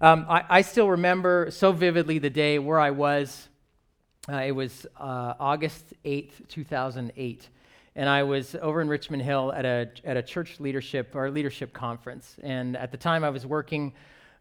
Um, 0.00 0.26
I, 0.28 0.44
I, 0.48 0.62
still 0.62 0.90
remember 0.90 1.50
so 1.50 1.72
vividly 1.72 2.20
the 2.20 2.30
day 2.30 2.60
where 2.60 2.78
I 2.78 2.92
was. 2.92 3.48
Uh, 4.28 4.36
it 4.36 4.52
was 4.52 4.86
uh, 4.96 5.34
August 5.40 5.92
8th, 6.04 6.46
2008. 6.46 7.48
And 7.96 8.08
I 8.08 8.22
was 8.22 8.54
over 8.62 8.80
in 8.80 8.86
Richmond 8.86 9.24
Hill 9.24 9.52
at 9.52 9.64
a, 9.64 9.90
at 10.04 10.16
a 10.16 10.22
church 10.22 10.60
leadership 10.60 11.16
or 11.16 11.28
leadership 11.32 11.72
conference. 11.72 12.36
And 12.44 12.76
at 12.76 12.92
the 12.92 12.96
time, 12.96 13.24
I 13.24 13.30
was 13.30 13.44
working 13.44 13.92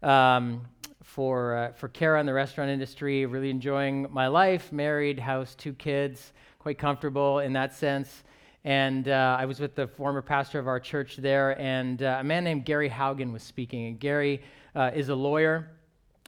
um, 0.03 0.61
for, 1.01 1.55
uh, 1.55 1.71
for 1.71 1.87
Cara 1.87 2.19
in 2.19 2.27
the 2.27 2.33
restaurant 2.33 2.69
industry, 2.69 3.25
really 3.25 3.49
enjoying 3.49 4.05
my 4.11 4.27
life, 4.27 4.71
married, 4.71 5.17
house, 5.17 5.55
two 5.55 5.73
kids, 5.73 6.33
quite 6.59 6.77
comfortable 6.77 7.39
in 7.39 7.53
that 7.53 7.73
sense. 7.73 8.23
And 8.67 9.07
uh, 9.07 9.37
I 9.39 9.45
was 9.45 9.61
with 9.61 9.75
the 9.75 9.87
former 9.87 10.21
pastor 10.21 10.59
of 10.59 10.67
our 10.67 10.77
church 10.77 11.15
there, 11.15 11.57
and 11.57 12.03
uh, 12.03 12.17
a 12.19 12.23
man 12.25 12.43
named 12.43 12.65
Gary 12.65 12.89
Haugen 12.89 13.31
was 13.31 13.41
speaking. 13.41 13.85
And 13.85 13.97
Gary 13.97 14.41
uh, 14.75 14.91
is 14.93 15.07
a 15.07 15.15
lawyer 15.15 15.69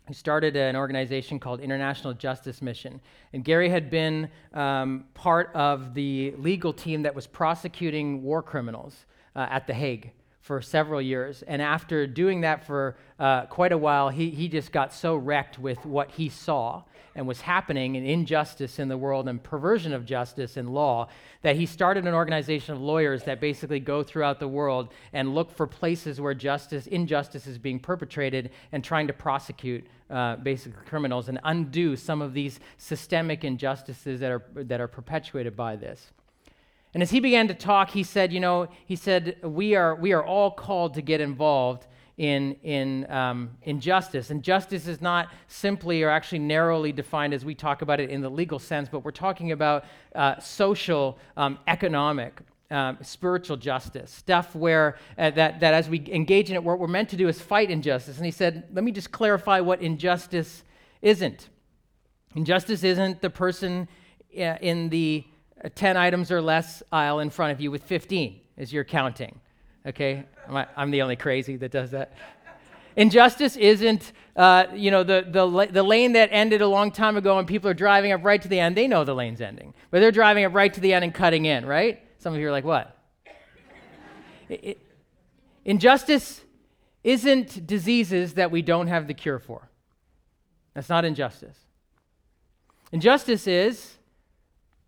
who 0.08 0.14
started 0.14 0.56
an 0.56 0.78
organization 0.78 1.38
called 1.38 1.60
International 1.60 2.14
Justice 2.14 2.62
Mission. 2.62 3.02
And 3.34 3.44
Gary 3.44 3.68
had 3.68 3.90
been 3.90 4.30
um, 4.54 5.04
part 5.14 5.54
of 5.54 5.94
the 5.94 6.34
legal 6.38 6.72
team 6.72 7.02
that 7.02 7.14
was 7.14 7.28
prosecuting 7.28 8.24
war 8.24 8.42
criminals 8.42 9.06
uh, 9.36 9.48
at 9.50 9.68
The 9.68 9.74
Hague 9.74 10.14
for 10.42 10.62
several 10.62 11.02
years. 11.02 11.44
And 11.44 11.62
after 11.62 12.08
doing 12.08 12.42
that 12.42 12.66
for 12.66 12.96
uh, 13.20 13.46
quite 13.48 13.72
a 13.72 13.78
while, 13.78 14.10
he, 14.10 14.30
he 14.30 14.48
just 14.48 14.72
got 14.72 14.94
so 14.94 15.16
wrecked 15.16 15.60
with 15.60 15.86
what 15.86 16.12
he 16.12 16.30
saw 16.30 16.84
and 17.16 17.28
was 17.28 17.42
happening 17.42 17.98
and 17.98 18.08
injustice 18.08 18.80
in 18.80 18.88
the 18.88 18.98
world 18.98 19.28
and 19.28 19.44
perversion 19.44 19.94
of 19.94 20.06
justice 20.06 20.58
and 20.58 20.74
law 20.74 21.08
that 21.42 21.56
he 21.56 21.66
started 21.66 22.08
an 22.08 22.14
organization 22.14 22.74
of 22.74 22.82
lawyers 22.82 23.24
that 23.24 23.42
basically 23.42 23.80
go 23.80 24.04
throughout 24.04 24.40
the 24.40 24.48
world 24.48 24.90
and 25.12 25.36
look 25.36 25.52
for 25.52 25.68
places 25.68 26.22
where 26.22 26.34
justice 26.34 26.88
injustice 26.88 27.48
is 27.48 27.58
being 27.58 27.80
perpetrated 27.80 28.52
and 28.72 28.84
trying 28.84 29.08
to 29.08 29.14
prosecute 29.14 29.86
uh, 30.10 30.36
basically 30.38 30.82
criminals 30.86 31.30
and 31.30 31.40
undo 31.44 31.96
some 31.96 32.22
of 32.22 32.34
these 32.34 32.60
systemic 32.78 33.44
injustices 33.44 34.20
that 34.20 34.32
are 34.32 34.44
that 34.56 34.80
are 34.80 34.88
perpetuated 34.88 35.56
by 35.56 35.76
this 35.76 36.12
and 36.94 37.04
as 37.04 37.12
he 37.12 37.20
began 37.20 37.48
to 37.48 37.54
talk 37.54 37.92
he 37.92 38.04
said 38.04 38.32
you 38.34 38.40
know 38.40 38.68
he 38.86 38.96
said 38.96 39.38
we 39.44 39.76
are 39.76 39.96
we 39.96 40.12
are 40.14 40.24
all 40.24 40.52
called 40.52 40.94
to 40.94 41.02
get 41.02 41.22
involved 41.22 41.86
in, 42.20 42.58
in, 42.64 43.10
um, 43.10 43.52
in 43.64 43.80
justice. 43.80 44.30
And 44.30 44.44
justice 44.44 44.88
is 44.88 45.02
not 45.02 45.30
simply 45.48 46.04
or 46.04 46.10
actually 46.10 46.40
narrowly 46.40 46.92
defined 46.92 47.34
as 47.34 47.46
we 47.46 47.56
talk 47.56 47.82
about 47.82 48.02
it 48.02 48.10
in 48.10 48.20
the 48.20 48.30
legal 48.30 48.60
sense, 48.60 48.90
but 48.90 49.06
we're 49.06 49.12
talking 49.12 49.54
about 49.54 49.86
uh, 50.14 50.38
social, 50.38 51.18
um, 51.38 51.58
economic, 51.66 52.42
um, 52.72 52.98
spiritual 53.02 53.56
justice, 53.56 54.12
stuff 54.12 54.54
where 54.54 54.98
uh, 55.18 55.30
that, 55.32 55.62
that 55.62 55.74
as 55.74 55.88
we 55.88 56.06
engage 56.12 56.50
in 56.50 56.58
it, 56.58 56.64
what 56.64 56.78
we're 56.78 56.88
meant 56.88 57.08
to 57.10 57.16
do 57.16 57.30
is 57.30 57.40
fight 57.40 57.72
injustice. 57.72 58.18
And 58.18 58.26
he 58.26 58.32
said, 58.32 58.66
let 58.74 58.84
me 58.84 58.92
just 58.92 59.14
clarify 59.14 59.62
what 59.62 59.82
injustice 59.82 60.64
isn't. 61.02 61.48
Injustice 62.36 62.84
isn't 62.84 63.22
the 63.22 63.30
person 63.30 63.88
uh, 64.38 64.58
in 64.60 64.90
the 64.90 65.24
10 65.76 65.98
items 65.98 66.32
or 66.32 66.42
less 66.42 66.82
aisle 66.92 67.20
in 67.20 67.30
front 67.30 67.52
of 67.52 67.62
you 67.62 67.72
with 67.72 67.84
15 67.84 68.40
as 68.58 68.72
you're 68.72 68.84
counting 68.84 69.40
okay? 69.86 70.26
I'm 70.48 70.92
the 70.92 71.02
only 71.02 71.16
crazy 71.16 71.56
that 71.58 71.72
does 71.72 71.92
that. 71.92 72.14
Injustice 72.96 73.56
isn't, 73.56 74.12
uh, 74.36 74.66
you 74.74 74.92
know, 74.92 75.04
the, 75.04 75.26
the, 75.28 75.68
the 75.72 75.84
lane 75.84 76.14
that 76.14 76.30
ended 76.32 76.62
a 76.62 76.68
long 76.68 76.92
time 76.92 77.18
ago 77.18 77.38
and 77.38 77.48
people 77.48 77.70
are 77.70 77.76
driving 77.76 78.12
up 78.12 78.24
right 78.24 78.42
to 78.42 78.48
the 78.48 78.60
end. 78.60 78.76
They 78.76 78.88
know 78.88 79.04
the 79.04 79.16
lane's 79.16 79.42
ending, 79.42 79.74
but 79.92 80.00
they're 80.00 80.12
driving 80.12 80.44
up 80.44 80.54
right 80.54 80.74
to 80.74 80.80
the 80.80 80.94
end 80.94 81.04
and 81.04 81.14
cutting 81.14 81.46
in, 81.46 81.66
right? 81.66 82.02
Some 82.18 82.34
of 82.34 82.40
you 82.40 82.48
are 82.48 82.52
like, 82.52 82.66
what? 82.66 82.98
it, 84.50 84.64
it, 84.64 84.82
injustice 85.66 86.42
isn't 87.04 87.66
diseases 87.66 88.34
that 88.34 88.52
we 88.52 88.62
don't 88.62 88.88
have 88.88 89.08
the 89.08 89.14
cure 89.14 89.40
for. 89.40 89.70
That's 90.74 90.90
not 90.90 91.06
injustice. 91.06 91.58
Injustice 92.92 93.48
is 93.48 93.98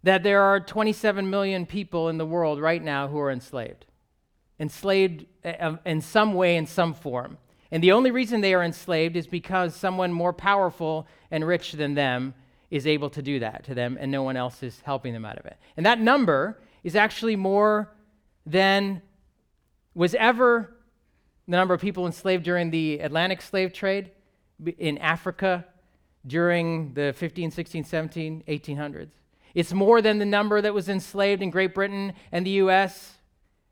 that 0.03 0.23
there 0.23 0.41
are 0.41 0.59
27 0.59 1.29
million 1.29 1.65
people 1.65 2.09
in 2.09 2.17
the 2.17 2.25
world 2.25 2.59
right 2.59 2.83
now 2.83 3.07
who 3.07 3.19
are 3.19 3.31
enslaved 3.31 3.85
enslaved 4.61 5.25
uh, 5.43 5.75
in 5.85 5.99
some 5.99 6.35
way, 6.35 6.55
in 6.55 6.67
some 6.67 6.93
form. 6.93 7.37
And 7.71 7.81
the 7.81 7.91
only 7.93 8.11
reason 8.11 8.41
they 8.41 8.53
are 8.53 8.63
enslaved 8.63 9.15
is 9.15 9.25
because 9.25 9.75
someone 9.75 10.13
more 10.13 10.33
powerful 10.33 11.07
and 11.31 11.45
rich 11.45 11.71
than 11.71 11.95
them 11.95 12.35
is 12.69 12.85
able 12.85 13.09
to 13.09 13.21
do 13.23 13.39
that 13.39 13.63
to 13.65 13.73
them, 13.73 13.97
and 13.99 14.11
no 14.11 14.21
one 14.21 14.37
else 14.37 14.61
is 14.61 14.79
helping 14.81 15.13
them 15.13 15.25
out 15.25 15.39
of 15.39 15.45
it. 15.45 15.57
And 15.75 15.85
that 15.85 15.99
number 15.99 16.61
is 16.83 16.95
actually 16.95 17.35
more 17.35 17.91
than 18.45 19.01
was 19.95 20.13
ever 20.15 20.77
the 21.47 21.57
number 21.57 21.73
of 21.73 21.81
people 21.81 22.05
enslaved 22.05 22.43
during 22.43 22.69
the 22.69 22.99
Atlantic 22.99 23.41
slave 23.41 23.73
trade 23.73 24.11
in 24.77 24.97
Africa 24.99 25.65
during 26.25 26.93
the 26.93 27.13
15, 27.17 27.49
16, 27.49 27.83
17, 27.83 28.43
1800s. 28.47 29.09
It's 29.53 29.73
more 29.73 30.01
than 30.01 30.19
the 30.19 30.25
number 30.25 30.61
that 30.61 30.73
was 30.73 30.89
enslaved 30.89 31.41
in 31.41 31.49
Great 31.49 31.73
Britain 31.73 32.13
and 32.31 32.45
the 32.45 32.51
US 32.51 33.13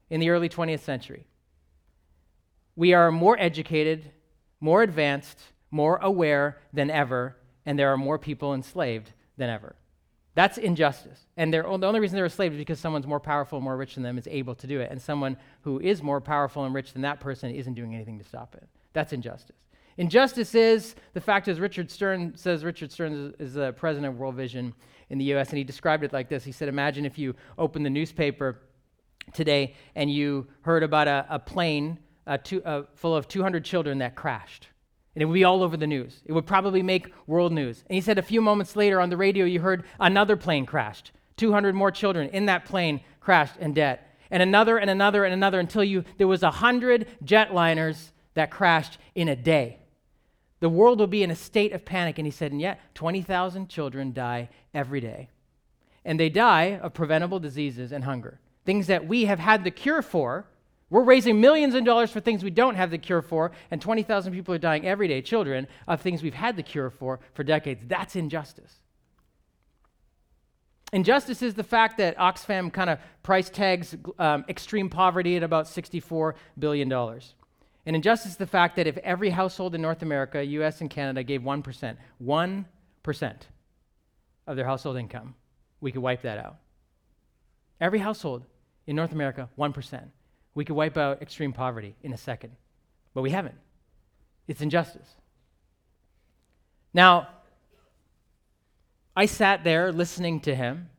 in 0.10 0.20
the 0.20 0.30
early 0.30 0.50
20th 0.50 0.82
century. 0.82 1.26
We 2.76 2.94
are 2.94 3.12
more 3.12 3.38
educated, 3.40 4.12
more 4.60 4.84
advanced, 4.84 5.40
more 5.72 5.98
aware 5.98 6.58
than 6.74 6.90
ever, 6.90 7.36
and 7.66 7.78
there 7.78 7.92
are 7.92 7.98
more 7.98 8.18
people 8.18 8.54
enslaved 8.54 9.12
than 9.38 9.50
ever. 9.50 9.76
That's 10.36 10.58
injustice. 10.58 11.26
And 11.36 11.54
the 11.54 11.66
only 11.66 12.00
reason 12.00 12.16
they're 12.16 12.26
enslaved 12.26 12.56
is 12.56 12.60
because 12.60 12.80
someone's 12.80 13.08
more 13.08 13.20
powerful, 13.20 13.60
more 13.60 13.76
rich 13.76 13.96
than 13.96 14.04
them 14.04 14.18
is 14.18 14.28
able 14.32 14.56
to 14.56 14.68
do 14.68 14.80
it. 14.80 14.90
And 14.92 15.02
someone 15.02 15.36
who 15.62 15.80
is 15.80 16.02
more 16.02 16.22
powerful 16.22 16.64
and 16.64 16.74
rich 16.74 16.94
than 16.94 17.02
that 17.02 17.20
person 17.20 17.54
isn't 17.54 17.74
doing 17.74 17.94
anything 17.94 18.18
to 18.20 18.24
stop 18.24 18.56
it. 18.56 18.68
That's 18.94 19.12
injustice. 19.12 19.58
Injustice 20.00 20.56
is 20.56 20.96
the 21.14 21.20
fact, 21.20 21.50
as 21.50 21.60
Richard 21.60 21.92
Stearns 21.92 22.40
says, 22.40 22.64
Richard 22.64 22.90
Stearns 22.90 23.36
is, 23.38 23.56
the 23.56 23.74
president 23.74 24.14
of 24.14 24.18
World 24.18 24.36
Vision 24.36 24.74
in 25.10 25.18
the 25.18 25.26
US, 25.34 25.50
and 25.50 25.58
he 25.58 25.66
described 25.66 26.06
it 26.06 26.14
like 26.14 26.30
this. 26.30 26.46
He 26.46 26.54
said, 26.54 26.70
Imagine 26.70 27.06
if 27.06 27.20
you 27.20 27.36
opened 27.58 27.86
the 27.86 27.90
newspaper 27.90 28.62
today 29.34 29.76
and 29.96 30.10
you 30.10 30.48
heard 30.62 30.84
about 30.84 31.10
a, 31.10 31.26
a 31.30 31.38
plane 31.38 32.00
full 32.96 33.14
of 33.14 33.28
200 33.28 33.66
children 33.66 33.98
that 33.98 34.16
crashed. 34.16 34.70
And 35.16 35.22
it 35.22 35.26
would 35.26 35.34
be 35.34 35.44
all 35.44 35.62
over 35.62 35.76
the 35.76 35.86
news. 35.86 36.22
It 36.26 36.31
would 36.31 36.46
probably 36.46 36.81
make 36.81 37.14
world 37.28 37.52
news. 37.52 37.84
And 37.90 37.96
he 37.96 38.00
said 38.00 38.18
a 38.18 38.22
few 38.22 38.40
moments 38.40 38.78
later 38.78 39.02
on 39.02 39.10
the 39.10 39.18
radio, 39.18 39.44
you 39.44 39.60
heard 39.60 39.84
another 40.00 40.38
plane 40.38 40.66
crashed. 40.66 41.12
200 41.36 41.76
more 41.76 41.92
children 41.92 42.30
in 42.30 42.46
that 42.46 42.64
plane 42.64 43.02
crashed 43.20 43.58
and 43.60 43.76
dead. 43.76 44.00
And 44.31 44.42
another 44.42 44.78
and 44.78 44.90
another 44.90 45.26
and 45.26 45.34
another 45.34 45.60
until 45.60 45.84
you, 45.84 46.06
there 46.18 46.28
was 46.28 46.42
100 46.42 47.06
jetliners 47.26 48.12
that 48.36 48.50
crashed 48.50 48.98
in 49.14 49.28
a 49.28 49.36
day. 49.36 49.79
The 50.59 50.70
world 50.70 51.00
will 51.00 51.08
be 51.08 51.24
in 51.24 51.31
a 51.31 51.36
state 51.36 51.72
of 51.72 51.86
panic. 51.86 52.18
And 52.18 52.25
he 52.25 52.31
said, 52.31 52.52
and 52.52 52.59
yet 52.62 52.80
20,000 52.96 53.70
children 53.70 54.14
die 54.14 54.50
every 54.74 55.00
day. 55.00 55.30
And 56.03 56.20
they 56.20 56.30
die 56.30 56.80
of 56.81 56.94
preventable 56.94 57.40
diseases 57.40 57.92
and 57.92 58.03
hunger 58.03 58.40
things 58.66 58.86
that 58.86 59.08
we 59.08 59.25
have 59.25 59.40
had 59.40 59.64
the 59.64 59.72
cure 59.72 60.03
for. 60.03 60.46
We're 60.92 61.03
raising 61.03 61.42
millions 61.42 61.74
of 61.74 61.86
dollars 61.86 62.12
for 62.12 62.19
things 62.19 62.44
we 62.44 62.52
don't 62.52 62.75
have 62.75 62.92
the 62.92 63.00
cure 63.00 63.24
for, 63.24 63.52
and 63.72 63.81
20,000 63.81 64.31
people 64.31 64.53
are 64.53 64.59
dying 64.59 64.86
every 64.86 65.08
day, 65.08 65.24
children, 65.24 65.68
of 65.88 66.02
things 66.02 66.22
we've 66.22 66.36
had 66.36 66.56
the 66.56 66.62
cure 66.62 66.92
for 66.92 67.19
for 67.34 67.44
decades. 67.44 67.81
That's 67.88 68.16
injustice. 68.16 68.75
Injustice 70.94 71.42
is 71.42 71.56
the 71.56 71.64
fact 71.64 71.98
that 71.98 72.16
Oxfam 72.18 72.72
kind 72.72 72.92
of 72.92 73.00
price 73.24 73.50
tags 73.50 73.96
um, 74.19 74.46
extreme 74.50 74.88
poverty 74.88 75.36
at 75.36 75.42
about 75.42 75.66
$64 75.66 76.34
billion. 76.59 76.92
And 77.86 77.96
injustice 77.96 78.32
is 78.32 78.38
the 78.38 78.48
fact 78.48 78.76
that 78.76 78.88
if 78.88 78.98
every 78.98 79.30
household 79.30 79.74
in 79.74 79.82
North 79.82 80.02
America, 80.02 80.44
US 80.44 80.82
and 80.82 80.90
Canada, 80.90 81.24
gave 81.24 81.42
1%, 81.42 81.98
1% 82.24 83.36
of 84.48 84.56
their 84.56 84.66
household 84.66 84.98
income, 84.98 85.36
we 85.82 85.92
could 85.92 86.02
wipe 86.02 86.22
that 86.24 86.38
out. 86.38 86.58
Every 87.80 88.00
household 88.00 88.44
in 88.86 88.96
North 88.96 89.12
America, 89.12 89.50
1%. 89.58 90.04
We 90.56 90.66
could 90.66 90.76
wipe 90.76 90.98
out 90.98 91.22
extreme 91.22 91.54
poverty 91.54 91.96
in 92.04 92.12
a 92.12 92.18
second, 92.18 92.56
but 93.14 93.22
we 93.22 93.30
haven't. 93.30 93.56
It's 94.48 94.62
injustice. 94.62 95.16
Now, 96.94 97.30
I 99.16 99.25
sat 99.25 99.64
there 99.64 99.92
listening 99.92 100.40
to 100.42 100.56
him. 100.56 100.90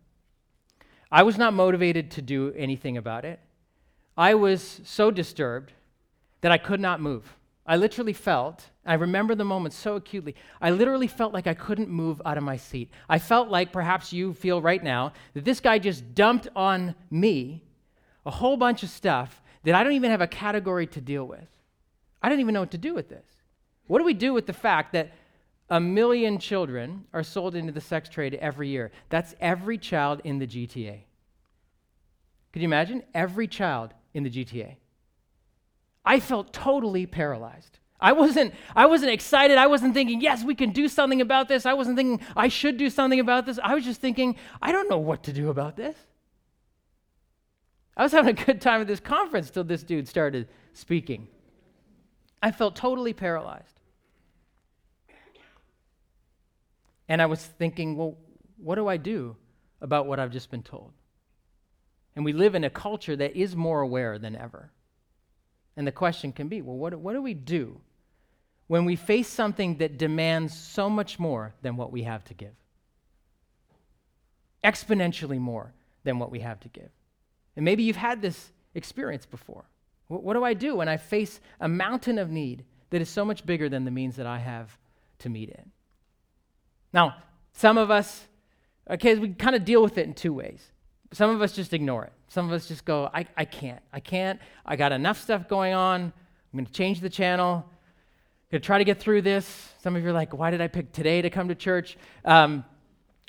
I 1.10 1.24
was 1.24 1.36
not 1.36 1.52
motivated 1.52 2.10
to 2.12 2.22
do 2.22 2.52
anything 2.56 2.96
about 2.96 3.24
it. 3.24 3.40
I 4.16 4.34
was 4.34 4.80
so 4.84 5.10
disturbed 5.10 5.72
that 6.40 6.52
I 6.52 6.58
could 6.58 6.80
not 6.80 7.00
move. 7.00 7.36
I 7.66 7.76
literally 7.76 8.12
felt, 8.12 8.64
I 8.84 8.94
remember 8.94 9.34
the 9.34 9.44
moment 9.44 9.74
so 9.74 9.94
acutely, 9.96 10.34
I 10.60 10.70
literally 10.70 11.06
felt 11.06 11.32
like 11.32 11.46
I 11.46 11.54
couldn't 11.54 11.88
move 11.88 12.20
out 12.24 12.36
of 12.36 12.42
my 12.42 12.56
seat. 12.56 12.90
I 13.08 13.18
felt 13.18 13.48
like 13.48 13.72
perhaps 13.72 14.12
you 14.12 14.32
feel 14.34 14.60
right 14.60 14.82
now 14.82 15.12
that 15.34 15.44
this 15.44 15.60
guy 15.60 15.78
just 15.78 16.14
dumped 16.14 16.48
on 16.56 16.94
me 17.10 17.62
a 18.26 18.30
whole 18.30 18.56
bunch 18.56 18.82
of 18.82 18.88
stuff 18.88 19.42
that 19.64 19.74
I 19.74 19.84
don't 19.84 19.92
even 19.92 20.10
have 20.10 20.20
a 20.20 20.26
category 20.26 20.86
to 20.88 21.00
deal 21.00 21.24
with. 21.24 21.46
I 22.22 22.28
don't 22.28 22.40
even 22.40 22.54
know 22.54 22.60
what 22.60 22.70
to 22.72 22.78
do 22.78 22.94
with 22.94 23.08
this. 23.08 23.26
What 23.86 23.98
do 23.98 24.04
we 24.04 24.14
do 24.14 24.32
with 24.32 24.46
the 24.46 24.52
fact 24.52 24.92
that 24.92 25.12
a 25.68 25.80
million 25.80 26.38
children 26.38 27.04
are 27.12 27.22
sold 27.22 27.54
into 27.54 27.72
the 27.72 27.80
sex 27.80 28.08
trade 28.08 28.34
every 28.34 28.68
year? 28.68 28.90
That's 29.08 29.34
every 29.40 29.78
child 29.78 30.20
in 30.24 30.38
the 30.38 30.46
GTA. 30.46 31.00
Could 32.52 32.62
you 32.62 32.68
imagine? 32.68 33.02
Every 33.14 33.46
child 33.46 33.94
in 34.12 34.22
the 34.22 34.30
GTA. 34.30 34.76
I 36.04 36.20
felt 36.20 36.52
totally 36.52 37.06
paralyzed. 37.06 37.78
I 38.00 38.12
wasn't, 38.12 38.54
I 38.74 38.86
wasn't 38.86 39.12
excited. 39.12 39.58
I 39.58 39.66
wasn't 39.66 39.92
thinking, 39.92 40.20
yes, 40.20 40.42
we 40.42 40.54
can 40.54 40.70
do 40.70 40.88
something 40.88 41.20
about 41.20 41.48
this. 41.48 41.66
I 41.66 41.74
wasn't 41.74 41.96
thinking, 41.96 42.26
I 42.34 42.48
should 42.48 42.78
do 42.78 42.88
something 42.88 43.20
about 43.20 43.44
this. 43.44 43.58
I 43.62 43.74
was 43.74 43.84
just 43.84 44.00
thinking, 44.00 44.36
I 44.62 44.72
don't 44.72 44.88
know 44.88 44.98
what 44.98 45.24
to 45.24 45.32
do 45.32 45.50
about 45.50 45.76
this. 45.76 45.96
I 47.96 48.02
was 48.02 48.12
having 48.12 48.38
a 48.38 48.44
good 48.44 48.62
time 48.62 48.80
at 48.80 48.86
this 48.86 49.00
conference 49.00 49.50
till 49.50 49.64
this 49.64 49.82
dude 49.82 50.08
started 50.08 50.48
speaking. 50.72 51.28
I 52.42 52.52
felt 52.52 52.74
totally 52.74 53.12
paralyzed. 53.12 53.80
And 57.08 57.20
I 57.20 57.26
was 57.26 57.44
thinking, 57.44 57.96
well, 57.96 58.16
what 58.56 58.76
do 58.76 58.86
I 58.86 58.96
do 58.96 59.36
about 59.82 60.06
what 60.06 60.18
I've 60.18 60.30
just 60.30 60.50
been 60.50 60.62
told? 60.62 60.92
And 62.16 62.24
we 62.24 62.32
live 62.32 62.54
in 62.54 62.64
a 62.64 62.70
culture 62.70 63.16
that 63.16 63.36
is 63.36 63.54
more 63.54 63.80
aware 63.80 64.18
than 64.18 64.36
ever. 64.36 64.70
And 65.76 65.86
the 65.86 65.92
question 65.92 66.32
can 66.32 66.48
be 66.48 66.62
well, 66.62 66.76
what, 66.76 66.94
what 66.94 67.12
do 67.12 67.22
we 67.22 67.34
do 67.34 67.80
when 68.66 68.84
we 68.84 68.96
face 68.96 69.28
something 69.28 69.78
that 69.78 69.98
demands 69.98 70.56
so 70.56 70.90
much 70.90 71.18
more 71.18 71.54
than 71.62 71.76
what 71.76 71.92
we 71.92 72.02
have 72.02 72.24
to 72.24 72.34
give? 72.34 72.54
Exponentially 74.62 75.38
more 75.38 75.72
than 76.04 76.18
what 76.18 76.30
we 76.30 76.40
have 76.40 76.60
to 76.60 76.68
give. 76.68 76.90
And 77.56 77.64
maybe 77.64 77.82
you've 77.82 77.96
had 77.96 78.22
this 78.22 78.52
experience 78.74 79.26
before. 79.26 79.64
What, 80.08 80.22
what 80.22 80.34
do 80.34 80.44
I 80.44 80.54
do 80.54 80.76
when 80.76 80.88
I 80.88 80.96
face 80.96 81.40
a 81.60 81.68
mountain 81.68 82.18
of 82.18 82.30
need 82.30 82.64
that 82.90 83.00
is 83.00 83.08
so 83.08 83.24
much 83.24 83.46
bigger 83.46 83.68
than 83.68 83.84
the 83.84 83.90
means 83.90 84.16
that 84.16 84.26
I 84.26 84.38
have 84.38 84.76
to 85.20 85.28
meet 85.28 85.48
it? 85.50 85.66
Now, 86.92 87.16
some 87.52 87.78
of 87.78 87.90
us, 87.90 88.26
okay, 88.88 89.14
we 89.16 89.30
kind 89.30 89.56
of 89.56 89.64
deal 89.64 89.82
with 89.82 89.98
it 89.98 90.06
in 90.06 90.14
two 90.14 90.32
ways. 90.32 90.72
Some 91.12 91.30
of 91.30 91.42
us 91.42 91.52
just 91.52 91.72
ignore 91.72 92.04
it. 92.04 92.12
Some 92.30 92.46
of 92.46 92.52
us 92.52 92.68
just 92.68 92.84
go, 92.84 93.10
I, 93.12 93.26
I 93.36 93.44
can't. 93.44 93.82
I 93.92 93.98
can't. 93.98 94.40
I 94.64 94.76
got 94.76 94.92
enough 94.92 95.20
stuff 95.20 95.48
going 95.48 95.74
on. 95.74 96.00
I'm 96.00 96.12
going 96.52 96.64
to 96.64 96.72
change 96.72 97.00
the 97.00 97.10
channel. 97.10 97.64
I'm 97.66 98.52
going 98.52 98.62
to 98.62 98.66
try 98.66 98.78
to 98.78 98.84
get 98.84 99.00
through 99.00 99.22
this. 99.22 99.74
Some 99.82 99.96
of 99.96 100.02
you 100.04 100.10
are 100.10 100.12
like, 100.12 100.32
why 100.32 100.52
did 100.52 100.60
I 100.60 100.68
pick 100.68 100.92
today 100.92 101.22
to 101.22 101.28
come 101.28 101.48
to 101.48 101.56
church? 101.56 101.98
Um, 102.24 102.64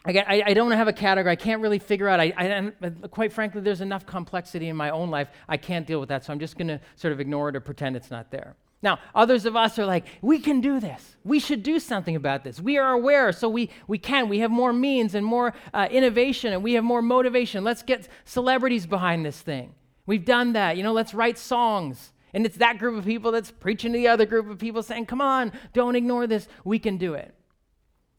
I, 0.05 0.11
I, 0.11 0.43
I, 0.47 0.53
don't 0.53 0.71
have 0.71 0.87
a 0.87 0.93
category. 0.93 1.31
I 1.31 1.35
can't 1.35 1.63
really 1.63 1.79
figure 1.79 2.07
out. 2.07 2.19
I, 2.19 2.31
I, 2.37 2.89
quite 3.07 3.33
frankly, 3.33 3.61
there's 3.61 3.81
enough 3.81 4.05
complexity 4.05 4.69
in 4.69 4.75
my 4.75 4.91
own 4.91 5.09
life. 5.09 5.29
I 5.49 5.57
can't 5.57 5.87
deal 5.87 5.99
with 5.99 6.09
that. 6.09 6.23
So 6.23 6.31
I'm 6.31 6.39
just 6.39 6.55
going 6.55 6.67
to 6.67 6.79
sort 6.95 7.11
of 7.11 7.19
ignore 7.19 7.49
it 7.49 7.55
or 7.55 7.59
pretend 7.59 7.95
it's 7.95 8.11
not 8.11 8.29
there. 8.29 8.55
Now, 8.83 8.99
others 9.13 9.45
of 9.45 9.55
us 9.55 9.77
are 9.77 9.85
like, 9.85 10.05
we 10.21 10.39
can 10.39 10.59
do 10.59 10.79
this. 10.79 11.15
We 11.23 11.39
should 11.39 11.61
do 11.61 11.79
something 11.79 12.15
about 12.15 12.43
this. 12.43 12.59
We 12.59 12.77
are 12.77 12.93
aware, 12.93 13.31
so 13.31 13.47
we, 13.47 13.69
we 13.87 13.99
can. 13.99 14.27
We 14.27 14.39
have 14.39 14.49
more 14.49 14.73
means 14.73 15.13
and 15.13 15.25
more 15.25 15.53
uh, 15.73 15.87
innovation, 15.91 16.51
and 16.51 16.63
we 16.63 16.73
have 16.73 16.83
more 16.83 17.01
motivation. 17.03 17.63
Let's 17.63 17.83
get 17.83 18.07
celebrities 18.25 18.87
behind 18.87 19.23
this 19.23 19.39
thing. 19.39 19.75
We've 20.07 20.25
done 20.25 20.53
that. 20.53 20.77
You 20.77 20.83
know, 20.83 20.93
let's 20.93 21.13
write 21.13 21.37
songs. 21.37 22.11
And 22.33 22.43
it's 22.45 22.57
that 22.57 22.79
group 22.79 22.97
of 22.97 23.05
people 23.05 23.31
that's 23.31 23.51
preaching 23.51 23.93
to 23.93 23.99
the 23.99 24.07
other 24.07 24.25
group 24.25 24.49
of 24.49 24.57
people 24.57 24.81
saying, 24.81 25.05
come 25.05 25.21
on, 25.21 25.51
don't 25.73 25.95
ignore 25.95 26.25
this. 26.25 26.47
We 26.63 26.79
can 26.79 26.97
do 26.97 27.13
it. 27.13 27.35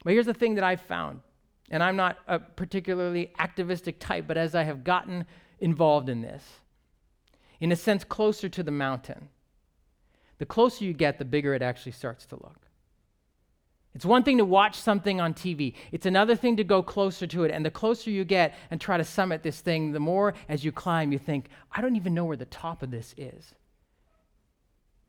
But 0.05 0.13
here's 0.13 0.27
the 0.27 0.35
thing 0.35 0.55
that 0.57 0.65
I've 0.65 0.83
found, 0.83 1.21
and 1.71 1.83
I'm 1.83 1.97
not 1.97 2.19
a 2.29 2.39
particularly 2.39 3.33
activistic 3.39 3.99
type, 3.99 4.27
but 4.29 4.37
as 4.37 4.55
I 4.55 4.63
have 4.63 4.85
gotten 4.85 5.27
involved 5.59 6.09
in 6.09 6.23
this, 6.23 6.45
in 7.59 7.73
a 7.73 7.77
sense, 7.77 8.05
closer 8.05 8.49
to 8.49 8.63
the 8.63 8.71
mountain 8.71 9.29
the 10.43 10.47
closer 10.47 10.85
you 10.85 10.93
get, 10.93 11.21
the 11.21 11.25
bigger 11.25 11.55
it 11.55 11.63
actually 11.63 11.93
starts 11.93 12.27
to 12.27 12.35
look. 12.35 12.67
It's 13.95 14.05
one 14.05 14.25
thing 14.25 14.39
to 14.39 14.45
watch 14.45 14.75
something 14.75 15.21
on 15.21 15.35
TV. 15.35 15.75
It's 15.93 16.05
another 16.05 16.35
thing 16.35 16.57
to 16.57 16.65
go 16.65 16.83
closer 16.83 17.29
to 17.29 17.45
it. 17.45 17.53
And 17.53 17.65
the 17.65 17.71
closer 17.71 18.11
you 18.11 18.25
get 18.25 18.53
and 18.69 18.81
try 18.81 18.97
to 18.97 19.05
summit 19.05 19.45
this 19.45 19.61
thing, 19.61 19.93
the 19.93 20.01
more 20.01 20.35
as 20.49 20.65
you 20.65 20.73
climb, 20.73 21.13
you 21.13 21.21
think, 21.21 21.49
I 21.71 21.81
don't 21.81 21.95
even 21.95 22.13
know 22.13 22.25
where 22.25 22.37
the 22.37 22.45
top 22.45 22.83
of 22.83 22.91
this 22.91 23.15
is. 23.17 23.55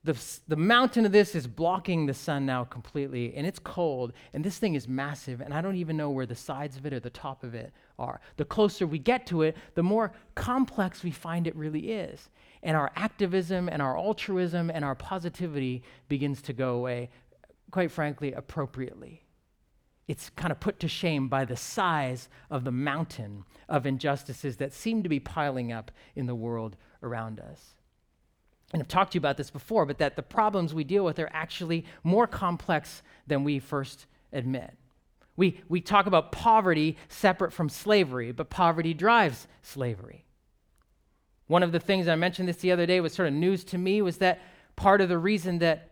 The, 0.04 0.16
the 0.48 0.56
mountain 0.56 1.04
of 1.04 1.12
this 1.12 1.34
is 1.34 1.48
blocking 1.48 2.06
the 2.06 2.14
sun 2.14 2.46
now 2.46 2.64
completely, 2.64 3.34
and 3.36 3.48
it's 3.48 3.58
cold, 3.58 4.14
and 4.34 4.44
this 4.44 4.60
thing 4.60 4.76
is 4.76 4.88
massive, 4.88 5.42
and 5.42 5.52
I 5.52 5.62
don't 5.62 5.78
even 5.78 5.98
know 5.98 6.12
where 6.12 6.28
the 6.28 6.36
sides 6.36 6.78
of 6.78 6.86
it 6.86 6.94
or 6.94 7.00
the 7.00 7.10
top 7.10 7.44
of 7.44 7.56
it 7.56 7.74
are. 7.98 8.22
The 8.38 8.46
closer 8.46 8.86
we 8.86 9.00
get 9.00 9.26
to 9.28 9.42
it, 9.42 9.58
the 9.74 9.82
more 9.82 10.12
complex 10.36 11.02
we 11.04 11.10
find 11.10 11.48
it 11.48 11.56
really 11.56 11.92
is 11.92 12.30
and 12.64 12.76
our 12.78 12.92
activism 12.96 13.70
and 13.70 13.82
our 13.82 13.98
altruism 13.98 14.72
and 14.72 14.84
our 14.84 14.96
positivity 14.96 15.84
begins 16.08 16.42
to 16.44 16.54
go 16.54 16.76
away, 16.76 17.10
quite 17.70 17.92
frankly, 17.92 18.32
appropriately. 18.34 19.24
It's 20.08 20.30
kind 20.32 20.52
of 20.52 20.60
put 20.60 20.80
to 20.80 20.88
shame 20.88 21.28
by 21.28 21.46
the 21.46 21.56
size 21.56 22.30
of 22.50 22.64
the 22.64 22.72
mountain 22.72 23.44
of 23.70 23.86
injustices 23.86 24.58
that 24.58 24.74
seem 24.74 25.04
to 25.04 25.10
be 25.10 25.20
piling 25.20 25.72
up 25.72 25.92
in 26.16 26.26
the 26.26 26.36
world 26.36 26.76
around 27.02 27.40
us. 27.40 27.76
And 28.72 28.82
I've 28.82 28.88
talked 28.88 29.12
to 29.12 29.18
you 29.18 29.22
about 29.22 29.38
this 29.38 29.52
before, 29.52 29.86
but 29.86 30.00
that 30.00 30.16
the 30.16 30.24
problems 30.24 30.74
we 30.74 30.84
deal 30.84 31.06
with 31.06 31.20
are 31.20 31.30
actually 31.32 31.86
more 32.04 32.28
complex 32.28 33.04
than 33.28 33.44
we 33.44 33.60
first 33.60 34.08
admit. 34.32 34.74
We, 35.36 35.62
we 35.70 35.80
talk 35.82 36.06
about 36.06 36.32
poverty 36.32 36.98
separate 37.08 37.54
from 37.54 37.70
slavery, 37.70 38.32
but 38.32 38.50
poverty 38.50 38.94
drives 38.94 39.48
slavery. 39.62 40.26
One 41.48 41.64
of 41.64 41.72
the 41.72 41.80
things 41.80 42.08
I 42.08 42.16
mentioned 42.16 42.48
this 42.48 42.58
the 42.58 42.72
other 42.72 42.86
day 42.86 43.02
was 43.02 43.14
sort 43.14 43.28
of 43.28 43.34
news 43.34 43.64
to 43.66 43.78
me 43.78 44.02
was 44.02 44.18
that 44.18 44.42
part 44.76 45.02
of 45.02 45.10
the 45.10 45.18
reason 45.18 45.60
that 45.60 45.92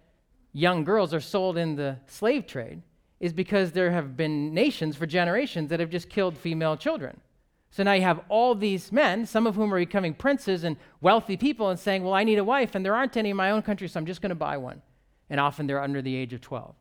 young 0.53 0.83
girls 0.83 1.13
are 1.13 1.19
sold 1.19 1.57
in 1.57 1.75
the 1.75 1.97
slave 2.07 2.47
trade 2.47 2.81
is 3.19 3.33
because 3.33 3.71
there 3.71 3.91
have 3.91 4.17
been 4.17 4.53
nations 4.53 4.95
for 4.95 5.05
generations 5.05 5.69
that 5.69 5.79
have 5.79 5.89
just 5.89 6.09
killed 6.09 6.37
female 6.37 6.75
children. 6.75 7.21
So 7.69 7.83
now 7.83 7.93
you 7.93 8.01
have 8.01 8.21
all 8.27 8.53
these 8.53 8.91
men, 8.91 9.25
some 9.25 9.47
of 9.47 9.55
whom 9.55 9.73
are 9.73 9.79
becoming 9.79 10.13
princes 10.13 10.63
and 10.63 10.75
wealthy 10.99 11.37
people, 11.37 11.69
and 11.69 11.79
saying, 11.79 12.03
Well, 12.03 12.13
I 12.13 12.25
need 12.25 12.37
a 12.37 12.43
wife, 12.43 12.75
and 12.75 12.83
there 12.83 12.95
aren't 12.95 13.15
any 13.15 13.29
in 13.29 13.37
my 13.37 13.51
own 13.51 13.61
country, 13.61 13.87
so 13.87 13.97
I'm 13.99 14.05
just 14.05 14.21
going 14.21 14.29
to 14.29 14.35
buy 14.35 14.57
one. 14.57 14.81
And 15.29 15.39
often 15.39 15.67
they're 15.67 15.81
under 15.81 16.01
the 16.01 16.15
age 16.15 16.33
of 16.33 16.41
12. 16.41 16.75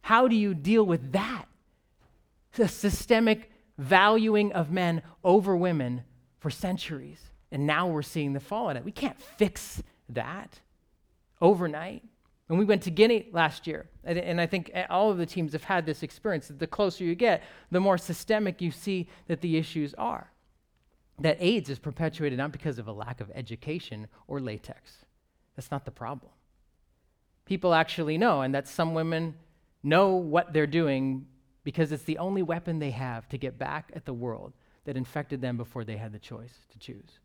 How 0.00 0.28
do 0.28 0.36
you 0.36 0.54
deal 0.54 0.84
with 0.84 1.12
that? 1.12 1.44
The 2.52 2.68
systemic 2.68 3.50
valuing 3.76 4.52
of 4.52 4.70
men 4.70 5.02
over 5.22 5.54
women 5.54 6.04
for 6.38 6.50
centuries. 6.50 7.20
And 7.50 7.66
now 7.66 7.86
we're 7.86 8.02
seeing 8.02 8.32
the 8.32 8.40
fall 8.40 8.68
it. 8.70 8.84
We 8.84 8.92
can't 8.92 9.20
fix 9.20 9.82
that 10.10 10.60
overnight. 11.40 12.02
And 12.48 12.58
we 12.58 12.64
went 12.64 12.82
to 12.84 12.90
Guinea 12.90 13.28
last 13.32 13.66
year, 13.66 13.86
and, 14.04 14.40
I 14.40 14.46
think 14.46 14.72
all 14.88 15.10
of 15.10 15.18
the 15.18 15.26
teams 15.26 15.52
have 15.52 15.64
had 15.64 15.84
this 15.84 16.02
experience 16.02 16.48
that 16.48 16.58
the 16.58 16.66
closer 16.66 17.04
you 17.04 17.14
get, 17.14 17.42
the 17.70 17.78
more 17.78 17.98
systemic 17.98 18.62
you 18.62 18.70
see 18.70 19.06
that 19.26 19.42
the 19.42 19.58
issues 19.58 19.92
are. 19.94 20.30
That 21.20 21.36
AIDS 21.40 21.68
is 21.68 21.78
perpetuated 21.78 22.38
not 22.38 22.52
because 22.52 22.78
of 22.78 22.88
a 22.88 22.92
lack 22.92 23.20
of 23.20 23.30
education 23.34 24.08
or 24.28 24.40
latex. 24.40 25.04
That's 25.56 25.70
not 25.70 25.84
the 25.84 25.90
problem. 25.90 26.32
People 27.44 27.74
actually 27.74 28.16
know, 28.16 28.40
and 28.40 28.54
that 28.54 28.66
some 28.66 28.94
women 28.94 29.34
know 29.82 30.14
what 30.14 30.54
they're 30.54 30.66
doing 30.66 31.26
because 31.64 31.92
it's 31.92 32.04
the 32.04 32.16
only 32.16 32.42
weapon 32.42 32.78
they 32.78 32.92
have 32.92 33.28
to 33.28 33.36
get 33.36 33.58
back 33.58 33.90
at 33.94 34.06
the 34.06 34.14
world 34.14 34.54
that 34.86 34.96
infected 34.96 35.42
them 35.42 35.58
before 35.58 35.84
they 35.84 35.98
had 35.98 36.12
the 36.12 36.18
choice 36.18 36.54
to 36.70 36.78
choose. 36.78 37.18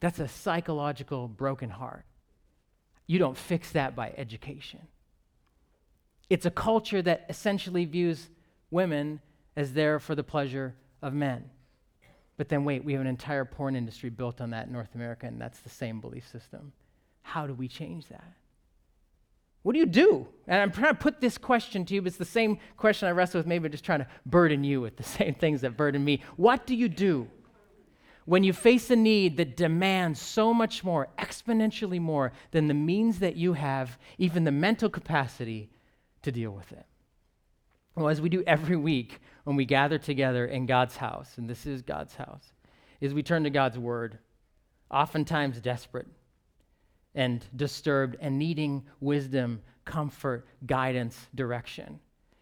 That's 0.00 0.18
a 0.18 0.28
psychological 0.28 1.28
broken 1.28 1.70
heart. 1.70 2.04
You 3.06 3.18
don't 3.18 3.36
fix 3.36 3.72
that 3.72 3.96
by 3.96 4.12
education. 4.16 4.80
It's 6.30 6.46
a 6.46 6.50
culture 6.50 7.02
that 7.02 7.26
essentially 7.28 7.84
views 7.84 8.28
women 8.70 9.20
as 9.56 9.72
there 9.72 9.98
for 9.98 10.14
the 10.14 10.22
pleasure 10.22 10.74
of 11.02 11.14
men. 11.14 11.50
But 12.36 12.48
then, 12.48 12.64
wait, 12.64 12.84
we 12.84 12.92
have 12.92 13.00
an 13.00 13.08
entire 13.08 13.44
porn 13.44 13.74
industry 13.74 14.10
built 14.10 14.40
on 14.40 14.50
that 14.50 14.66
in 14.66 14.72
North 14.72 14.94
America, 14.94 15.26
and 15.26 15.40
that's 15.40 15.58
the 15.60 15.70
same 15.70 16.00
belief 16.00 16.28
system. 16.30 16.72
How 17.22 17.46
do 17.46 17.54
we 17.54 17.66
change 17.66 18.06
that? 18.08 18.32
What 19.62 19.72
do 19.72 19.80
you 19.80 19.86
do? 19.86 20.28
And 20.46 20.60
I'm 20.62 20.70
trying 20.70 20.94
to 20.94 21.00
put 21.00 21.20
this 21.20 21.36
question 21.36 21.84
to 21.86 21.94
you, 21.94 22.02
but 22.02 22.08
it's 22.08 22.16
the 22.16 22.24
same 22.24 22.58
question 22.76 23.08
I 23.08 23.10
wrestle 23.10 23.40
with, 23.40 23.46
maybe 23.46 23.68
just 23.68 23.84
trying 23.84 23.98
to 23.98 24.06
burden 24.24 24.62
you 24.62 24.80
with 24.80 24.96
the 24.96 25.02
same 25.18 25.34
things 25.34 25.62
that 25.62 25.76
burden 25.76 26.04
me. 26.04 26.22
What 26.36 26.66
do 26.66 26.76
you 26.76 26.88
do 26.88 27.28
when 28.28 28.44
you 28.44 28.52
face 28.52 28.90
a 28.90 28.96
need 28.96 29.38
that 29.38 29.56
demands 29.56 30.20
so 30.20 30.52
much 30.52 30.84
more, 30.84 31.08
exponentially 31.18 31.98
more, 31.98 32.30
than 32.50 32.68
the 32.68 32.74
means 32.74 33.20
that 33.20 33.36
you 33.36 33.54
have, 33.54 33.98
even 34.18 34.44
the 34.44 34.52
mental 34.52 34.90
capacity 34.90 35.70
to 36.20 36.30
deal 36.30 36.50
with 36.50 36.70
it. 36.72 36.84
Well, 37.94 38.10
as 38.10 38.20
we 38.20 38.28
do 38.28 38.44
every 38.46 38.76
week 38.76 39.22
when 39.44 39.56
we 39.56 39.64
gather 39.64 39.96
together 39.96 40.44
in 40.44 40.66
God's 40.66 40.94
house, 40.94 41.38
and 41.38 41.48
this 41.48 41.64
is 41.64 41.80
God's 41.80 42.16
house, 42.16 42.52
is 43.00 43.14
we 43.14 43.22
turn 43.22 43.44
to 43.44 43.50
God's 43.50 43.78
word, 43.78 44.18
oftentimes 44.90 45.58
desperate 45.62 46.08
and 47.14 47.42
disturbed 47.56 48.18
and 48.20 48.38
needing 48.38 48.84
wisdom, 49.00 49.62
comfort, 49.86 50.46
guidance, 50.66 51.28
direction. 51.34 51.98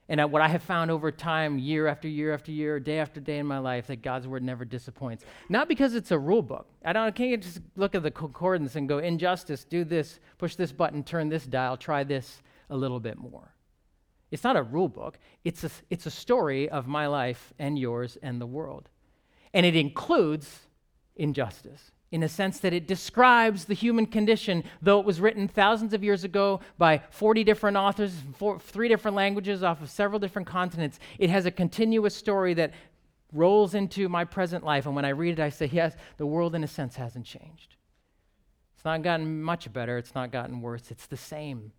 And 0.09 0.31
what 0.31 0.41
I 0.41 0.49
have 0.49 0.63
found 0.63 0.91
over 0.91 1.11
time, 1.11 1.59
year 1.59 1.89
after 1.89 2.07
year 2.07 2.33
after 2.33 2.53
year, 2.53 2.79
day 2.79 3.01
after 3.01 3.19
day 3.19 3.39
in 3.39 3.47
my 3.47 3.59
life, 3.59 3.89
that 3.89 4.03
God's 4.03 4.29
word 4.29 4.45
never 4.45 4.65
disappoints. 4.65 5.25
Not 5.49 5.69
because 5.69 5.95
it's 5.95 6.13
a 6.13 6.19
rule 6.19 6.43
book. 6.43 6.69
I 6.85 6.93
don't 6.93 7.03
I 7.03 7.11
can't 7.11 7.43
just 7.43 7.61
look 7.75 7.97
at 7.97 8.05
the 8.05 8.13
concordance 8.13 8.77
and 8.77 8.89
go, 8.89 8.99
injustice, 8.99 9.65
do 9.65 9.85
this, 9.85 10.21
push 10.39 10.55
this 10.55 10.71
button, 10.71 11.03
turn 11.03 11.29
this 11.29 11.45
dial, 11.45 11.77
try 11.77 12.05
this 12.05 12.41
a 12.71 12.77
little 12.77 13.01
bit 13.01 13.19
more. 13.19 13.53
It's 14.31 14.45
not 14.45 14.57
a 14.57 14.63
rule 14.63 14.89
book. 14.89 15.19
It's 15.45 15.65
a, 15.65 15.71
it's 15.91 16.07
a 16.07 16.11
story 16.11 16.69
of 16.69 16.87
my 16.87 17.07
life 17.07 17.53
and 17.59 17.79
yours 17.79 18.17
and 18.23 18.41
the 18.41 18.47
world. 18.47 18.89
And 19.53 19.67
it 19.67 19.75
includes 19.75 20.67
injustice. 21.17 21.93
In 22.13 22.23
a 22.23 22.29
sense 22.29 22.61
that 22.61 22.73
it 22.73 22.87
describes 22.87 23.65
the 23.65 23.75
human 23.75 24.07
condition, 24.07 24.63
though 24.81 25.01
it 25.01 25.07
was 25.07 25.21
written 25.21 25.49
thousands 25.49 25.93
of 25.93 26.05
years 26.05 26.23
ago 26.25 26.61
by 26.79 26.99
40 27.11 27.43
different 27.43 27.77
authors, 27.77 28.15
four, 28.37 28.59
three 28.61 28.89
different 28.89 29.17
languages 29.17 29.63
off 29.63 29.83
of 29.83 29.91
several 29.91 30.21
different 30.21 30.47
continents. 30.47 31.01
It 31.19 31.31
has 31.31 31.47
a 31.47 31.51
continuous 31.51 32.15
story 32.15 32.55
that 32.55 32.73
rolls 33.33 33.75
into 33.75 34.09
my 34.09 34.25
present 34.25 34.65
life. 34.65 34.87
And 34.87 34.95
when 34.95 35.05
I 35.05 35.11
read 35.11 35.39
it, 35.39 35.43
I 35.43 35.49
say, 35.49 35.69
yes, 35.73 35.97
the 36.17 36.27
world 36.27 36.55
in 36.55 36.63
a 36.63 36.69
sense 36.69 36.95
hasn't 36.97 37.27
changed. 37.27 37.75
It's 38.77 38.85
not 38.85 39.03
gotten 39.03 39.43
much 39.43 39.73
better, 39.73 39.99
it's 39.99 40.15
not 40.15 40.31
gotten 40.31 40.61
worse, 40.61 40.91
it's 40.91 41.07
the 41.07 41.17
same. 41.17 41.73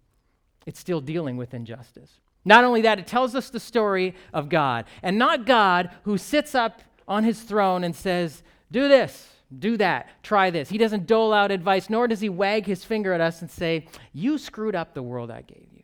It's 0.66 0.80
still 0.80 1.00
dealing 1.00 1.38
with 1.38 1.54
injustice. 1.54 2.20
Not 2.44 2.66
only 2.66 2.82
that, 2.82 3.00
it 3.00 3.08
tells 3.08 3.34
us 3.34 3.50
the 3.50 3.60
story 3.60 4.14
of 4.34 4.50
God, 4.50 4.86
and 5.02 5.18
not 5.18 5.46
God 5.46 5.90
who 6.04 6.18
sits 6.18 6.54
up 6.54 6.82
on 7.08 7.24
his 7.24 7.42
throne 7.42 7.84
and 7.84 7.96
says, 7.96 8.44
Do 8.72 8.90
this, 8.90 9.37
do 9.56 9.78
that, 9.78 10.08
try 10.24 10.50
this. 10.50 10.70
He 10.70 10.78
doesn't 10.78 11.08
dole 11.08 11.32
out 11.34 11.52
advice, 11.52 11.90
nor 11.90 12.08
does 12.08 12.20
he 12.20 12.30
wag 12.30 12.66
his 12.66 12.84
finger 12.84 13.14
at 13.14 13.22
us 13.22 13.42
and 13.42 13.50
say, 13.50 13.88
You 14.12 14.38
screwed 14.38 14.76
up 14.76 14.94
the 14.94 15.04
world 15.04 15.32
I 15.32 15.42
gave 15.42 15.68
you. 15.74 15.84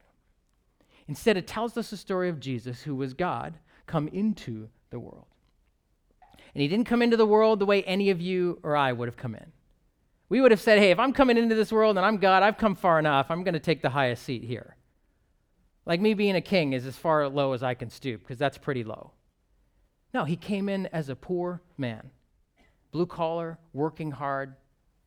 Instead, 1.08 1.38
it 1.38 1.48
tells 1.48 1.78
us 1.78 1.90
the 1.90 1.98
story 1.98 2.30
of 2.30 2.40
Jesus, 2.40 2.82
who 2.82 2.96
was 2.96 3.14
God, 3.14 3.56
come 3.88 4.08
into 4.10 4.70
the 4.90 5.00
world. 5.00 5.28
And 6.54 6.62
he 6.62 6.68
didn't 6.68 6.86
come 6.86 7.02
into 7.02 7.18
the 7.18 7.26
world 7.26 7.60
the 7.60 7.66
way 7.66 7.84
any 7.84 8.10
of 8.10 8.22
you 8.22 8.60
or 8.64 8.76
I 8.76 8.92
would 8.92 9.08
have 9.08 9.18
come 9.18 9.36
in. 9.36 9.52
We 10.30 10.42
would 10.42 10.52
have 10.52 10.62
said, 10.62 10.80
Hey, 10.80 10.92
if 10.92 11.00
I'm 11.00 11.14
coming 11.14 11.38
into 11.38 11.56
this 11.56 11.72
world 11.72 11.98
and 11.98 12.06
I'm 12.06 12.18
God, 12.18 12.44
I've 12.44 12.58
come 12.58 12.76
far 12.76 13.00
enough, 13.00 13.28
I'm 13.30 13.44
going 13.44 13.54
to 13.54 13.60
take 13.60 13.82
the 13.82 13.90
highest 13.90 14.24
seat 14.24 14.44
here. 14.44 14.76
Like 15.86 16.02
me 16.02 16.14
being 16.14 16.36
a 16.36 16.42
king 16.42 16.74
is 16.74 16.86
as 16.86 16.96
far 16.96 17.28
low 17.30 17.54
as 17.54 17.64
I 17.64 17.74
can 17.74 17.90
stoop, 17.90 18.22
because 18.22 18.40
that's 18.40 18.58
pretty 18.58 18.84
low. 18.84 19.12
No, 20.14 20.26
he 20.26 20.36
came 20.36 20.70
in 20.70 20.86
as 20.88 21.10
a 21.10 21.16
poor 21.16 21.62
man 21.78 22.12
blue 22.94 23.06
collar, 23.08 23.58
working 23.74 24.12
hard, 24.12 24.56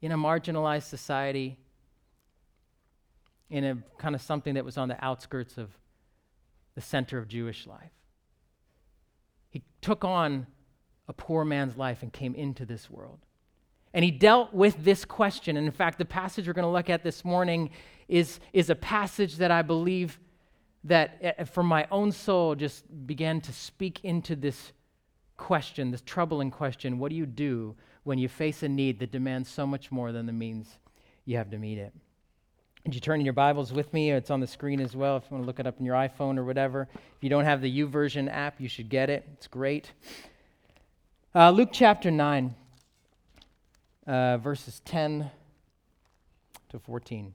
in 0.02 0.12
a 0.12 0.18
marginalized 0.18 0.82
society, 0.82 1.56
in 3.48 3.64
a 3.64 3.78
kind 3.96 4.14
of 4.14 4.20
something 4.20 4.54
that 4.54 4.64
was 4.64 4.76
on 4.76 4.88
the 4.88 5.02
outskirts 5.02 5.56
of 5.56 5.70
the 6.74 6.80
center 6.80 7.16
of 7.16 7.28
Jewish 7.28 7.66
life. 7.66 7.92
He 9.48 9.62
took 9.80 10.04
on 10.04 10.48
a 11.08 11.12
poor 11.12 11.44
man's 11.44 11.76
life 11.76 12.02
and 12.02 12.12
came 12.12 12.34
into 12.34 12.66
this 12.66 12.90
world. 12.90 13.20
And 13.94 14.04
he 14.04 14.10
dealt 14.10 14.52
with 14.52 14.84
this 14.84 15.04
question. 15.04 15.56
And 15.56 15.64
in 15.64 15.72
fact, 15.72 15.98
the 15.98 16.04
passage 16.04 16.46
we're 16.46 16.52
going 16.52 16.64
to 16.64 16.70
look 16.70 16.90
at 16.90 17.02
this 17.02 17.24
morning 17.24 17.70
is, 18.08 18.40
is 18.52 18.68
a 18.68 18.74
passage 18.74 19.36
that 19.36 19.50
I 19.50 19.62
believe 19.62 20.18
that 20.84 21.18
eh, 21.20 21.44
from 21.44 21.66
my 21.66 21.86
own 21.90 22.12
soul 22.12 22.56
just 22.56 22.84
began 23.06 23.40
to 23.42 23.52
speak 23.52 24.04
into 24.04 24.36
this 24.36 24.72
question, 25.36 25.90
this 25.90 26.02
troubling 26.02 26.50
question 26.50 26.98
what 26.98 27.10
do 27.10 27.16
you 27.16 27.26
do 27.26 27.74
when 28.04 28.18
you 28.18 28.28
face 28.28 28.62
a 28.62 28.68
need 28.68 28.98
that 29.00 29.10
demands 29.10 29.48
so 29.48 29.66
much 29.66 29.90
more 29.90 30.12
than 30.12 30.26
the 30.26 30.32
means 30.32 30.68
you 31.24 31.36
have 31.36 31.50
to 31.50 31.58
meet 31.58 31.78
it? 31.78 31.92
Would 32.84 32.94
you 32.94 33.00
turn 33.00 33.18
in 33.18 33.26
your 33.26 33.32
Bibles 33.32 33.72
with 33.72 33.92
me? 33.92 34.12
It's 34.12 34.30
on 34.30 34.38
the 34.38 34.46
screen 34.46 34.80
as 34.80 34.94
well 34.94 35.16
if 35.16 35.24
you 35.24 35.30
want 35.32 35.42
to 35.42 35.46
look 35.46 35.58
it 35.58 35.66
up 35.66 35.74
on 35.80 35.84
your 35.84 35.96
iPhone 35.96 36.38
or 36.38 36.44
whatever. 36.44 36.88
If 36.94 37.22
you 37.24 37.28
don't 37.28 37.44
have 37.44 37.60
the 37.60 37.80
YouVersion 37.82 38.32
app, 38.32 38.60
you 38.60 38.68
should 38.68 38.88
get 38.88 39.10
it. 39.10 39.24
It's 39.32 39.48
great. 39.48 39.90
Uh, 41.34 41.50
Luke 41.50 41.70
chapter 41.72 42.12
9, 42.12 42.54
uh, 44.06 44.38
verses 44.38 44.80
10 44.84 45.30
to 46.68 46.78
14. 46.78 47.34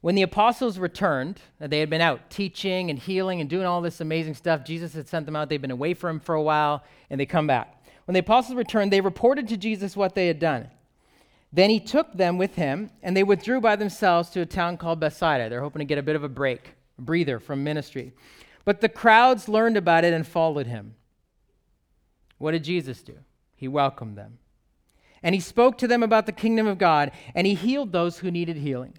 When 0.00 0.14
the 0.14 0.22
apostles 0.22 0.78
returned, 0.78 1.40
they 1.58 1.80
had 1.80 1.90
been 1.90 2.00
out 2.00 2.30
teaching 2.30 2.88
and 2.88 2.98
healing 2.98 3.40
and 3.40 3.50
doing 3.50 3.66
all 3.66 3.80
this 3.80 4.00
amazing 4.00 4.34
stuff. 4.34 4.64
Jesus 4.64 4.94
had 4.94 5.08
sent 5.08 5.26
them 5.26 5.34
out. 5.34 5.48
They'd 5.48 5.60
been 5.60 5.72
away 5.72 5.94
from 5.94 6.16
him 6.16 6.20
for 6.20 6.36
a 6.36 6.42
while, 6.42 6.84
and 7.10 7.20
they 7.20 7.26
come 7.26 7.48
back. 7.48 7.82
When 8.04 8.14
the 8.14 8.20
apostles 8.20 8.56
returned, 8.56 8.92
they 8.92 9.00
reported 9.00 9.48
to 9.48 9.56
Jesus 9.56 9.96
what 9.96 10.14
they 10.14 10.28
had 10.28 10.38
done. 10.38 10.68
Then 11.52 11.68
he 11.70 11.80
took 11.80 12.12
them 12.12 12.38
with 12.38 12.54
him, 12.54 12.90
and 13.02 13.16
they 13.16 13.24
withdrew 13.24 13.60
by 13.60 13.74
themselves 13.74 14.30
to 14.30 14.40
a 14.40 14.46
town 14.46 14.76
called 14.76 15.00
Bethsaida. 15.00 15.48
They're 15.48 15.62
hoping 15.62 15.80
to 15.80 15.84
get 15.84 15.98
a 15.98 16.02
bit 16.02 16.16
of 16.16 16.22
a 16.22 16.28
break, 16.28 16.74
a 16.98 17.02
breather 17.02 17.40
from 17.40 17.64
ministry. 17.64 18.12
But 18.64 18.80
the 18.80 18.88
crowds 18.88 19.48
learned 19.48 19.76
about 19.76 20.04
it 20.04 20.12
and 20.12 20.26
followed 20.26 20.66
him. 20.66 20.94
What 22.36 22.52
did 22.52 22.64
Jesus 22.64 23.02
do? 23.02 23.14
He 23.56 23.66
welcomed 23.66 24.16
them. 24.16 24.38
And 25.22 25.34
he 25.34 25.40
spoke 25.40 25.78
to 25.78 25.88
them 25.88 26.02
about 26.04 26.26
the 26.26 26.32
kingdom 26.32 26.66
of 26.68 26.78
God, 26.78 27.10
and 27.34 27.46
he 27.46 27.54
healed 27.54 27.90
those 27.90 28.18
who 28.18 28.30
needed 28.30 28.58
healing. 28.58 28.94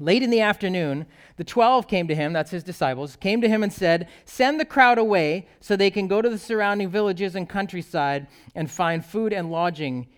Late 0.00 0.24
in 0.24 0.30
the 0.30 0.40
afternoon, 0.40 1.06
the 1.36 1.44
twelve 1.44 1.86
came 1.86 2.08
to 2.08 2.16
him, 2.16 2.32
that's 2.32 2.50
his 2.50 2.64
disciples, 2.64 3.14
came 3.14 3.40
to 3.40 3.48
him 3.48 3.62
and 3.62 3.72
said, 3.72 4.08
Send 4.24 4.58
the 4.58 4.64
crowd 4.64 4.98
away 4.98 5.46
so 5.60 5.76
they 5.76 5.90
can 5.90 6.08
go 6.08 6.20
to 6.20 6.28
the 6.28 6.38
surrounding 6.38 6.88
villages 6.88 7.36
and 7.36 7.48
countryside 7.48 8.26
and 8.56 8.68
find 8.68 9.04
food 9.04 9.32
and 9.32 9.52
lodging 9.52 10.08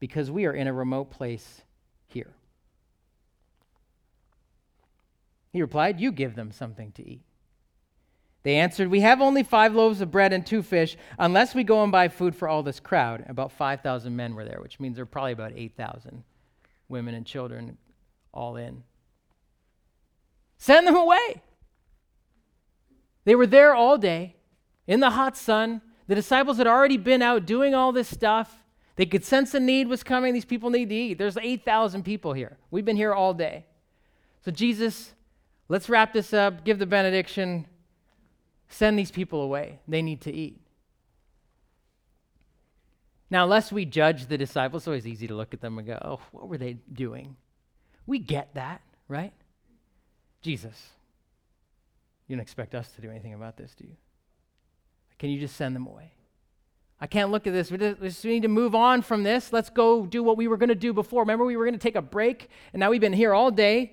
because 0.00 0.30
we 0.30 0.44
are 0.44 0.52
in 0.52 0.66
a 0.66 0.72
remote 0.72 1.10
place 1.10 1.62
here. 2.08 2.34
He 5.50 5.62
replied, 5.62 5.98
You 5.98 6.12
give 6.12 6.34
them 6.34 6.52
something 6.52 6.92
to 6.92 7.08
eat. 7.08 7.22
They 8.42 8.56
answered, 8.56 8.88
We 8.88 9.00
have 9.00 9.22
only 9.22 9.44
five 9.44 9.74
loaves 9.74 10.02
of 10.02 10.10
bread 10.10 10.34
and 10.34 10.44
two 10.44 10.62
fish, 10.62 10.98
unless 11.18 11.54
we 11.54 11.64
go 11.64 11.82
and 11.82 11.90
buy 11.90 12.08
food 12.08 12.36
for 12.36 12.48
all 12.48 12.62
this 12.62 12.80
crowd. 12.80 13.24
About 13.28 13.52
5,000 13.52 14.14
men 14.14 14.34
were 14.34 14.44
there, 14.44 14.60
which 14.60 14.78
means 14.78 14.96
there 14.96 15.04
are 15.04 15.06
probably 15.06 15.32
about 15.32 15.52
8,000 15.54 16.22
women 16.90 17.14
and 17.14 17.24
children 17.24 17.78
all 18.34 18.56
in. 18.56 18.82
Send 20.62 20.86
them 20.86 20.94
away. 20.94 21.42
They 23.24 23.34
were 23.34 23.48
there 23.48 23.74
all 23.74 23.98
day 23.98 24.36
in 24.86 25.00
the 25.00 25.10
hot 25.10 25.36
sun. 25.36 25.82
The 26.06 26.14
disciples 26.14 26.56
had 26.56 26.68
already 26.68 26.96
been 26.96 27.20
out 27.20 27.46
doing 27.46 27.74
all 27.74 27.90
this 27.90 28.06
stuff. 28.06 28.62
They 28.94 29.04
could 29.04 29.24
sense 29.24 29.54
a 29.54 29.58
need 29.58 29.88
was 29.88 30.04
coming. 30.04 30.32
These 30.32 30.44
people 30.44 30.70
need 30.70 30.90
to 30.90 30.94
eat. 30.94 31.18
There's 31.18 31.36
8,000 31.36 32.04
people 32.04 32.32
here. 32.32 32.58
We've 32.70 32.84
been 32.84 32.94
here 32.94 33.12
all 33.12 33.34
day. 33.34 33.66
So, 34.44 34.52
Jesus, 34.52 35.14
let's 35.68 35.88
wrap 35.88 36.12
this 36.12 36.32
up, 36.32 36.64
give 36.64 36.78
the 36.78 36.86
benediction, 36.86 37.66
send 38.68 38.96
these 38.96 39.10
people 39.10 39.42
away. 39.42 39.80
They 39.88 40.00
need 40.00 40.20
to 40.20 40.32
eat. 40.32 40.60
Now, 43.30 43.46
lest 43.46 43.72
we 43.72 43.84
judge 43.84 44.26
the 44.26 44.38
disciples, 44.38 44.82
it's 44.82 44.86
always 44.86 45.08
easy 45.08 45.26
to 45.26 45.34
look 45.34 45.54
at 45.54 45.60
them 45.60 45.76
and 45.78 45.88
go, 45.88 45.98
oh, 46.04 46.20
what 46.30 46.48
were 46.48 46.58
they 46.58 46.74
doing? 46.92 47.34
We 48.06 48.20
get 48.20 48.54
that, 48.54 48.80
right? 49.08 49.32
Jesus, 50.42 50.90
you 52.26 52.36
don't 52.36 52.42
expect 52.42 52.74
us 52.74 52.90
to 52.92 53.00
do 53.00 53.10
anything 53.10 53.34
about 53.34 53.56
this, 53.56 53.74
do 53.74 53.84
you? 53.84 53.96
Can 55.18 55.30
you 55.30 55.38
just 55.38 55.56
send 55.56 55.74
them 55.76 55.86
away? 55.86 56.12
I 57.00 57.06
can't 57.06 57.30
look 57.30 57.46
at 57.46 57.52
this. 57.52 57.70
We 57.70 57.78
just 57.78 58.24
need 58.24 58.42
to 58.42 58.48
move 58.48 58.74
on 58.74 59.02
from 59.02 59.22
this. 59.22 59.52
Let's 59.52 59.70
go 59.70 60.06
do 60.06 60.22
what 60.22 60.36
we 60.36 60.46
were 60.46 60.56
going 60.56 60.68
to 60.68 60.74
do 60.74 60.92
before. 60.92 61.22
Remember, 61.22 61.44
we 61.44 61.56
were 61.56 61.64
going 61.64 61.74
to 61.74 61.80
take 61.80 61.96
a 61.96 62.02
break, 62.02 62.48
and 62.72 62.80
now 62.80 62.90
we've 62.90 63.00
been 63.00 63.12
here 63.12 63.32
all 63.32 63.50
day, 63.50 63.92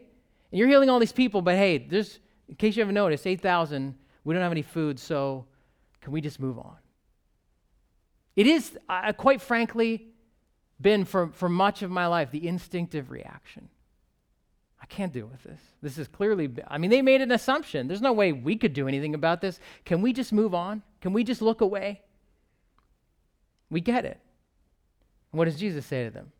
and 0.52 0.60
you're 0.60 0.68
healing 0.68 0.90
all 0.90 1.00
these 1.00 1.12
people, 1.12 1.42
but 1.42 1.56
hey, 1.56 1.78
there's, 1.78 2.20
in 2.48 2.56
case 2.56 2.76
you 2.76 2.82
haven't 2.82 2.96
noticed, 2.96 3.26
8,000, 3.26 3.96
we 4.24 4.34
don't 4.34 4.44
have 4.44 4.52
any 4.52 4.62
food, 4.62 5.00
so 5.00 5.46
can 6.02 6.12
we 6.14 6.22
just 6.22 6.40
move 6.40 6.58
on? 6.60 6.78
It 8.36 8.48
is, 8.48 8.78
uh, 8.88 9.12
quite 9.14 9.42
frankly, 9.42 10.08
been 10.80 11.04
for, 11.06 11.30
for 11.34 11.50
much 11.50 11.82
of 11.82 11.92
my 11.92 12.08
life 12.08 12.32
the 12.32 12.48
instinctive 12.48 13.12
reaction. 13.12 13.70
I 14.82 14.86
can't 14.86 15.12
deal 15.12 15.28
with 15.28 15.44
this. 15.44 15.60
This 15.82 15.98
is 15.98 16.08
clearly, 16.08 16.50
I 16.68 16.78
mean, 16.78 16.90
they 16.90 17.02
made 17.02 17.22
an 17.22 17.32
assumption. 17.32 17.88
There's 17.88 18.02
no 18.02 18.14
way 18.14 18.32
we 18.32 18.56
could 18.56 18.74
do 18.74 18.88
anything 18.88 19.14
about 19.14 19.42
this. 19.42 19.60
Can 19.86 20.02
we 20.02 20.14
just 20.14 20.32
move 20.32 20.54
on? 20.54 20.84
Can 21.02 21.14
we 21.14 21.24
just 21.24 21.42
look 21.42 21.62
away? 21.62 22.02
We 23.70 23.82
get 23.82 24.06
it. 24.06 24.20
What 25.32 25.46
does 25.46 25.58
Jesus 25.58 25.86
say 25.86 26.06
to 26.06 26.10
them? 26.10 26.32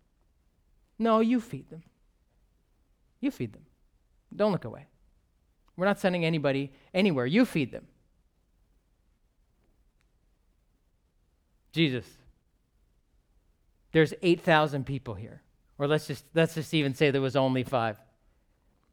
No, 0.98 1.20
you 1.20 1.40
feed 1.40 1.70
them. 1.70 1.84
You 3.20 3.32
feed 3.32 3.54
them. 3.54 3.66
Don't 4.36 4.52
look 4.52 4.66
away. 4.66 4.88
We're 5.76 5.86
not 5.86 6.00
sending 6.00 6.26
anybody 6.26 6.72
anywhere. 6.94 7.26
You 7.26 7.46
feed 7.46 7.72
them. 7.72 7.88
Jesus, 11.72 12.06
there's 13.92 14.14
8,000 14.22 14.86
people 14.86 15.14
here. 15.14 15.42
Or 15.78 15.88
let's 15.88 16.08
just, 16.08 16.26
let's 16.34 16.56
just 16.56 16.74
even 16.74 16.94
say 16.94 17.12
there 17.12 17.22
was 17.22 17.36
only 17.36 17.64
five. 17.64 17.98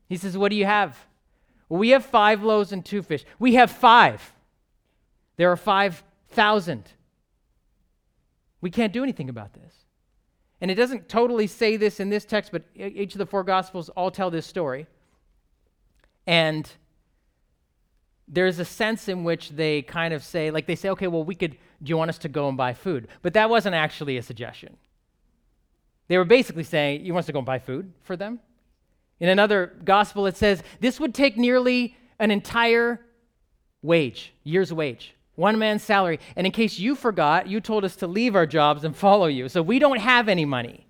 He 0.08 0.16
says, 0.16 0.36
What 0.36 0.50
do 0.50 0.56
you 0.56 0.64
have? 0.64 0.96
Well, 1.68 1.80
we 1.80 1.90
have 1.90 2.04
five 2.04 2.42
loaves 2.42 2.72
and 2.72 2.84
two 2.84 3.02
fish. 3.02 3.25
We 3.38 3.54
have 3.54 3.70
five. 3.70 4.32
There 5.36 5.50
are 5.50 5.56
5,000. 5.56 6.84
We 8.60 8.70
can't 8.70 8.92
do 8.92 9.02
anything 9.02 9.28
about 9.28 9.52
this. 9.52 9.75
And 10.60 10.70
it 10.70 10.76
doesn't 10.76 11.08
totally 11.08 11.46
say 11.46 11.76
this 11.76 12.00
in 12.00 12.08
this 12.08 12.25
text, 12.25 12.50
but 12.52 12.62
each 12.75 13.14
of 13.14 13.18
the 13.18 13.26
four 13.26 13.44
Gospels 13.44 13.90
all 13.90 14.10
tell 14.10 14.30
this 14.30 14.46
story. 14.46 14.86
And 16.26 16.70
there's 18.26 18.58
a 18.58 18.64
sense 18.64 19.08
in 19.08 19.22
which 19.22 19.50
they 19.50 19.82
kind 19.82 20.14
of 20.14 20.25
say, 20.25 20.50
like, 20.50 20.66
they 20.66 20.75
say, 20.75 20.88
okay, 20.90 21.06
well, 21.06 21.22
we 21.22 21.34
could, 21.34 21.52
do 21.82 21.90
you 21.90 21.96
want 21.96 22.08
us 22.08 22.18
to 22.18 22.28
go 22.28 22.48
and 22.48 22.56
buy 22.56 22.72
food? 22.72 23.08
But 23.22 23.34
that 23.34 23.50
wasn't 23.50 23.75
actually 23.75 24.16
a 24.16 24.22
suggestion. 24.22 24.76
They 26.08 26.16
were 26.16 26.25
basically 26.25 26.64
saying, 26.64 27.04
you 27.04 27.12
want 27.12 27.25
us 27.25 27.26
to 27.26 27.32
go 27.32 27.40
and 27.40 27.46
buy 27.46 27.58
food 27.58 27.92
for 28.02 28.16
them? 28.16 28.40
In 29.20 29.28
another 29.28 29.73
gospel, 29.85 30.26
it 30.26 30.37
says 30.37 30.62
this 30.80 31.00
would 31.00 31.14
take 31.14 31.37
nearly 31.37 31.96
an 32.18 32.30
entire 32.30 33.00
wage, 33.82 34.35
year's 34.44 34.73
wage, 34.73 35.14
One 35.35 35.58
man's 35.58 35.82
salary. 35.82 36.18
And 36.35 36.46
in 36.46 36.52
case 36.52 36.78
you 36.78 36.94
forgot, 36.94 37.46
you 37.46 37.61
told 37.61 37.85
us 37.85 37.96
to 37.96 38.06
leave 38.06 38.35
our 38.35 38.46
jobs 38.46 38.85
and 38.85 38.96
follow 38.96 39.26
you. 39.26 39.49
So 39.49 39.62
we 39.62 39.78
don't 39.78 40.00
have 40.00 40.28
any 40.28 40.44
money. 40.44 40.87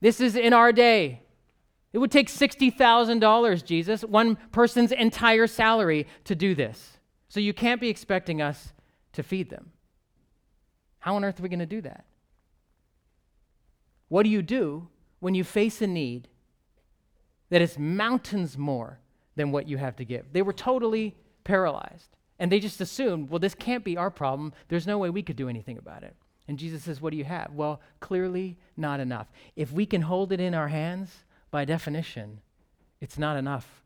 This 0.00 0.20
is 0.20 0.34
in 0.34 0.52
our 0.52 0.72
day. 0.72 1.22
It 1.92 1.98
would 1.98 2.10
take 2.10 2.28
$60,000, 2.28 3.64
Jesus, 3.64 4.02
one 4.02 4.36
person's 4.50 4.92
entire 4.92 5.46
salary 5.46 6.06
to 6.24 6.34
do 6.34 6.54
this. 6.54 6.98
So 7.28 7.38
you 7.38 7.52
can't 7.52 7.80
be 7.80 7.88
expecting 7.88 8.42
us 8.42 8.72
to 9.12 9.22
feed 9.22 9.50
them. 9.50 9.70
How 10.98 11.16
on 11.16 11.24
earth 11.24 11.38
are 11.38 11.42
we 11.42 11.48
going 11.48 11.58
to 11.58 11.66
do 11.66 11.82
that? 11.82 12.04
What 14.08 14.24
do 14.24 14.30
you 14.30 14.42
do 14.42 14.88
when 15.22 15.36
you 15.36 15.44
face 15.44 15.80
a 15.80 15.86
need 15.86 16.26
that 17.48 17.62
is 17.62 17.78
mountains 17.78 18.58
more 18.58 18.98
than 19.36 19.52
what 19.52 19.68
you 19.68 19.76
have 19.76 19.94
to 19.94 20.04
give? 20.04 20.32
They 20.32 20.42
were 20.42 20.52
totally 20.52 21.14
paralyzed. 21.44 22.08
And 22.40 22.50
they 22.50 22.58
just 22.58 22.80
assumed, 22.80 23.30
well, 23.30 23.38
this 23.38 23.54
can't 23.54 23.84
be 23.84 23.96
our 23.96 24.10
problem. 24.10 24.52
There's 24.66 24.84
no 24.84 24.98
way 24.98 25.10
we 25.10 25.22
could 25.22 25.36
do 25.36 25.48
anything 25.48 25.78
about 25.78 26.02
it. 26.02 26.16
And 26.48 26.58
Jesus 26.58 26.82
says, 26.82 27.00
What 27.00 27.12
do 27.12 27.16
you 27.16 27.24
have? 27.24 27.52
Well, 27.54 27.80
clearly 28.00 28.58
not 28.76 28.98
enough. 28.98 29.28
If 29.54 29.70
we 29.70 29.86
can 29.86 30.02
hold 30.02 30.32
it 30.32 30.40
in 30.40 30.54
our 30.54 30.66
hands, 30.66 31.10
by 31.52 31.64
definition, 31.64 32.40
it's 33.00 33.16
not 33.16 33.36
enough 33.36 33.84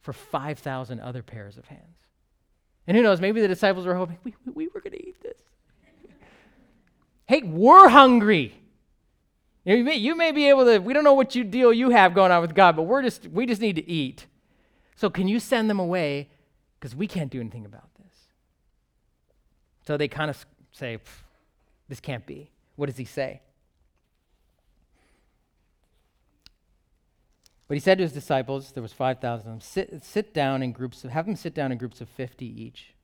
for 0.00 0.14
5,000 0.14 0.98
other 1.00 1.22
pairs 1.22 1.58
of 1.58 1.66
hands. 1.66 2.06
And 2.86 2.96
who 2.96 3.02
knows, 3.02 3.20
maybe 3.20 3.42
the 3.42 3.48
disciples 3.48 3.84
were 3.84 3.94
hoping, 3.94 4.16
we, 4.24 4.34
we 4.46 4.68
were 4.68 4.80
going 4.80 4.94
to 4.94 5.08
eat 5.08 5.22
this. 5.22 5.38
hey, 7.26 7.42
we're 7.42 7.90
hungry. 7.90 8.54
You 9.64 9.84
may, 9.84 9.96
you 9.96 10.16
may 10.16 10.32
be 10.32 10.48
able 10.48 10.64
to, 10.64 10.78
we 10.78 10.94
don't 10.94 11.04
know 11.04 11.12
what 11.12 11.34
you 11.34 11.44
deal 11.44 11.72
you 11.72 11.90
have 11.90 12.14
going 12.14 12.32
on 12.32 12.40
with 12.40 12.54
God, 12.54 12.76
but 12.76 12.82
we're 12.82 13.02
just, 13.02 13.26
we 13.28 13.46
just 13.46 13.60
need 13.60 13.76
to 13.76 13.88
eat. 13.88 14.26
So 14.96 15.10
can 15.10 15.28
you 15.28 15.38
send 15.38 15.68
them 15.68 15.78
away? 15.78 16.28
Because 16.78 16.94
we 16.94 17.06
can't 17.06 17.30
do 17.30 17.40
anything 17.40 17.66
about 17.66 17.88
this. 17.98 18.14
So 19.86 19.96
they 19.96 20.08
kind 20.08 20.30
of 20.30 20.46
say, 20.72 20.98
this 21.88 22.00
can't 22.00 22.24
be. 22.26 22.50
What 22.76 22.86
does 22.86 22.96
he 22.96 23.04
say? 23.04 23.42
But 27.68 27.74
he 27.74 27.80
said 27.80 27.98
to 27.98 28.02
his 28.04 28.12
disciples, 28.12 28.72
there 28.72 28.82
was 28.82 28.92
5,000 28.92 29.46
of 29.46 29.52
them, 29.52 29.60
sit, 29.60 30.04
sit 30.04 30.34
down 30.34 30.62
in 30.62 30.72
groups, 30.72 31.04
of, 31.04 31.10
have 31.10 31.26
them 31.26 31.36
sit 31.36 31.54
down 31.54 31.70
in 31.70 31.78
groups 31.78 32.00
of 32.00 32.08
50 32.08 32.44
each. 32.44 32.94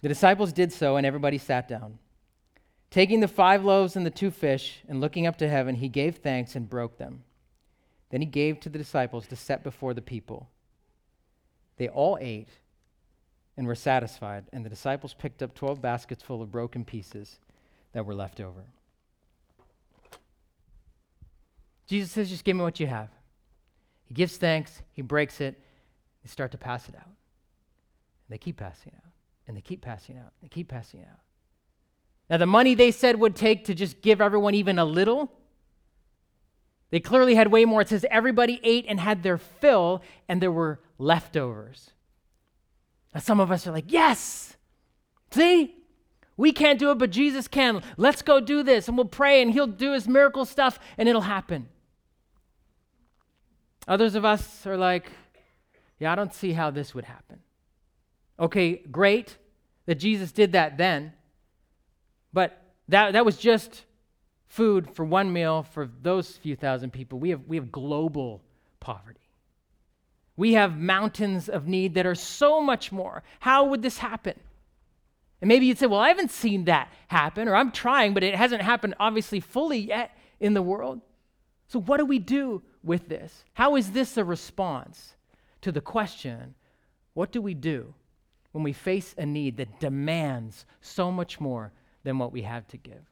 The 0.00 0.08
disciples 0.08 0.52
did 0.52 0.72
so, 0.72 0.96
and 0.96 1.04
everybody 1.04 1.38
sat 1.38 1.68
down. 1.68 1.98
Taking 2.90 3.20
the 3.20 3.28
five 3.28 3.64
loaves 3.64 3.96
and 3.96 4.06
the 4.06 4.10
two 4.10 4.30
fish, 4.30 4.82
and 4.88 5.00
looking 5.00 5.26
up 5.26 5.38
to 5.38 5.48
heaven, 5.48 5.76
he 5.76 5.88
gave 5.88 6.16
thanks 6.16 6.54
and 6.54 6.68
broke 6.68 6.98
them. 6.98 7.24
Then 8.10 8.20
he 8.20 8.26
gave 8.26 8.60
to 8.60 8.68
the 8.68 8.78
disciples 8.78 9.26
to 9.28 9.36
set 9.36 9.64
before 9.64 9.92
the 9.92 10.02
people. 10.02 10.48
They 11.76 11.88
all 11.88 12.16
ate 12.20 12.48
and 13.56 13.66
were 13.66 13.74
satisfied, 13.74 14.44
and 14.52 14.64
the 14.64 14.70
disciples 14.70 15.14
picked 15.14 15.42
up 15.42 15.54
12 15.54 15.80
baskets 15.80 16.22
full 16.22 16.42
of 16.42 16.52
broken 16.52 16.84
pieces 16.84 17.38
that 17.92 18.06
were 18.06 18.14
left 18.14 18.40
over. 18.40 18.64
Jesus 21.86 22.10
says, 22.10 22.30
Just 22.30 22.44
give 22.44 22.56
me 22.56 22.62
what 22.62 22.80
you 22.80 22.86
have. 22.86 23.08
He 24.04 24.14
gives 24.14 24.36
thanks, 24.36 24.82
he 24.92 25.02
breaks 25.02 25.40
it, 25.40 25.60
they 26.22 26.28
start 26.28 26.52
to 26.52 26.58
pass 26.58 26.88
it 26.88 26.94
out. 26.94 27.04
And 27.04 27.14
they 28.30 28.38
keep 28.38 28.56
passing 28.56 28.92
out, 28.96 29.10
and 29.46 29.56
they 29.56 29.60
keep 29.60 29.82
passing 29.82 30.18
out, 30.18 30.32
they 30.42 30.48
keep 30.48 30.68
passing 30.68 31.00
out. 31.00 31.20
Now, 32.28 32.38
the 32.38 32.46
money 32.46 32.74
they 32.74 32.90
said 32.90 33.20
would 33.20 33.36
take 33.36 33.66
to 33.66 33.74
just 33.74 34.02
give 34.02 34.20
everyone 34.20 34.54
even 34.54 34.78
a 34.78 34.84
little, 34.84 35.32
they 36.90 37.00
clearly 37.00 37.34
had 37.34 37.52
way 37.52 37.64
more. 37.64 37.80
It 37.80 37.88
says 37.88 38.04
everybody 38.10 38.60
ate 38.62 38.86
and 38.88 38.98
had 38.98 39.22
their 39.22 39.38
fill, 39.38 40.02
and 40.28 40.40
there 40.40 40.52
were 40.52 40.80
leftovers. 40.98 41.90
Now, 43.14 43.20
some 43.20 43.40
of 43.40 43.50
us 43.50 43.66
are 43.66 43.72
like, 43.72 43.86
yes, 43.88 44.56
see? 45.30 45.74
We 46.36 46.52
can't 46.52 46.78
do 46.78 46.90
it, 46.90 46.98
but 46.98 47.10
Jesus 47.10 47.48
can. 47.48 47.82
Let's 47.96 48.22
go 48.22 48.40
do 48.40 48.62
this, 48.62 48.88
and 48.88 48.96
we'll 48.96 49.06
pray, 49.06 49.40
and 49.40 49.52
He'll 49.52 49.66
do 49.66 49.92
His 49.92 50.06
miracle 50.06 50.44
stuff, 50.44 50.78
and 50.98 51.08
it'll 51.08 51.22
happen. 51.22 51.68
Others 53.88 54.16
of 54.16 54.24
us 54.24 54.66
are 54.66 54.76
like, 54.76 55.10
yeah, 55.98 56.12
I 56.12 56.14
don't 56.14 56.34
see 56.34 56.52
how 56.52 56.70
this 56.70 56.94
would 56.94 57.04
happen. 57.04 57.40
Okay, 58.38 58.82
great 58.90 59.38
that 59.86 59.94
Jesus 59.94 60.32
did 60.32 60.52
that 60.52 60.76
then, 60.76 61.12
but 62.36 62.60
that, 62.88 63.14
that 63.14 63.24
was 63.24 63.38
just 63.38 63.86
food 64.44 64.94
for 64.94 65.06
one 65.06 65.32
meal 65.32 65.62
for 65.62 65.88
those 66.02 66.36
few 66.36 66.54
thousand 66.54 66.92
people. 66.92 67.18
We 67.18 67.30
have, 67.30 67.40
we 67.46 67.56
have 67.56 67.72
global 67.72 68.42
poverty. 68.78 69.30
We 70.36 70.52
have 70.52 70.76
mountains 70.76 71.48
of 71.48 71.66
need 71.66 71.94
that 71.94 72.04
are 72.04 72.14
so 72.14 72.60
much 72.60 72.92
more. 72.92 73.22
How 73.40 73.64
would 73.64 73.80
this 73.80 73.96
happen? 73.96 74.38
And 75.40 75.48
maybe 75.48 75.64
you'd 75.64 75.78
say, 75.78 75.86
well, 75.86 75.98
I 75.98 76.08
haven't 76.08 76.30
seen 76.30 76.66
that 76.66 76.92
happen, 77.08 77.48
or 77.48 77.56
I'm 77.56 77.72
trying, 77.72 78.12
but 78.12 78.22
it 78.22 78.34
hasn't 78.34 78.60
happened 78.60 78.96
obviously 79.00 79.40
fully 79.40 79.78
yet 79.78 80.10
in 80.38 80.52
the 80.52 80.60
world. 80.60 81.00
So, 81.68 81.80
what 81.80 81.96
do 81.96 82.04
we 82.04 82.18
do 82.18 82.62
with 82.84 83.08
this? 83.08 83.44
How 83.54 83.76
is 83.76 83.92
this 83.92 84.18
a 84.18 84.24
response 84.24 85.14
to 85.62 85.72
the 85.72 85.80
question 85.80 86.54
what 87.14 87.32
do 87.32 87.40
we 87.40 87.54
do 87.54 87.94
when 88.52 88.62
we 88.62 88.74
face 88.74 89.14
a 89.16 89.24
need 89.24 89.56
that 89.56 89.80
demands 89.80 90.66
so 90.82 91.10
much 91.10 91.40
more 91.40 91.72
than 92.06 92.18
what 92.18 92.32
we 92.32 92.42
have 92.42 92.66
to 92.68 92.76
give? 92.76 93.04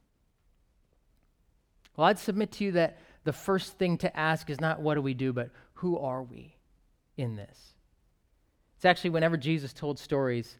Well, 1.97 2.07
I'd 2.07 2.19
submit 2.19 2.53
to 2.53 2.65
you 2.65 2.73
that 2.73 2.99
the 3.25 3.33
first 3.33 3.77
thing 3.77 3.99
to 3.99 4.17
ask 4.17 4.49
is 4.49 4.61
not 4.61 4.81
what 4.81 4.95
do 4.95 5.03
we 5.03 5.15
do, 5.15 5.33
but 5.33 5.51
who 5.75 5.99
are 5.99 6.23
we 6.23 6.55
in 7.17 7.35
this? 7.35 7.75
It's 8.77 8.85
actually 8.85 9.11
whenever 9.11 9.37
Jesus 9.37 9.73
told 9.73 9.99
stories, 9.99 10.59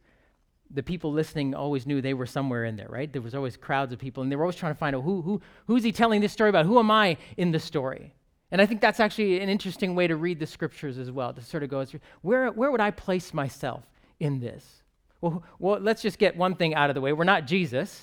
the 0.69 0.83
people 0.83 1.13
listening 1.13 1.55
always 1.55 1.87
knew 1.87 2.01
they 2.01 2.13
were 2.13 2.27
somewhere 2.27 2.65
in 2.65 2.75
there, 2.75 2.89
right? 2.89 3.13
There 3.13 3.23
was 3.23 3.37
always 3.37 3.57
crowds 3.57 3.93
of 3.93 4.01
people, 4.01 4.25
and 4.25 4.33
they 4.33 4.37
were 4.37 4.43
always 4.43 4.57
trying 4.57 4.75
to 4.75 4.79
find 4.79 4.97
out 4.97 5.03
who, 5.03 5.23
who, 5.23 5.41
who's 5.69 5.85
he 5.85 5.93
telling 5.93 6.21
this 6.21 6.33
story 6.33 6.51
about? 6.51 6.67
Who 6.67 6.81
am 6.81 6.91
I 6.91 7.17
in 7.37 7.53
the 7.53 7.61
story? 7.61 8.15
And 8.51 8.61
I 8.61 8.67
think 8.67 8.81
that's 8.81 8.99
actually 8.99 9.41
an 9.41 9.49
interesting 9.49 9.95
way 9.95 10.09
to 10.09 10.17
read 10.17 10.41
the 10.41 10.47
scriptures 10.47 10.99
as 10.99 11.11
well, 11.11 11.33
to 11.33 11.41
sort 11.41 11.63
of 11.63 11.69
go, 11.69 11.85
through 11.85 12.01
where, 12.23 12.49
where 12.51 12.73
would 12.73 12.81
I 12.81 12.91
place 12.91 13.33
myself 13.33 13.85
in 14.19 14.41
this? 14.41 14.83
Well, 15.25 15.43
well, 15.59 15.81
let's 15.81 16.03
just 16.03 16.19
get 16.19 16.37
one 16.37 16.55
thing 16.55 16.75
out 16.75 16.91
of 16.91 16.95
the 16.95 17.01
way. 17.01 17.15
We're 17.15 17.25
not 17.25 17.47
Jesus. 17.47 18.03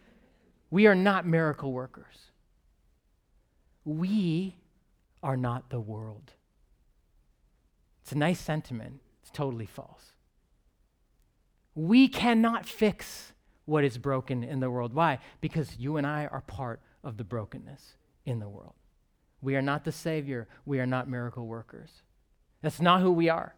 we 0.70 0.86
are 0.86 0.94
not 0.94 1.26
miracle 1.26 1.72
workers. 1.72 2.30
We 3.84 4.54
are 5.20 5.36
not 5.36 5.70
the 5.70 5.80
world. 5.80 6.30
It's 8.02 8.12
a 8.12 8.18
nice 8.18 8.38
sentiment. 8.38 9.00
It's 9.20 9.32
totally 9.32 9.66
false. 9.66 10.12
We 11.74 12.06
cannot 12.06 12.66
fix 12.66 13.32
what 13.64 13.82
is 13.82 13.98
broken 13.98 14.44
in 14.44 14.60
the 14.60 14.70
world. 14.70 14.94
Why? 14.94 15.18
Because 15.40 15.76
you 15.76 15.96
and 15.96 16.06
I 16.06 16.26
are 16.26 16.42
part 16.42 16.80
of 17.02 17.16
the 17.16 17.24
brokenness 17.24 17.96
in 18.26 18.38
the 18.38 18.48
world. 18.48 18.74
We 19.42 19.56
are 19.56 19.62
not 19.62 19.84
the 19.84 19.90
Savior. 19.90 20.46
We 20.64 20.78
are 20.78 20.86
not 20.86 21.10
miracle 21.10 21.48
workers. 21.48 21.90
That's 22.62 22.80
not 22.80 23.00
who 23.00 23.10
we 23.10 23.28
are. 23.28 23.56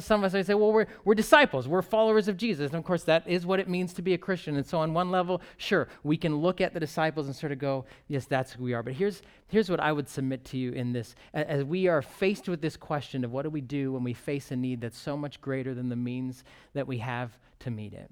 Some 0.00 0.24
of 0.24 0.34
us 0.34 0.46
say, 0.46 0.54
well, 0.54 0.72
we're, 0.72 0.86
we're 1.04 1.14
disciples. 1.14 1.68
We're 1.68 1.82
followers 1.82 2.28
of 2.28 2.36
Jesus. 2.36 2.70
And 2.70 2.78
of 2.78 2.84
course, 2.84 3.04
that 3.04 3.26
is 3.26 3.46
what 3.46 3.60
it 3.60 3.68
means 3.68 3.92
to 3.94 4.02
be 4.02 4.14
a 4.14 4.18
Christian. 4.18 4.56
And 4.56 4.66
so, 4.66 4.78
on 4.78 4.92
one 4.94 5.10
level, 5.10 5.40
sure, 5.56 5.88
we 6.02 6.16
can 6.16 6.36
look 6.36 6.60
at 6.60 6.74
the 6.74 6.80
disciples 6.80 7.26
and 7.26 7.34
sort 7.34 7.52
of 7.52 7.58
go, 7.58 7.84
yes, 8.08 8.26
that's 8.26 8.52
who 8.52 8.64
we 8.64 8.74
are. 8.74 8.82
But 8.82 8.94
here's, 8.94 9.22
here's 9.48 9.70
what 9.70 9.80
I 9.80 9.92
would 9.92 10.08
submit 10.08 10.44
to 10.46 10.58
you 10.58 10.72
in 10.72 10.92
this. 10.92 11.14
As 11.32 11.64
we 11.64 11.86
are 11.88 12.02
faced 12.02 12.48
with 12.48 12.60
this 12.60 12.76
question 12.76 13.24
of 13.24 13.32
what 13.32 13.42
do 13.42 13.50
we 13.50 13.60
do 13.60 13.92
when 13.92 14.04
we 14.04 14.12
face 14.12 14.50
a 14.50 14.56
need 14.56 14.80
that's 14.80 14.98
so 14.98 15.16
much 15.16 15.40
greater 15.40 15.74
than 15.74 15.88
the 15.88 15.96
means 15.96 16.44
that 16.74 16.86
we 16.86 16.98
have 16.98 17.38
to 17.60 17.70
meet 17.70 17.92
it, 17.92 18.10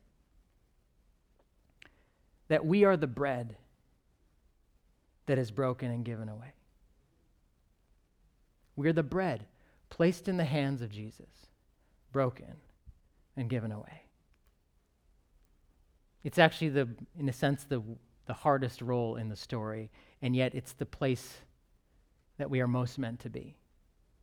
that 2.48 2.64
we 2.64 2.84
are 2.84 2.96
the 2.96 3.06
bread 3.06 3.56
that 5.26 5.38
is 5.38 5.50
broken 5.50 5.90
and 5.90 6.04
given 6.04 6.28
away. 6.28 6.52
We're 8.76 8.92
the 8.92 9.02
bread 9.02 9.46
placed 9.90 10.28
in 10.28 10.36
the 10.36 10.44
hands 10.44 10.82
of 10.82 10.90
Jesus, 10.90 11.47
broken 12.12 12.56
and 13.36 13.48
given 13.48 13.72
away. 13.72 14.02
It's 16.24 16.38
actually 16.38 16.70
the, 16.70 16.88
in 17.18 17.28
a 17.28 17.32
sense, 17.32 17.64
the, 17.64 17.82
the 18.26 18.34
hardest 18.34 18.82
role 18.82 19.16
in 19.16 19.28
the 19.28 19.36
story, 19.36 19.90
and 20.20 20.34
yet 20.34 20.54
it's 20.54 20.72
the 20.72 20.86
place 20.86 21.38
that 22.38 22.50
we 22.50 22.60
are 22.60 22.68
most 22.68 22.98
meant 22.98 23.20
to 23.20 23.30
be. 23.30 23.56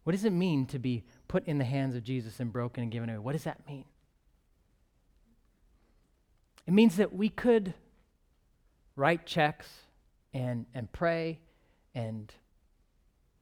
What 0.04 0.12
does 0.12 0.26
it 0.26 0.32
mean 0.32 0.68
to 0.68 0.80
be 0.80 1.04
put 1.28 1.48
in 1.48 1.58
the 1.58 1.66
hands 1.66 1.96
of 1.96 2.04
Jesus 2.04 2.40
and 2.40 2.52
broken 2.54 2.84
and 2.84 2.92
given 2.92 3.10
away? 3.10 3.18
What 3.18 3.32
does 3.32 3.46
that 3.46 3.68
mean? 3.68 3.86
It 6.68 6.74
means 6.74 6.98
that 6.98 7.14
we 7.14 7.30
could 7.30 7.74
write 8.96 9.26
checks 9.26 9.68
and, 10.34 10.66
and 10.74 10.92
pray 10.92 11.40
and 11.94 12.32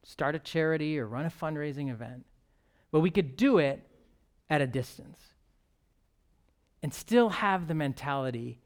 start 0.04 0.36
a 0.36 0.40
charity 0.40 1.00
or 1.00 1.08
run 1.08 1.26
a 1.26 1.30
fundraising 1.30 1.92
event, 1.92 2.26
but 2.92 3.00
we 3.00 3.10
could 3.10 3.36
do 3.36 3.58
it 3.58 3.82
at 4.50 4.62
a 4.62 4.68
distance 4.68 5.20
and 6.82 6.94
still 6.94 7.30
have 7.30 7.68
the 7.68 7.74
mentality 7.74 8.60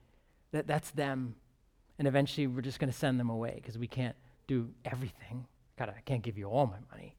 that 0.52 0.68
that's 0.68 0.92
them 0.92 1.36
and 2.00 2.08
eventually 2.08 2.48
we're 2.48 2.62
just 2.62 2.80
going 2.80 2.92
to 2.92 2.98
send 2.98 3.20
them 3.20 3.30
away 3.30 3.54
because 3.56 3.78
we 3.78 3.88
can't 3.88 4.16
do 4.48 4.70
everything. 4.86 5.46
God, 5.78 5.94
I 5.96 6.02
can't 6.02 6.22
give 6.22 6.38
you 6.38 6.46
all 6.46 6.68
my 6.68 6.78
money. 6.92 7.16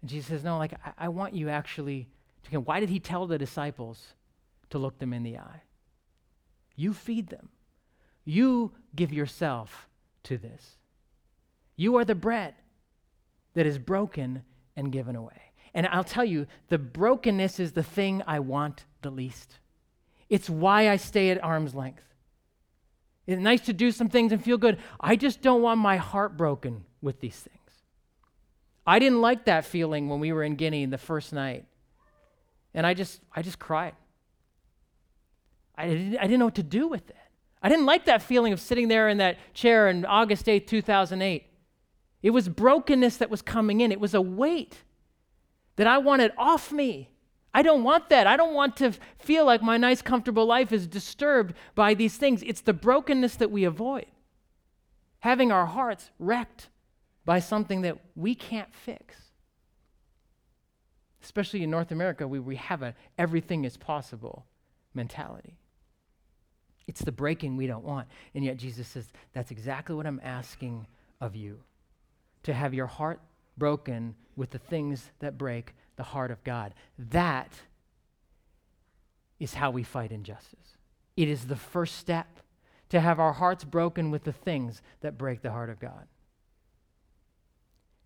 And 0.00 0.10
Jesus 0.10 0.28
says, 0.28 0.44
No, 0.44 0.58
like, 0.58 0.74
I, 0.84 1.06
I 1.06 1.08
want 1.08 1.34
you 1.34 1.48
actually 1.48 2.08
to 2.44 2.50
come 2.50 2.62
Why 2.64 2.80
did 2.80 2.90
he 2.90 3.00
tell 3.00 3.26
the 3.26 3.38
disciples 3.38 4.14
to 4.70 4.78
look 4.78 4.98
them 4.98 5.12
in 5.12 5.22
the 5.22 5.38
eye? 5.38 5.62
You 6.74 6.92
feed 6.92 7.28
them. 7.28 7.48
You 8.24 8.72
give 8.94 9.12
yourself 9.12 9.88
to 10.24 10.36
this. 10.36 10.76
You 11.76 11.96
are 11.96 12.04
the 12.04 12.14
bread 12.14 12.54
that 13.54 13.66
is 13.66 13.78
broken 13.78 14.42
and 14.76 14.92
given 14.92 15.16
away. 15.16 15.52
And 15.76 15.86
I'll 15.88 16.04
tell 16.04 16.24
you, 16.24 16.46
the 16.68 16.78
brokenness 16.78 17.60
is 17.60 17.72
the 17.72 17.82
thing 17.82 18.22
I 18.26 18.40
want 18.40 18.86
the 19.02 19.10
least. 19.10 19.58
It's 20.30 20.48
why 20.48 20.88
I 20.88 20.96
stay 20.96 21.28
at 21.28 21.44
arm's 21.44 21.74
length. 21.74 22.02
It's 23.26 23.40
nice 23.40 23.60
to 23.66 23.74
do 23.74 23.90
some 23.90 24.08
things 24.08 24.32
and 24.32 24.42
feel 24.42 24.56
good. 24.56 24.78
I 24.98 25.16
just 25.16 25.42
don't 25.42 25.60
want 25.60 25.78
my 25.78 25.98
heart 25.98 26.38
broken 26.38 26.86
with 27.02 27.20
these 27.20 27.36
things. 27.36 27.56
I 28.86 28.98
didn't 28.98 29.20
like 29.20 29.44
that 29.44 29.66
feeling 29.66 30.08
when 30.08 30.18
we 30.18 30.32
were 30.32 30.44
in 30.44 30.54
Guinea 30.54 30.86
the 30.86 30.96
first 30.96 31.34
night. 31.34 31.66
And 32.72 32.86
I 32.86 32.94
just 32.94 33.20
I 33.34 33.42
just 33.42 33.58
cried. 33.58 33.94
I 35.76 35.88
didn't, 35.88 36.16
I 36.16 36.22
didn't 36.22 36.38
know 36.38 36.46
what 36.46 36.54
to 36.54 36.62
do 36.62 36.88
with 36.88 37.10
it. 37.10 37.16
I 37.62 37.68
didn't 37.68 37.84
like 37.84 38.06
that 38.06 38.22
feeling 38.22 38.54
of 38.54 38.60
sitting 38.60 38.88
there 38.88 39.10
in 39.10 39.18
that 39.18 39.36
chair 39.52 39.90
in 39.90 40.06
August 40.06 40.48
8, 40.48 40.66
2008. 40.66 41.46
It 42.22 42.30
was 42.30 42.48
brokenness 42.48 43.18
that 43.18 43.28
was 43.28 43.42
coming 43.42 43.82
in. 43.82 43.92
It 43.92 44.00
was 44.00 44.14
a 44.14 44.22
weight 44.22 44.78
that 45.76 45.86
I 45.86 45.98
want 45.98 46.22
it 46.22 46.32
off 46.36 46.72
me. 46.72 47.10
I 47.54 47.62
don't 47.62 47.84
want 47.84 48.10
that. 48.10 48.26
I 48.26 48.36
don't 48.36 48.54
want 48.54 48.76
to 48.78 48.92
feel 49.18 49.46
like 49.46 49.62
my 49.62 49.78
nice, 49.78 50.02
comfortable 50.02 50.44
life 50.44 50.72
is 50.72 50.86
disturbed 50.86 51.54
by 51.74 51.94
these 51.94 52.16
things. 52.16 52.42
It's 52.42 52.60
the 52.60 52.74
brokenness 52.74 53.36
that 53.36 53.50
we 53.50 53.64
avoid. 53.64 54.06
Having 55.20 55.52
our 55.52 55.66
hearts 55.66 56.10
wrecked 56.18 56.68
by 57.24 57.40
something 57.40 57.82
that 57.82 57.98
we 58.14 58.34
can't 58.34 58.74
fix. 58.74 59.16
Especially 61.22 61.62
in 61.62 61.70
North 61.70 61.90
America, 61.90 62.28
we, 62.28 62.38
we 62.38 62.56
have 62.56 62.82
a 62.82 62.94
everything 63.16 63.64
is 63.64 63.76
possible 63.76 64.46
mentality. 64.94 65.56
It's 66.86 67.00
the 67.00 67.10
breaking 67.10 67.56
we 67.56 67.66
don't 67.66 67.84
want. 67.84 68.06
And 68.34 68.44
yet 68.44 68.58
Jesus 68.58 68.86
says, 68.86 69.12
that's 69.32 69.50
exactly 69.50 69.94
what 69.94 70.06
I'm 70.06 70.20
asking 70.22 70.86
of 71.20 71.34
you 71.34 71.58
to 72.44 72.52
have 72.52 72.74
your 72.74 72.86
heart 72.86 73.20
broken 73.56 74.14
with 74.36 74.50
the 74.50 74.58
things 74.58 75.10
that 75.20 75.38
break 75.38 75.74
the 75.96 76.02
heart 76.02 76.30
of 76.30 76.42
God. 76.44 76.74
That 76.98 77.52
is 79.38 79.54
how 79.54 79.70
we 79.70 79.82
fight 79.82 80.12
injustice. 80.12 80.76
It 81.16 81.28
is 81.28 81.46
the 81.46 81.56
first 81.56 81.96
step 81.96 82.40
to 82.90 83.00
have 83.00 83.18
our 83.18 83.32
hearts 83.32 83.64
broken 83.64 84.10
with 84.10 84.24
the 84.24 84.32
things 84.32 84.82
that 85.00 85.18
break 85.18 85.42
the 85.42 85.50
heart 85.50 85.70
of 85.70 85.80
God 85.80 86.06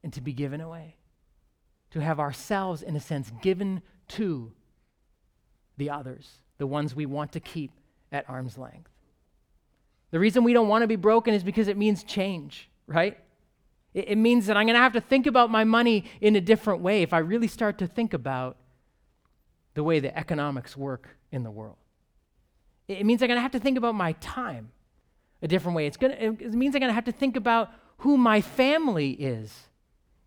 and 0.03 0.13
to 0.13 0.21
be 0.21 0.33
given 0.33 0.61
away. 0.61 0.97
To 1.91 2.01
have 2.01 2.21
ourselves, 2.21 2.83
in 2.83 2.95
a 2.95 3.01
sense, 3.01 3.33
given 3.43 3.83
to 4.09 4.53
the 5.77 5.91
others, 5.91 6.31
the 6.59 6.67
ones 6.67 6.95
we 6.95 7.07
want 7.07 7.33
to 7.33 7.41
keep 7.41 7.73
at 8.13 8.29
arm's 8.29 8.57
length. 8.57 8.91
The 10.13 10.21
reason 10.21 10.45
we 10.45 10.53
don't 10.53 10.69
want 10.69 10.83
to 10.83 10.89
be 10.89 10.97
broken 10.97 11.35
is 11.35 11.43
because 11.43 11.69
it 11.69 11.77
means 11.77 12.05
change, 12.05 12.69
right? 12.87 13.19
It, 13.95 14.11
it 14.11 14.17
means 14.17 14.47
that 14.47 14.57
I'm 14.57 14.67
going 14.67 14.75
to 14.75 14.81
have 14.81 14.93
to 14.95 15.01
think 15.01 15.27
about 15.27 15.51
my 15.51 15.65
money 15.65 16.05
in 16.21 16.37
a 16.37 16.41
different 16.41 16.81
way 16.81 17.03
if 17.03 17.13
I 17.13 17.19
really 17.19 17.49
start 17.49 17.79
to 17.79 17.87
think 17.87 18.13
about 18.15 18.57
the 19.75 19.85
way 19.85 20.01
the 20.01 20.17
economics 20.17 20.77
work 20.77 21.17
in 21.31 21.43
the 21.43 21.51
world. 21.51 21.77
It, 22.89 22.99
it 22.99 23.07
means 23.07 23.23
I'm 23.23 23.29
going 23.29 23.39
to 23.39 23.43
have 23.43 23.53
to 23.53 23.61
think 23.61 23.79
about 23.79 23.95
my 23.95 24.13
time 24.13 24.73
a 25.43 25.49
different 25.49 25.77
way. 25.77 25.87
It's 25.87 25.97
gonna, 25.97 26.15
it 26.15 26.53
means 26.53 26.75
I'm 26.75 26.81
going 26.81 26.91
to 26.91 26.95
have 26.95 27.05
to 27.07 27.13
think 27.13 27.37
about 27.37 27.71
who 27.99 28.17
my 28.17 28.41
family 28.41 29.13
is 29.13 29.69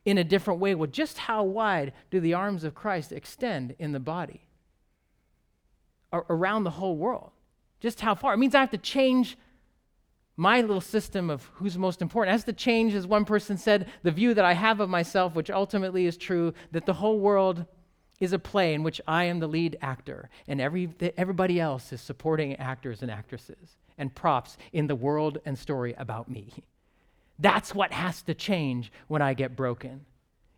in 0.06 0.18
a 0.18 0.24
different 0.24 0.60
way. 0.60 0.76
Well, 0.76 0.90
just 0.90 1.18
how 1.18 1.44
wide 1.44 1.94
do 2.10 2.20
the 2.20 2.34
arms 2.34 2.64
of 2.64 2.74
Christ 2.74 3.12
extend 3.12 3.76
in 3.80 3.92
the 3.92 4.00
body? 4.00 4.48
around 6.14 6.64
the 6.64 6.72
whole 6.72 6.96
world. 6.96 7.32
Just 7.80 8.02
how 8.02 8.16
far? 8.16 8.34
It 8.34 8.38
means 8.38 8.56
I 8.56 8.60
have 8.60 8.72
to 8.72 8.78
change 8.78 9.38
my 10.36 10.62
little 10.62 10.82
system 10.82 11.30
of 11.30 11.44
who's 11.56 11.78
most 11.78 12.02
important. 12.02 12.32
Has 12.32 12.44
to 12.46 12.54
change, 12.54 12.94
as 12.96 13.06
one 13.06 13.26
person 13.26 13.58
said, 13.58 13.88
the 14.02 14.12
view 14.12 14.34
that 14.34 14.46
I 14.46 14.54
have 14.54 14.80
of 14.80 14.90
myself, 14.90 15.36
which 15.36 15.52
ultimately 15.52 16.06
is 16.06 16.18
true, 16.18 16.54
that 16.72 16.86
the 16.86 16.94
whole 16.94 17.20
world 17.20 17.66
is 18.20 18.34
a 18.34 18.40
play 18.40 18.74
in 18.74 18.84
which 18.84 19.02
I 19.08 19.26
am 19.26 19.40
the 19.40 19.48
lead 19.48 19.78
actor, 19.82 20.30
and 20.48 20.62
every, 20.62 20.90
everybody 21.18 21.60
else 21.60 21.92
is 21.92 22.02
supporting 22.02 22.56
actors 22.56 23.02
and 23.02 23.12
actresses 23.12 23.78
and 23.98 24.16
props 24.16 24.58
in 24.72 24.88
the 24.88 24.96
world 24.96 25.40
and 25.46 25.58
story 25.58 25.94
about 25.98 26.30
me. 26.30 26.52
That's 27.38 27.76
what 27.76 27.92
has 27.92 28.22
to 28.24 28.34
change 28.34 28.92
when 29.08 29.22
I 29.22 29.34
get 29.34 29.56
broken. 29.56 30.06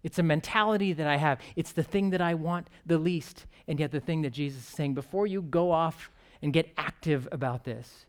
It's 0.03 0.19
a 0.19 0.23
mentality 0.23 0.93
that 0.93 1.07
I 1.07 1.17
have. 1.17 1.39
It's 1.55 1.71
the 1.71 1.83
thing 1.83 2.11
that 2.11 2.21
I 2.21 2.35
want 2.35 2.67
the 2.85 2.99
least, 2.99 3.45
and 3.67 3.79
yet 3.79 3.91
the 3.91 3.99
thing 3.99 4.21
that 4.21 4.29
Jesus 4.31 4.61
is 4.61 4.67
saying 4.67 4.93
before 4.93 5.25
you 5.25 5.41
go 5.41 5.71
off 5.71 6.11
and 6.41 6.53
get 6.53 6.71
active 6.77 7.27
about 7.31 7.63
this, 7.63 8.05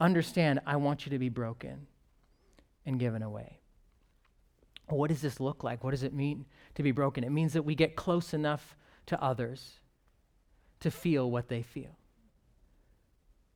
understand 0.00 0.60
I 0.66 0.76
want 0.76 1.06
you 1.06 1.10
to 1.10 1.18
be 1.18 1.28
broken 1.28 1.86
and 2.84 2.98
given 2.98 3.22
away. 3.22 3.60
What 4.88 5.08
does 5.08 5.20
this 5.20 5.40
look 5.40 5.64
like? 5.64 5.82
What 5.82 5.90
does 5.90 6.04
it 6.04 6.14
mean 6.14 6.46
to 6.76 6.82
be 6.82 6.92
broken? 6.92 7.24
It 7.24 7.32
means 7.32 7.54
that 7.54 7.64
we 7.64 7.74
get 7.74 7.96
close 7.96 8.32
enough 8.32 8.76
to 9.06 9.20
others 9.22 9.80
to 10.80 10.90
feel 10.90 11.30
what 11.30 11.48
they 11.48 11.62
feel. 11.62 11.98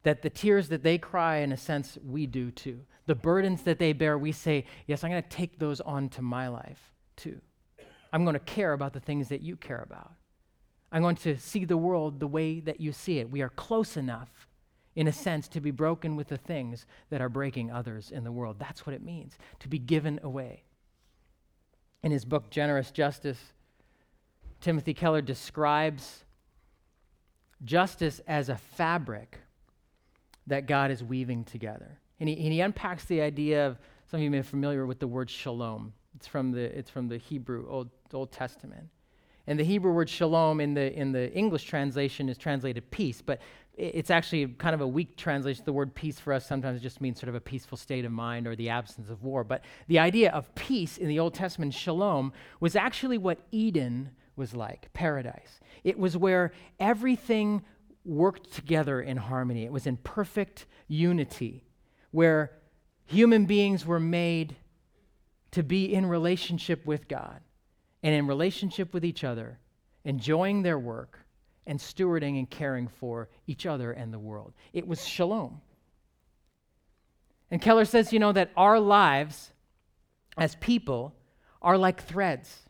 That 0.02 0.22
the 0.22 0.30
tears 0.30 0.68
that 0.68 0.82
they 0.82 0.98
cry, 0.98 1.38
in 1.38 1.52
a 1.52 1.56
sense, 1.56 1.98
we 2.04 2.26
do 2.26 2.50
too. 2.50 2.80
The 3.06 3.14
burdens 3.14 3.62
that 3.62 3.78
they 3.78 3.92
bear, 3.92 4.16
we 4.16 4.32
say, 4.32 4.64
Yes, 4.86 5.04
I'm 5.04 5.10
going 5.10 5.22
to 5.22 5.28
take 5.28 5.58
those 5.58 5.80
onto 5.80 6.22
my 6.22 6.48
life 6.48 6.94
too. 7.16 7.40
I'm 8.12 8.24
going 8.24 8.34
to 8.34 8.40
care 8.40 8.72
about 8.72 8.92
the 8.92 9.00
things 9.00 9.28
that 9.28 9.42
you 9.42 9.56
care 9.56 9.82
about. 9.84 10.12
I'm 10.90 11.02
going 11.02 11.16
to 11.16 11.38
see 11.38 11.64
the 11.64 11.76
world 11.76 12.18
the 12.18 12.26
way 12.26 12.60
that 12.60 12.80
you 12.80 12.92
see 12.92 13.18
it. 13.18 13.30
We 13.30 13.42
are 13.42 13.50
close 13.50 13.96
enough 13.96 14.48
in 15.00 15.08
a 15.08 15.12
sense, 15.12 15.48
to 15.48 15.62
be 15.62 15.70
broken 15.70 16.14
with 16.14 16.28
the 16.28 16.36
things 16.36 16.84
that 17.08 17.22
are 17.22 17.30
breaking 17.30 17.70
others 17.70 18.10
in 18.10 18.22
the 18.22 18.30
world. 18.30 18.56
That's 18.58 18.84
what 18.84 18.92
it 18.94 19.02
means 19.02 19.38
to 19.60 19.66
be 19.66 19.78
given 19.78 20.20
away. 20.22 20.64
In 22.02 22.12
his 22.12 22.26
book, 22.26 22.50
Generous 22.50 22.90
Justice, 22.90 23.38
Timothy 24.60 24.92
Keller 24.92 25.22
describes 25.22 26.24
justice 27.64 28.20
as 28.28 28.50
a 28.50 28.56
fabric 28.56 29.38
that 30.46 30.66
God 30.66 30.90
is 30.90 31.02
weaving 31.02 31.44
together. 31.44 31.98
And 32.20 32.28
he, 32.28 32.34
and 32.34 32.52
he 32.52 32.60
unpacks 32.60 33.06
the 33.06 33.22
idea 33.22 33.68
of 33.68 33.78
some 34.10 34.20
of 34.20 34.24
you 34.24 34.30
may 34.30 34.40
be 34.40 34.42
familiar 34.42 34.84
with 34.84 34.98
the 34.98 35.08
word 35.08 35.30
shalom. 35.30 35.94
It's 36.14 36.26
from 36.26 36.52
the, 36.52 36.60
it's 36.78 36.90
from 36.90 37.08
the 37.08 37.16
Hebrew 37.16 37.66
Old, 37.70 37.88
Old 38.12 38.32
Testament. 38.32 38.86
And 39.46 39.58
the 39.58 39.64
Hebrew 39.64 39.92
word 39.92 40.10
shalom 40.10 40.60
in 40.60 40.74
the, 40.74 40.92
in 40.92 41.12
the 41.12 41.32
English 41.32 41.64
translation 41.64 42.28
is 42.28 42.36
translated 42.36 42.90
peace, 42.90 43.22
but 43.22 43.40
it's 43.80 44.10
actually 44.10 44.46
kind 44.46 44.74
of 44.74 44.82
a 44.82 44.86
weak 44.86 45.16
translation. 45.16 45.64
The 45.64 45.72
word 45.72 45.94
peace 45.94 46.20
for 46.20 46.34
us 46.34 46.46
sometimes 46.46 46.82
just 46.82 47.00
means 47.00 47.18
sort 47.18 47.30
of 47.30 47.34
a 47.34 47.40
peaceful 47.40 47.78
state 47.78 48.04
of 48.04 48.12
mind 48.12 48.46
or 48.46 48.54
the 48.54 48.68
absence 48.68 49.08
of 49.08 49.24
war. 49.24 49.42
But 49.42 49.64
the 49.88 49.98
idea 49.98 50.30
of 50.32 50.54
peace 50.54 50.98
in 50.98 51.08
the 51.08 51.18
Old 51.18 51.32
Testament, 51.32 51.72
shalom, 51.72 52.32
was 52.60 52.76
actually 52.76 53.16
what 53.16 53.38
Eden 53.50 54.10
was 54.36 54.54
like, 54.54 54.92
paradise. 54.92 55.60
It 55.82 55.98
was 55.98 56.16
where 56.16 56.52
everything 56.78 57.62
worked 58.04 58.52
together 58.52 59.00
in 59.00 59.16
harmony, 59.16 59.64
it 59.64 59.72
was 59.72 59.86
in 59.86 59.96
perfect 59.98 60.66
unity, 60.86 61.64
where 62.10 62.52
human 63.06 63.46
beings 63.46 63.86
were 63.86 64.00
made 64.00 64.56
to 65.52 65.62
be 65.62 65.92
in 65.92 66.06
relationship 66.06 66.84
with 66.86 67.08
God 67.08 67.40
and 68.02 68.14
in 68.14 68.26
relationship 68.26 68.92
with 68.94 69.04
each 69.04 69.24
other, 69.24 69.58
enjoying 70.04 70.62
their 70.62 70.78
work 70.78 71.20
and 71.70 71.78
stewarding 71.78 72.36
and 72.36 72.50
caring 72.50 72.88
for 72.88 73.28
each 73.46 73.64
other 73.64 73.92
and 73.92 74.12
the 74.12 74.18
world. 74.18 74.52
It 74.72 74.88
was 74.88 75.06
shalom. 75.06 75.60
And 77.48 77.62
Keller 77.62 77.84
says, 77.84 78.12
you 78.12 78.18
know, 78.18 78.32
that 78.32 78.50
our 78.56 78.80
lives 78.80 79.52
as 80.36 80.56
people 80.56 81.14
are 81.62 81.78
like 81.78 82.02
threads. 82.02 82.68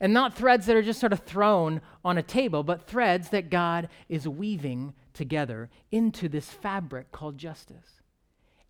And 0.00 0.14
not 0.14 0.34
threads 0.34 0.66
that 0.66 0.76
are 0.76 0.82
just 0.82 1.00
sort 1.00 1.12
of 1.12 1.24
thrown 1.24 1.80
on 2.04 2.16
a 2.16 2.22
table, 2.22 2.62
but 2.62 2.86
threads 2.86 3.30
that 3.30 3.50
God 3.50 3.88
is 4.08 4.28
weaving 4.28 4.94
together 5.14 5.68
into 5.90 6.28
this 6.28 6.48
fabric 6.48 7.10
called 7.10 7.36
justice. 7.36 8.02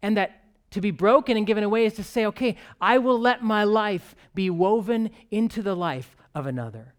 And 0.00 0.16
that 0.16 0.44
to 0.70 0.80
be 0.80 0.90
broken 0.90 1.36
and 1.36 1.46
given 1.46 1.62
away 1.62 1.84
is 1.84 1.92
to 1.94 2.04
say, 2.04 2.24
okay, 2.24 2.56
I 2.80 2.96
will 2.96 3.20
let 3.20 3.42
my 3.42 3.64
life 3.64 4.14
be 4.34 4.48
woven 4.48 5.10
into 5.30 5.60
the 5.60 5.76
life 5.76 6.16
of 6.34 6.46
another 6.46 6.94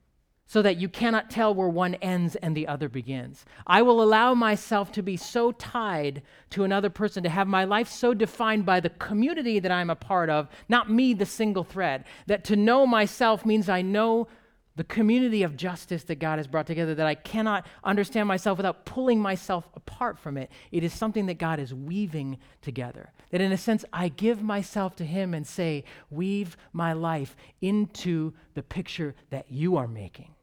so 0.54 0.62
that 0.62 0.78
you 0.78 0.88
cannot 0.88 1.32
tell 1.32 1.52
where 1.52 1.68
one 1.68 1.96
ends 1.96 2.36
and 2.36 2.56
the 2.56 2.68
other 2.68 2.88
begins. 2.88 3.44
I 3.66 3.82
will 3.82 4.04
allow 4.04 4.36
myself 4.36 4.92
to 4.92 5.02
be 5.02 5.18
so 5.18 5.52
tied 5.52 6.22
to 6.52 6.64
another 6.64 6.92
person, 6.92 7.24
to 7.24 7.30
have 7.30 7.48
my 7.48 7.64
life 7.64 7.90
so 7.90 8.14
defined 8.14 8.64
by 8.64 8.80
the 8.80 8.92
community 8.92 9.58
that 9.58 9.72
I'm 9.72 9.90
a 9.90 9.96
part 9.96 10.30
of, 10.30 10.48
not 10.70 10.92
me, 10.92 11.16
the 11.16 11.26
single 11.26 11.64
thread, 11.64 12.06
that 12.28 12.44
to 12.44 12.56
know 12.56 12.86
myself 12.86 13.48
means 13.48 13.68
I 13.68 13.82
know 13.82 14.28
the 14.76 14.84
community 14.84 15.42
of 15.42 15.58
justice 15.58 16.04
that 16.04 16.20
God 16.20 16.38
has 16.38 16.46
brought 16.46 16.68
together, 16.68 16.94
that 16.94 17.08
I 17.08 17.16
cannot 17.16 17.66
understand 17.84 18.28
myself 18.28 18.60
without 18.60 18.86
pulling 18.86 19.20
myself 19.20 19.68
apart 19.76 20.20
from 20.20 20.38
it. 20.38 20.52
It 20.72 20.84
is 20.84 20.94
something 20.94 21.26
that 21.26 21.40
God 21.40 21.60
is 21.60 21.74
weaving 21.74 22.38
together. 22.62 23.12
That 23.32 23.42
in 23.42 23.52
a 23.52 23.58
sense, 23.58 23.86
I 23.92 24.10
give 24.10 24.44
myself 24.44 24.96
to 24.98 25.04
Him 25.04 25.34
and 25.34 25.48
say, 25.48 25.84
Weave 26.12 26.58
my 26.74 26.94
life 26.94 27.36
into 27.60 28.34
the 28.54 28.62
picture 28.62 29.16
that 29.32 29.52
you 29.52 29.78
are 29.78 29.88
making 29.88 30.36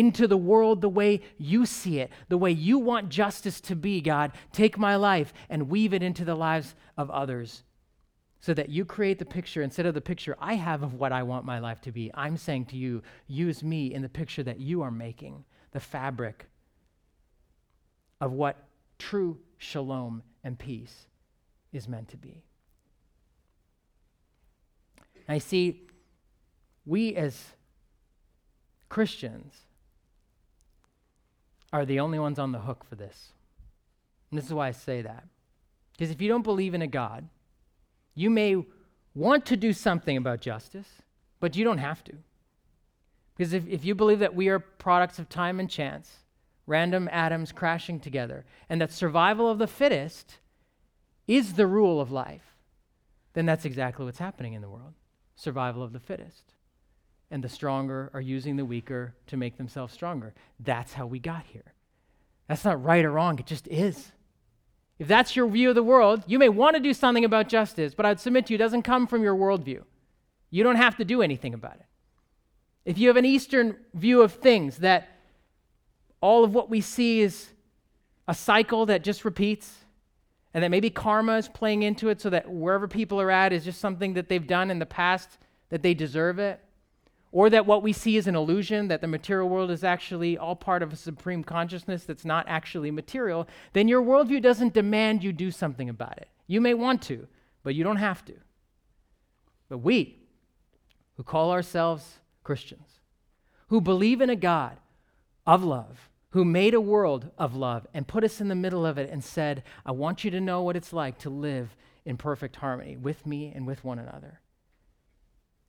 into 0.00 0.26
the 0.26 0.36
world 0.36 0.80
the 0.80 0.88
way 0.88 1.20
you 1.36 1.66
see 1.66 2.00
it, 2.00 2.10
the 2.30 2.38
way 2.38 2.50
you 2.50 2.78
want 2.78 3.10
justice 3.10 3.60
to 3.60 3.76
be, 3.76 4.00
God. 4.00 4.32
Take 4.50 4.78
my 4.78 4.96
life 4.96 5.34
and 5.50 5.68
weave 5.68 5.92
it 5.92 6.02
into 6.02 6.24
the 6.24 6.34
lives 6.34 6.74
of 6.96 7.10
others 7.10 7.64
so 8.40 8.54
that 8.54 8.70
you 8.70 8.86
create 8.86 9.18
the 9.18 9.26
picture 9.26 9.60
instead 9.60 9.84
of 9.84 9.92
the 9.92 10.00
picture 10.00 10.34
I 10.40 10.54
have 10.54 10.82
of 10.82 10.94
what 10.94 11.12
I 11.12 11.22
want 11.22 11.44
my 11.44 11.58
life 11.58 11.82
to 11.82 11.92
be. 11.92 12.10
I'm 12.14 12.38
saying 12.38 12.64
to 12.66 12.76
you, 12.78 13.02
use 13.26 13.62
me 13.62 13.92
in 13.92 14.00
the 14.00 14.08
picture 14.08 14.42
that 14.42 14.58
you 14.58 14.80
are 14.80 14.90
making, 14.90 15.44
the 15.72 15.80
fabric 15.80 16.46
of 18.22 18.32
what 18.32 18.56
true 18.98 19.38
shalom 19.58 20.22
and 20.42 20.58
peace 20.58 21.08
is 21.74 21.86
meant 21.86 22.08
to 22.08 22.16
be. 22.16 22.42
I 25.28 25.36
see 25.36 25.82
we 26.86 27.14
as 27.14 27.38
Christians 28.88 29.54
are 31.72 31.84
the 31.84 32.00
only 32.00 32.18
ones 32.18 32.38
on 32.38 32.52
the 32.52 32.60
hook 32.60 32.84
for 32.88 32.96
this. 32.96 33.32
And 34.30 34.38
this 34.38 34.46
is 34.46 34.54
why 34.54 34.68
I 34.68 34.72
say 34.72 35.02
that. 35.02 35.24
Because 35.92 36.10
if 36.10 36.20
you 36.20 36.28
don't 36.28 36.42
believe 36.42 36.74
in 36.74 36.82
a 36.82 36.86
God, 36.86 37.28
you 38.14 38.30
may 38.30 38.56
want 39.14 39.46
to 39.46 39.56
do 39.56 39.72
something 39.72 40.16
about 40.16 40.40
justice, 40.40 40.88
but 41.40 41.56
you 41.56 41.64
don't 41.64 41.78
have 41.78 42.02
to. 42.04 42.12
Because 43.36 43.52
if, 43.52 43.66
if 43.66 43.84
you 43.84 43.94
believe 43.94 44.18
that 44.18 44.34
we 44.34 44.48
are 44.48 44.58
products 44.58 45.18
of 45.18 45.28
time 45.28 45.60
and 45.60 45.70
chance, 45.70 46.18
random 46.66 47.08
atoms 47.10 47.52
crashing 47.52 48.00
together, 48.00 48.44
and 48.68 48.80
that 48.80 48.92
survival 48.92 49.50
of 49.50 49.58
the 49.58 49.66
fittest 49.66 50.38
is 51.26 51.54
the 51.54 51.66
rule 51.66 52.00
of 52.00 52.10
life, 52.10 52.56
then 53.32 53.46
that's 53.46 53.64
exactly 53.64 54.04
what's 54.04 54.18
happening 54.18 54.54
in 54.54 54.62
the 54.62 54.68
world 54.68 54.94
survival 55.40 55.82
of 55.82 55.92
the 55.92 56.00
fittest. 56.00 56.52
And 57.30 57.44
the 57.44 57.48
stronger 57.48 58.10
are 58.12 58.20
using 58.20 58.56
the 58.56 58.64
weaker 58.64 59.14
to 59.28 59.36
make 59.36 59.56
themselves 59.56 59.94
stronger. 59.94 60.34
That's 60.58 60.94
how 60.94 61.06
we 61.06 61.20
got 61.20 61.44
here. 61.46 61.74
That's 62.48 62.64
not 62.64 62.82
right 62.82 63.04
or 63.04 63.12
wrong, 63.12 63.38
it 63.38 63.46
just 63.46 63.68
is. 63.68 64.10
If 64.98 65.06
that's 65.06 65.36
your 65.36 65.48
view 65.48 65.68
of 65.68 65.76
the 65.76 65.82
world, 65.82 66.24
you 66.26 66.38
may 66.38 66.48
want 66.48 66.74
to 66.76 66.82
do 66.82 66.92
something 66.92 67.24
about 67.24 67.48
justice, 67.48 67.94
but 67.94 68.04
I'd 68.04 68.20
submit 68.20 68.46
to 68.46 68.52
you, 68.52 68.56
it 68.56 68.58
doesn't 68.58 68.82
come 68.82 69.06
from 69.06 69.22
your 69.22 69.34
worldview. 69.34 69.82
You 70.50 70.64
don't 70.64 70.76
have 70.76 70.96
to 70.96 71.04
do 71.04 71.22
anything 71.22 71.54
about 71.54 71.76
it. 71.76 71.86
If 72.84 72.98
you 72.98 73.08
have 73.08 73.16
an 73.16 73.24
Eastern 73.24 73.76
view 73.94 74.22
of 74.22 74.32
things, 74.32 74.78
that 74.78 75.08
all 76.20 76.44
of 76.44 76.52
what 76.52 76.68
we 76.68 76.80
see 76.80 77.20
is 77.20 77.48
a 78.26 78.34
cycle 78.34 78.86
that 78.86 79.04
just 79.04 79.24
repeats, 79.24 79.72
and 80.52 80.64
that 80.64 80.70
maybe 80.70 80.90
karma 80.90 81.36
is 81.36 81.48
playing 81.48 81.84
into 81.84 82.08
it 82.08 82.20
so 82.20 82.28
that 82.30 82.50
wherever 82.50 82.88
people 82.88 83.20
are 83.20 83.30
at 83.30 83.52
is 83.52 83.64
just 83.64 83.80
something 83.80 84.14
that 84.14 84.28
they've 84.28 84.46
done 84.46 84.70
in 84.70 84.80
the 84.80 84.86
past 84.86 85.38
that 85.68 85.82
they 85.82 85.94
deserve 85.94 86.40
it, 86.40 86.60
or 87.32 87.48
that 87.50 87.66
what 87.66 87.82
we 87.82 87.92
see 87.92 88.16
is 88.16 88.26
an 88.26 88.34
illusion, 88.34 88.88
that 88.88 89.00
the 89.00 89.06
material 89.06 89.48
world 89.48 89.70
is 89.70 89.84
actually 89.84 90.36
all 90.36 90.56
part 90.56 90.82
of 90.82 90.92
a 90.92 90.96
supreme 90.96 91.44
consciousness 91.44 92.04
that's 92.04 92.24
not 92.24 92.44
actually 92.48 92.90
material, 92.90 93.46
then 93.72 93.86
your 93.86 94.02
worldview 94.02 94.42
doesn't 94.42 94.74
demand 94.74 95.22
you 95.22 95.32
do 95.32 95.50
something 95.50 95.88
about 95.88 96.16
it. 96.18 96.28
You 96.46 96.60
may 96.60 96.74
want 96.74 97.02
to, 97.02 97.28
but 97.62 97.74
you 97.74 97.84
don't 97.84 97.96
have 97.96 98.24
to. 98.24 98.34
But 99.68 99.78
we, 99.78 100.18
who 101.16 101.22
call 101.22 101.52
ourselves 101.52 102.18
Christians, 102.42 103.00
who 103.68 103.80
believe 103.80 104.20
in 104.20 104.30
a 104.30 104.36
God 104.36 104.78
of 105.46 105.62
love, 105.62 106.08
who 106.30 106.44
made 106.44 106.74
a 106.74 106.80
world 106.80 107.30
of 107.38 107.54
love 107.54 107.86
and 107.94 108.08
put 108.08 108.24
us 108.24 108.40
in 108.40 108.48
the 108.48 108.54
middle 108.56 108.84
of 108.84 108.98
it 108.98 109.10
and 109.10 109.22
said, 109.22 109.62
I 109.86 109.92
want 109.92 110.24
you 110.24 110.30
to 110.32 110.40
know 110.40 110.62
what 110.62 110.76
it's 110.76 110.92
like 110.92 111.18
to 111.18 111.30
live 111.30 111.76
in 112.04 112.16
perfect 112.16 112.56
harmony 112.56 112.96
with 112.96 113.24
me 113.26 113.52
and 113.54 113.66
with 113.66 113.84
one 113.84 114.00
another 114.00 114.39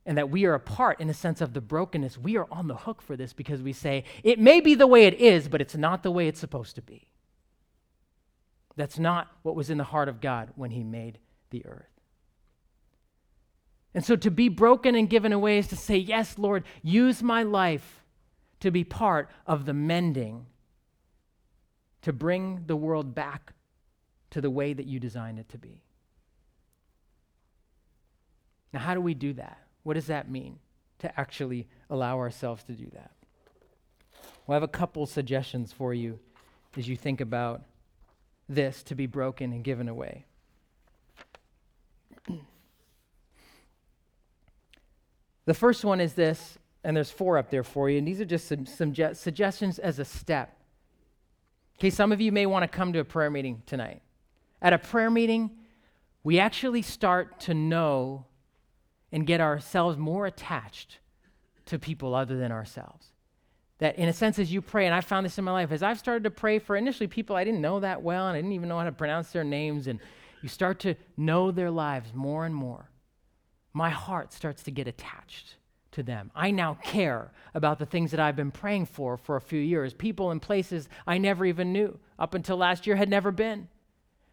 and 0.04 0.18
that 0.18 0.30
we 0.30 0.44
are 0.44 0.54
a 0.54 0.60
part, 0.60 1.00
in 1.00 1.08
a 1.08 1.14
sense, 1.14 1.40
of 1.40 1.52
the 1.52 1.60
brokenness, 1.60 2.18
we 2.18 2.36
are 2.36 2.48
on 2.50 2.66
the 2.66 2.76
hook 2.76 3.00
for 3.00 3.16
this 3.16 3.32
because 3.32 3.62
we 3.62 3.72
say, 3.72 4.04
it 4.24 4.38
may 4.38 4.60
be 4.60 4.74
the 4.74 4.86
way 4.86 5.04
it 5.04 5.14
is, 5.14 5.48
but 5.48 5.60
it's 5.60 5.76
not 5.76 6.02
the 6.02 6.10
way 6.10 6.26
it's 6.26 6.40
supposed 6.40 6.74
to 6.74 6.82
be. 6.82 7.08
That's 8.76 8.98
not 8.98 9.28
what 9.42 9.54
was 9.54 9.70
in 9.70 9.78
the 9.78 9.84
heart 9.84 10.08
of 10.08 10.20
God 10.20 10.50
when 10.56 10.70
He 10.70 10.82
made 10.82 11.18
the 11.50 11.64
earth. 11.66 11.86
And 13.94 14.04
so 14.04 14.16
to 14.16 14.30
be 14.30 14.48
broken 14.48 14.94
and 14.94 15.08
given 15.08 15.32
away 15.32 15.58
is 15.58 15.68
to 15.68 15.76
say, 15.76 15.96
Yes, 15.98 16.38
Lord, 16.38 16.64
use 16.82 17.22
my 17.22 17.42
life 17.42 18.02
to 18.60 18.70
be 18.70 18.84
part 18.84 19.28
of 19.46 19.66
the 19.66 19.74
mending, 19.74 20.46
to 22.00 22.12
bring 22.12 22.64
the 22.66 22.76
world 22.76 23.14
back 23.14 23.52
to 24.30 24.40
the 24.40 24.50
way 24.50 24.72
that 24.72 24.86
you 24.86 24.98
designed 24.98 25.38
it 25.38 25.48
to 25.50 25.58
be. 25.58 25.82
Now, 28.72 28.80
how 28.80 28.94
do 28.94 29.00
we 29.02 29.12
do 29.12 29.34
that? 29.34 29.58
What 29.82 29.94
does 29.94 30.06
that 30.06 30.30
mean 30.30 30.58
to 31.00 31.20
actually 31.20 31.66
allow 31.90 32.18
ourselves 32.18 32.62
to 32.64 32.72
do 32.72 32.90
that? 32.94 33.10
Well, 34.46 34.54
I 34.54 34.56
have 34.56 34.62
a 34.62 34.68
couple 34.68 35.06
suggestions 35.06 35.72
for 35.72 35.92
you 35.94 36.18
as 36.76 36.88
you 36.88 36.96
think 36.96 37.20
about 37.20 37.62
this 38.48 38.82
to 38.84 38.94
be 38.94 39.06
broken 39.06 39.52
and 39.52 39.62
given 39.64 39.88
away. 39.88 40.24
the 45.44 45.54
first 45.54 45.84
one 45.84 46.00
is 46.00 46.14
this, 46.14 46.58
and 46.84 46.96
there's 46.96 47.10
four 47.10 47.38
up 47.38 47.50
there 47.50 47.64
for 47.64 47.90
you, 47.90 47.98
and 47.98 48.06
these 48.06 48.20
are 48.20 48.24
just 48.24 48.48
some, 48.48 48.66
some 48.66 48.92
ge- 48.92 49.14
suggestions 49.14 49.78
as 49.78 49.98
a 49.98 50.04
step. 50.04 50.56
Okay, 51.78 51.90
some 51.90 52.12
of 52.12 52.20
you 52.20 52.32
may 52.32 52.46
want 52.46 52.62
to 52.62 52.68
come 52.68 52.92
to 52.92 53.00
a 53.00 53.04
prayer 53.04 53.30
meeting 53.30 53.62
tonight. 53.66 54.02
At 54.60 54.72
a 54.72 54.78
prayer 54.78 55.10
meeting, 55.10 55.50
we 56.22 56.38
actually 56.38 56.82
start 56.82 57.40
to 57.40 57.54
know 57.54 58.26
and 59.12 59.26
get 59.26 59.40
ourselves 59.40 59.98
more 59.98 60.26
attached 60.26 60.98
to 61.66 61.78
people 61.78 62.14
other 62.14 62.36
than 62.36 62.50
ourselves. 62.50 63.08
That, 63.78 63.96
in 63.98 64.08
a 64.08 64.12
sense, 64.12 64.38
as 64.38 64.52
you 64.52 64.62
pray, 64.62 64.86
and 64.86 64.94
I 64.94 65.00
found 65.00 65.26
this 65.26 65.38
in 65.38 65.44
my 65.44 65.52
life, 65.52 65.70
as 65.70 65.82
I've 65.82 65.98
started 65.98 66.24
to 66.24 66.30
pray 66.30 66.58
for 66.58 66.76
initially 66.76 67.08
people 67.08 67.36
I 67.36 67.44
didn't 67.44 67.60
know 67.60 67.80
that 67.80 68.02
well, 68.02 68.28
and 68.28 68.36
I 68.36 68.38
didn't 68.38 68.52
even 68.52 68.68
know 68.68 68.78
how 68.78 68.84
to 68.84 68.92
pronounce 68.92 69.32
their 69.32 69.44
names, 69.44 69.86
and 69.86 70.00
you 70.40 70.48
start 70.48 70.80
to 70.80 70.94
know 71.16 71.50
their 71.50 71.70
lives 71.70 72.14
more 72.14 72.46
and 72.46 72.54
more, 72.54 72.88
my 73.72 73.90
heart 73.90 74.32
starts 74.32 74.62
to 74.64 74.70
get 74.70 74.86
attached 74.86 75.56
to 75.92 76.02
them. 76.02 76.30
I 76.34 76.50
now 76.50 76.74
care 76.82 77.32
about 77.54 77.78
the 77.78 77.86
things 77.86 78.12
that 78.12 78.20
I've 78.20 78.36
been 78.36 78.50
praying 78.50 78.86
for 78.86 79.16
for 79.16 79.36
a 79.36 79.40
few 79.40 79.60
years, 79.60 79.92
people 79.92 80.30
and 80.30 80.40
places 80.40 80.88
I 81.06 81.18
never 81.18 81.44
even 81.44 81.72
knew, 81.72 81.98
up 82.18 82.34
until 82.34 82.56
last 82.56 82.86
year 82.86 82.96
had 82.96 83.08
never 83.08 83.30
been 83.30 83.68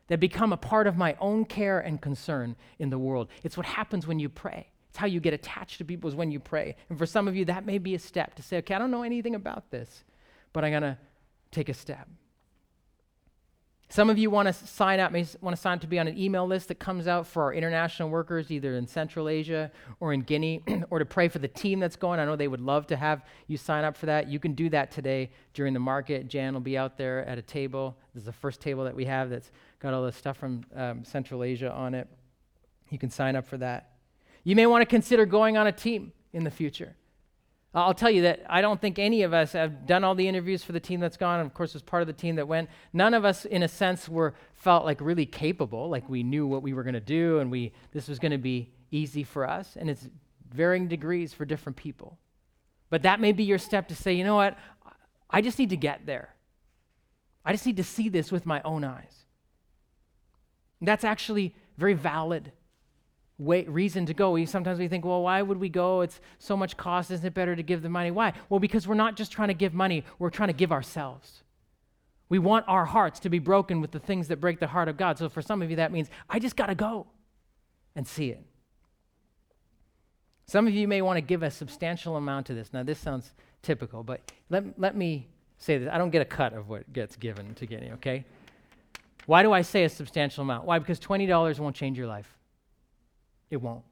that 0.09 0.19
become 0.19 0.51
a 0.51 0.57
part 0.57 0.85
of 0.85 0.97
my 0.97 1.15
own 1.19 1.45
care 1.45 1.79
and 1.79 2.01
concern 2.01 2.55
in 2.77 2.89
the 2.89 2.99
world. 2.99 3.29
It's 3.43 3.57
what 3.57 3.65
happens 3.65 4.05
when 4.05 4.19
you 4.19 4.27
pray. 4.29 4.67
It's 4.89 4.97
how 4.97 5.07
you 5.07 5.19
get 5.19 5.33
attached 5.33 5.77
to 5.77 5.85
people 5.85 6.09
is 6.09 6.15
when 6.15 6.31
you 6.31 6.39
pray. 6.39 6.75
And 6.89 6.97
for 6.97 7.05
some 7.05 7.27
of 7.27 7.35
you, 7.35 7.45
that 7.45 7.65
may 7.65 7.77
be 7.77 7.95
a 7.95 7.99
step 7.99 8.35
to 8.35 8.43
say, 8.43 8.57
okay, 8.57 8.73
I 8.73 8.79
don't 8.79 8.91
know 8.91 9.03
anything 9.03 9.35
about 9.35 9.69
this, 9.71 10.03
but 10.51 10.65
I'm 10.65 10.71
going 10.71 10.83
to 10.83 10.97
take 11.51 11.69
a 11.69 11.73
step. 11.73 12.07
Some 13.91 14.11
of 14.11 14.19
you 14.19 14.29
want 14.29 14.47
to 14.47 14.53
sign 14.53 14.99
up, 14.99 15.11
may 15.11 15.25
want 15.41 15.55
to 15.55 15.59
sign 15.59 15.73
up 15.73 15.81
to 15.81 15.87
be 15.87 15.97
on 15.97 16.07
an 16.07 16.15
email 16.15 16.45
list 16.45 16.67
that 16.67 16.77
comes 16.77 17.07
out 17.07 17.25
for 17.25 17.41
our 17.41 17.53
international 17.55 18.09
workers, 18.09 18.51
either 18.51 18.75
in 18.75 18.85
Central 18.85 19.27
Asia 19.27 19.71
or 19.99 20.13
in 20.13 20.21
Guinea, 20.21 20.63
or 20.91 20.99
to 20.99 21.05
pray 21.05 21.27
for 21.27 21.39
the 21.39 21.47
team 21.47 21.79
that's 21.79 21.95
going. 21.95 22.19
I 22.19 22.25
know 22.25 22.35
they 22.35 22.47
would 22.47 22.61
love 22.61 22.85
to 22.87 22.95
have 22.95 23.23
you 23.47 23.57
sign 23.57 23.83
up 23.83 23.97
for 23.97 24.05
that. 24.05 24.27
You 24.27 24.39
can 24.39 24.53
do 24.53 24.69
that 24.69 24.91
today 24.91 25.31
during 25.55 25.73
the 25.73 25.79
market. 25.79 26.27
Jan 26.27 26.53
will 26.53 26.61
be 26.61 26.77
out 26.77 26.97
there 26.99 27.25
at 27.25 27.39
a 27.39 27.41
table. 27.41 27.97
This 28.13 28.21
is 28.21 28.25
the 28.25 28.31
first 28.31 28.61
table 28.61 28.83
that 28.83 28.95
we 28.95 29.05
have 29.05 29.31
that's 29.31 29.51
got 29.79 29.93
all 29.93 30.03
the 30.03 30.11
stuff 30.11 30.37
from 30.37 30.63
um, 30.75 31.03
Central 31.03 31.43
Asia 31.43 31.71
on 31.71 31.93
it. 31.93 32.07
You 32.89 32.97
can 32.97 33.09
sign 33.09 33.35
up 33.35 33.45
for 33.47 33.57
that. 33.57 33.91
You 34.43 34.55
may 34.55 34.65
want 34.65 34.81
to 34.81 34.85
consider 34.85 35.25
going 35.25 35.57
on 35.57 35.67
a 35.67 35.71
team 35.71 36.11
in 36.33 36.43
the 36.43 36.51
future. 36.51 36.95
I'll 37.73 37.93
tell 37.93 38.09
you 38.09 38.23
that 38.23 38.43
I 38.49 38.61
don't 38.61 38.81
think 38.81 38.97
any 38.97 39.21
of 39.21 39.31
us 39.31 39.51
have 39.51 39.85
done 39.85 40.03
all 40.03 40.15
the 40.15 40.27
interviews 40.27 40.63
for 40.63 40.71
the 40.71 40.79
team 40.79 40.99
that's 40.99 41.17
gone. 41.17 41.39
Of 41.39 41.53
course, 41.53 41.73
was 41.73 41.83
part 41.83 42.01
of 42.01 42.07
the 42.07 42.13
team 42.13 42.35
that 42.37 42.47
went. 42.47 42.67
None 42.93 43.13
of 43.13 43.25
us, 43.25 43.45
in 43.45 43.61
a 43.61 43.67
sense, 43.67 44.09
were 44.09 44.33
felt 44.55 44.85
like 44.85 44.99
really 44.99 45.27
capable, 45.27 45.87
like 45.87 46.09
we 46.09 46.23
knew 46.23 46.47
what 46.47 46.63
we 46.63 46.73
were 46.73 46.81
going 46.81 46.95
to 46.95 46.99
do, 46.99 47.39
and 47.39 47.51
we 47.51 47.71
this 47.91 48.07
was 48.07 48.17
going 48.17 48.31
to 48.31 48.39
be 48.39 48.71
easy 48.89 49.23
for 49.23 49.47
us. 49.47 49.77
And 49.79 49.87
it's 49.87 50.09
varying 50.51 50.87
degrees 50.87 51.31
for 51.31 51.45
different 51.45 51.75
people. 51.75 52.17
But 52.89 53.03
that 53.03 53.19
may 53.19 53.33
be 53.33 53.43
your 53.43 53.59
step 53.59 53.87
to 53.89 53.95
say, 53.95 54.13
you 54.13 54.23
know 54.23 54.35
what, 54.35 54.57
I 55.29 55.41
just 55.41 55.59
need 55.59 55.69
to 55.69 55.77
get 55.77 56.07
there. 56.07 56.33
I 57.45 57.51
just 57.51 57.67
need 57.67 57.77
to 57.77 57.83
see 57.83 58.09
this 58.09 58.31
with 58.31 58.47
my 58.47 58.63
own 58.63 58.83
eyes. 58.83 59.18
That's 60.81 61.03
actually 61.03 61.55
very 61.77 61.93
valid 61.93 62.51
way, 63.37 63.63
reason 63.63 64.05
to 64.05 64.13
go. 64.13 64.31
We, 64.31 64.45
sometimes 64.45 64.79
we 64.79 64.87
think, 64.87 65.05
well, 65.05 65.23
why 65.23 65.41
would 65.41 65.57
we 65.57 65.69
go? 65.69 66.01
It's 66.01 66.19
so 66.37 66.55
much 66.55 66.77
cost. 66.77 67.09
Isn't 67.09 67.25
it 67.25 67.33
better 67.33 67.55
to 67.55 67.63
give 67.63 67.81
the 67.81 67.89
money? 67.89 68.11
Why? 68.11 68.33
Well, 68.49 68.59
because 68.59 68.87
we're 68.87 68.95
not 68.95 69.15
just 69.15 69.31
trying 69.31 69.47
to 69.47 69.53
give 69.53 69.73
money, 69.73 70.03
we're 70.19 70.29
trying 70.29 70.49
to 70.49 70.53
give 70.53 70.71
ourselves. 70.71 71.43
We 72.27 72.37
want 72.37 72.65
our 72.67 72.85
hearts 72.85 73.19
to 73.21 73.29
be 73.29 73.39
broken 73.39 73.81
with 73.81 73.91
the 73.91 73.99
things 73.99 74.27
that 74.27 74.39
break 74.39 74.59
the 74.59 74.67
heart 74.67 74.87
of 74.87 74.97
God. 74.97 75.17
So 75.17 75.29
for 75.29 75.41
some 75.41 75.61
of 75.61 75.69
you, 75.69 75.77
that 75.77 75.91
means 75.91 76.09
I 76.29 76.37
just 76.37 76.55
got 76.55 76.67
to 76.67 76.75
go 76.75 77.07
and 77.95 78.05
see 78.05 78.29
it. 78.29 78.45
Some 80.45 80.67
of 80.67 80.73
you 80.73 80.87
may 80.87 81.01
want 81.01 81.17
to 81.17 81.21
give 81.21 81.43
a 81.43 81.51
substantial 81.51 82.17
amount 82.17 82.47
to 82.47 82.53
this. 82.53 82.71
Now, 82.73 82.83
this 82.83 82.99
sounds 82.99 83.31
typical, 83.61 84.03
but 84.03 84.31
let, 84.49 84.79
let 84.79 84.95
me 84.95 85.27
say 85.57 85.77
this. 85.77 85.89
I 85.91 85.97
don't 85.97 86.09
get 86.09 86.21
a 86.21 86.25
cut 86.25 86.53
of 86.53 86.69
what 86.69 86.91
gets 86.91 87.15
given 87.15 87.53
to 87.55 87.65
Guinea, 87.65 87.91
okay? 87.93 88.25
Why 89.29 89.43
do 89.43 89.53
I 89.53 89.61
say 89.61 89.83
a 89.83 89.89
substantial 89.89 90.41
amount? 90.41 90.65
Why? 90.65 90.79
Because 90.79 90.99
$20 90.99 91.59
won't 91.59 91.75
change 91.75 91.99
your 91.99 92.07
life. 92.07 92.35
It 93.51 93.57
won't. 93.57 93.83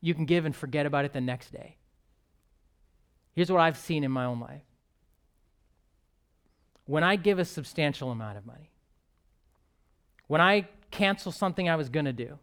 You 0.00 0.14
can 0.14 0.24
give 0.24 0.44
and 0.44 0.54
forget 0.54 0.86
about 0.86 1.04
it 1.04 1.12
the 1.12 1.20
next 1.20 1.50
day. 1.50 1.78
Here's 3.32 3.50
what 3.50 3.60
I've 3.60 3.76
seen 3.76 4.04
in 4.04 4.12
my 4.12 4.24
own 4.24 4.38
life 4.38 4.62
when 6.86 7.02
I 7.02 7.16
give 7.16 7.40
a 7.40 7.44
substantial 7.44 8.12
amount 8.12 8.38
of 8.38 8.46
money, 8.46 8.70
when 10.28 10.40
I 10.40 10.68
cancel 10.92 11.32
something 11.32 11.68
I 11.68 11.74
was 11.74 11.88
going 11.88 12.04
to 12.06 12.12
do 12.12 12.38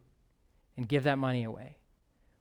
and 0.75 0.89
give 0.89 1.05
that 1.05 1.17
money 1.17 1.45
away, 1.45 1.77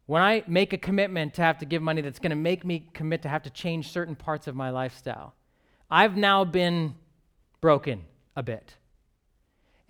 when 0.06 0.22
I 0.22 0.42
make 0.48 0.72
a 0.72 0.78
commitment 0.78 1.34
to 1.34 1.42
have 1.42 1.58
to 1.58 1.64
give 1.64 1.82
money 1.82 2.00
that's 2.00 2.18
going 2.18 2.30
to 2.30 2.36
make 2.36 2.64
me 2.64 2.88
commit 2.94 3.22
to 3.22 3.28
have 3.28 3.44
to 3.44 3.50
change 3.50 3.92
certain 3.92 4.16
parts 4.16 4.48
of 4.48 4.56
my 4.56 4.70
lifestyle, 4.70 5.36
I've 5.88 6.16
now 6.16 6.44
been 6.44 6.96
broken 7.60 8.06
a 8.34 8.42
bit. 8.42 8.74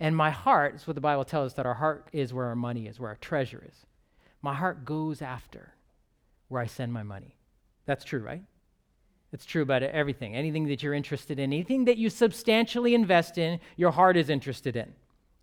And 0.01 0.17
my 0.17 0.31
heart, 0.31 0.73
is 0.73 0.87
what 0.87 0.95
the 0.95 1.01
Bible 1.01 1.23
tells 1.23 1.51
us 1.51 1.53
that 1.53 1.67
our 1.67 1.75
heart 1.75 2.07
is 2.11 2.33
where 2.33 2.47
our 2.47 2.55
money 2.55 2.87
is, 2.87 2.99
where 2.99 3.11
our 3.11 3.17
treasure 3.17 3.63
is. 3.69 3.85
My 4.41 4.55
heart 4.55 4.83
goes 4.83 5.21
after 5.21 5.75
where 6.47 6.59
I 6.59 6.65
send 6.65 6.91
my 6.91 7.03
money. 7.03 7.37
That's 7.85 8.03
true, 8.03 8.21
right? 8.21 8.41
It's 9.31 9.45
true 9.45 9.61
about 9.61 9.83
everything. 9.83 10.35
Anything 10.35 10.67
that 10.69 10.81
you're 10.81 10.95
interested 10.95 11.37
in, 11.37 11.53
anything 11.53 11.85
that 11.85 11.99
you 11.99 12.09
substantially 12.09 12.95
invest 12.95 13.37
in, 13.37 13.59
your 13.77 13.91
heart 13.91 14.17
is 14.17 14.31
interested 14.31 14.75
in. 14.75 14.91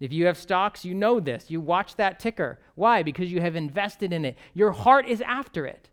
If 0.00 0.12
you 0.12 0.26
have 0.26 0.36
stocks, 0.36 0.84
you 0.84 0.92
know 0.92 1.20
this. 1.20 1.44
You 1.48 1.60
watch 1.60 1.94
that 1.94 2.18
ticker. 2.18 2.58
Why? 2.74 3.04
Because 3.04 3.30
you 3.30 3.40
have 3.40 3.54
invested 3.54 4.12
in 4.12 4.24
it. 4.24 4.36
Your 4.54 4.72
heart 4.72 5.06
is 5.06 5.20
after 5.20 5.66
it. 5.66 5.88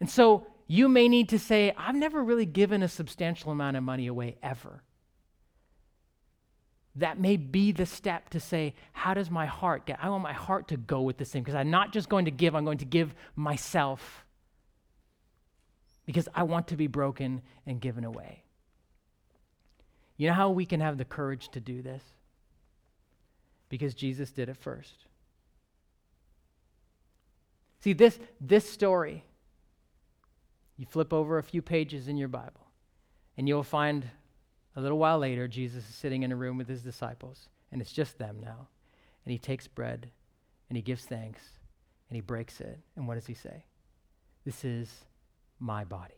And 0.00 0.10
so 0.10 0.48
you 0.66 0.88
may 0.88 1.06
need 1.08 1.28
to 1.28 1.38
say, 1.38 1.72
I've 1.78 1.94
never 1.94 2.22
really 2.24 2.46
given 2.46 2.82
a 2.82 2.88
substantial 2.88 3.52
amount 3.52 3.76
of 3.76 3.84
money 3.84 4.08
away 4.08 4.38
ever. 4.42 4.82
That 6.98 7.18
may 7.18 7.36
be 7.36 7.72
the 7.72 7.86
step 7.86 8.28
to 8.30 8.40
say, 8.40 8.74
How 8.92 9.14
does 9.14 9.30
my 9.30 9.46
heart 9.46 9.86
get? 9.86 9.98
I 10.02 10.08
want 10.10 10.22
my 10.22 10.32
heart 10.32 10.68
to 10.68 10.76
go 10.76 11.00
with 11.00 11.16
this 11.16 11.30
thing 11.30 11.42
because 11.42 11.54
I'm 11.54 11.70
not 11.70 11.92
just 11.92 12.08
going 12.08 12.24
to 12.24 12.30
give, 12.30 12.54
I'm 12.54 12.64
going 12.64 12.78
to 12.78 12.84
give 12.84 13.14
myself 13.36 14.24
because 16.06 16.28
I 16.34 16.42
want 16.42 16.68
to 16.68 16.76
be 16.76 16.86
broken 16.86 17.42
and 17.66 17.80
given 17.80 18.04
away. 18.04 18.42
You 20.16 20.26
know 20.28 20.34
how 20.34 20.50
we 20.50 20.66
can 20.66 20.80
have 20.80 20.98
the 20.98 21.04
courage 21.04 21.50
to 21.50 21.60
do 21.60 21.82
this? 21.82 22.02
Because 23.68 23.94
Jesus 23.94 24.32
did 24.32 24.48
it 24.48 24.56
first. 24.56 25.04
See, 27.80 27.92
this, 27.92 28.18
this 28.40 28.68
story, 28.68 29.22
you 30.76 30.86
flip 30.86 31.12
over 31.12 31.38
a 31.38 31.42
few 31.42 31.62
pages 31.62 32.08
in 32.08 32.16
your 32.16 32.28
Bible, 32.28 32.66
and 33.36 33.46
you'll 33.46 33.62
find 33.62 34.04
a 34.78 34.80
little 34.80 34.98
while 34.98 35.18
later, 35.18 35.48
Jesus 35.48 35.88
is 35.88 35.94
sitting 35.96 36.22
in 36.22 36.30
a 36.30 36.36
room 36.36 36.56
with 36.56 36.68
his 36.68 36.82
disciples, 36.82 37.48
and 37.72 37.80
it's 37.80 37.90
just 37.90 38.16
them 38.16 38.38
now. 38.40 38.68
And 39.24 39.32
he 39.32 39.38
takes 39.38 39.66
bread, 39.66 40.08
and 40.68 40.76
he 40.76 40.82
gives 40.82 41.04
thanks, 41.04 41.42
and 42.08 42.14
he 42.14 42.20
breaks 42.20 42.60
it. 42.60 42.78
And 42.94 43.08
what 43.08 43.16
does 43.16 43.26
he 43.26 43.34
say? 43.34 43.64
This 44.44 44.64
is 44.64 44.88
my 45.58 45.82
body, 45.82 46.14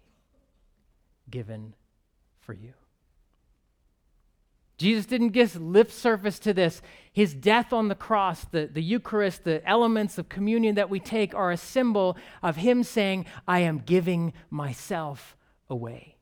given 1.30 1.74
for 2.38 2.52
you. 2.52 2.74
Jesus 4.76 5.06
didn't 5.06 5.30
give 5.30 5.56
lip 5.56 5.90
service 5.90 6.38
to 6.40 6.52
this. 6.52 6.82
His 7.14 7.32
death 7.32 7.72
on 7.72 7.88
the 7.88 7.94
cross, 7.94 8.44
the, 8.44 8.66
the 8.66 8.82
Eucharist, 8.82 9.44
the 9.44 9.66
elements 9.66 10.18
of 10.18 10.28
communion 10.28 10.74
that 10.74 10.90
we 10.90 11.00
take 11.00 11.34
are 11.34 11.50
a 11.50 11.56
symbol 11.56 12.18
of 12.42 12.56
Him 12.56 12.82
saying, 12.82 13.24
I 13.48 13.60
am 13.60 13.78
giving 13.78 14.34
myself 14.50 15.34
away. 15.70 16.16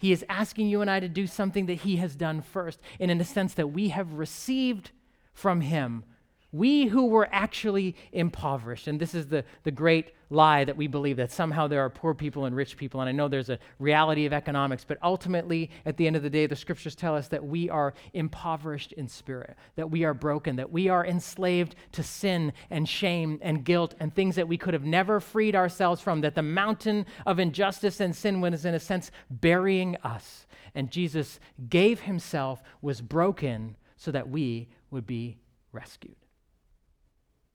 He 0.00 0.12
is 0.12 0.24
asking 0.28 0.68
you 0.68 0.80
and 0.80 0.90
I 0.90 0.98
to 0.98 1.08
do 1.08 1.26
something 1.26 1.66
that 1.66 1.80
He 1.80 1.96
has 1.96 2.16
done 2.16 2.40
first, 2.40 2.80
and 2.98 3.10
in 3.10 3.20
a 3.20 3.24
sense 3.24 3.54
that 3.54 3.68
we 3.68 3.90
have 3.90 4.14
received 4.14 4.90
from 5.34 5.60
Him 5.60 6.04
we 6.52 6.86
who 6.86 7.06
were 7.06 7.28
actually 7.30 7.94
impoverished, 8.12 8.88
and 8.88 8.98
this 8.98 9.14
is 9.14 9.28
the, 9.28 9.44
the 9.62 9.70
great 9.70 10.12
lie 10.30 10.64
that 10.64 10.76
we 10.76 10.86
believe 10.86 11.16
that 11.16 11.30
somehow 11.30 11.66
there 11.66 11.80
are 11.80 11.90
poor 11.90 12.14
people 12.14 12.44
and 12.44 12.54
rich 12.56 12.76
people, 12.76 13.00
and 13.00 13.08
I 13.08 13.12
know 13.12 13.28
there's 13.28 13.50
a 13.50 13.58
reality 13.78 14.26
of 14.26 14.32
economics, 14.32 14.84
but 14.84 14.98
ultimately, 15.02 15.70
at 15.86 15.96
the 15.96 16.06
end 16.06 16.16
of 16.16 16.22
the 16.22 16.30
day, 16.30 16.46
the 16.46 16.56
scriptures 16.56 16.94
tell 16.94 17.14
us 17.14 17.28
that 17.28 17.44
we 17.44 17.68
are 17.70 17.94
impoverished 18.14 18.92
in 18.92 19.06
spirit, 19.08 19.56
that 19.76 19.90
we 19.90 20.04
are 20.04 20.14
broken, 20.14 20.56
that 20.56 20.70
we 20.70 20.88
are 20.88 21.04
enslaved 21.04 21.76
to 21.92 22.02
sin 22.02 22.52
and 22.70 22.88
shame 22.88 23.38
and 23.42 23.64
guilt 23.64 23.94
and 24.00 24.14
things 24.14 24.36
that 24.36 24.48
we 24.48 24.58
could 24.58 24.74
have 24.74 24.84
never 24.84 25.20
freed 25.20 25.54
ourselves 25.54 26.00
from, 26.00 26.20
that 26.20 26.34
the 26.34 26.42
mountain 26.42 27.06
of 27.26 27.38
injustice 27.38 28.00
and 28.00 28.14
sin 28.14 28.40
was, 28.40 28.64
in 28.64 28.74
a 28.74 28.80
sense, 28.80 29.10
burying 29.30 29.96
us. 30.02 30.46
And 30.74 30.90
Jesus 30.90 31.40
gave 31.68 32.00
himself, 32.00 32.62
was 32.80 33.00
broken, 33.00 33.76
so 33.96 34.10
that 34.12 34.28
we 34.28 34.68
would 34.90 35.06
be 35.06 35.38
rescued. 35.72 36.16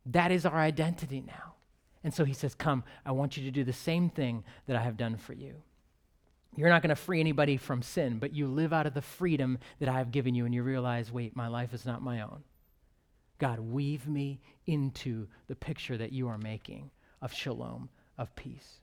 That 0.05 0.31
is 0.31 0.45
our 0.45 0.59
identity 0.59 1.23
now. 1.25 1.55
And 2.03 2.13
so 2.13 2.23
he 2.23 2.33
says, 2.33 2.53
Come, 2.53 2.83
I 3.05 3.11
want 3.11 3.37
you 3.37 3.43
to 3.43 3.51
do 3.51 3.63
the 3.63 3.73
same 3.73 4.09
thing 4.09 4.43
that 4.67 4.75
I 4.75 4.81
have 4.81 4.97
done 4.97 5.17
for 5.17 5.33
you. 5.33 5.55
You're 6.55 6.69
not 6.69 6.81
going 6.81 6.89
to 6.89 6.95
free 6.95 7.19
anybody 7.19 7.57
from 7.57 7.81
sin, 7.81 8.19
but 8.19 8.33
you 8.33 8.47
live 8.47 8.71
out 8.71 8.85
of 8.85 8.93
the 8.93 9.01
freedom 9.01 9.57
that 9.79 9.89
I 9.89 9.97
have 9.97 10.11
given 10.11 10.35
you, 10.35 10.45
and 10.45 10.53
you 10.53 10.63
realize, 10.63 11.11
wait, 11.11 11.35
my 11.35 11.47
life 11.47 11.73
is 11.73 11.85
not 11.85 12.01
my 12.01 12.21
own. 12.21 12.43
God, 13.39 13.59
weave 13.59 14.07
me 14.07 14.39
into 14.65 15.27
the 15.47 15.55
picture 15.55 15.97
that 15.97 16.13
you 16.13 16.29
are 16.29 16.37
making 16.37 16.91
of 17.21 17.33
shalom, 17.33 17.89
of 18.17 18.33
peace. 18.35 18.79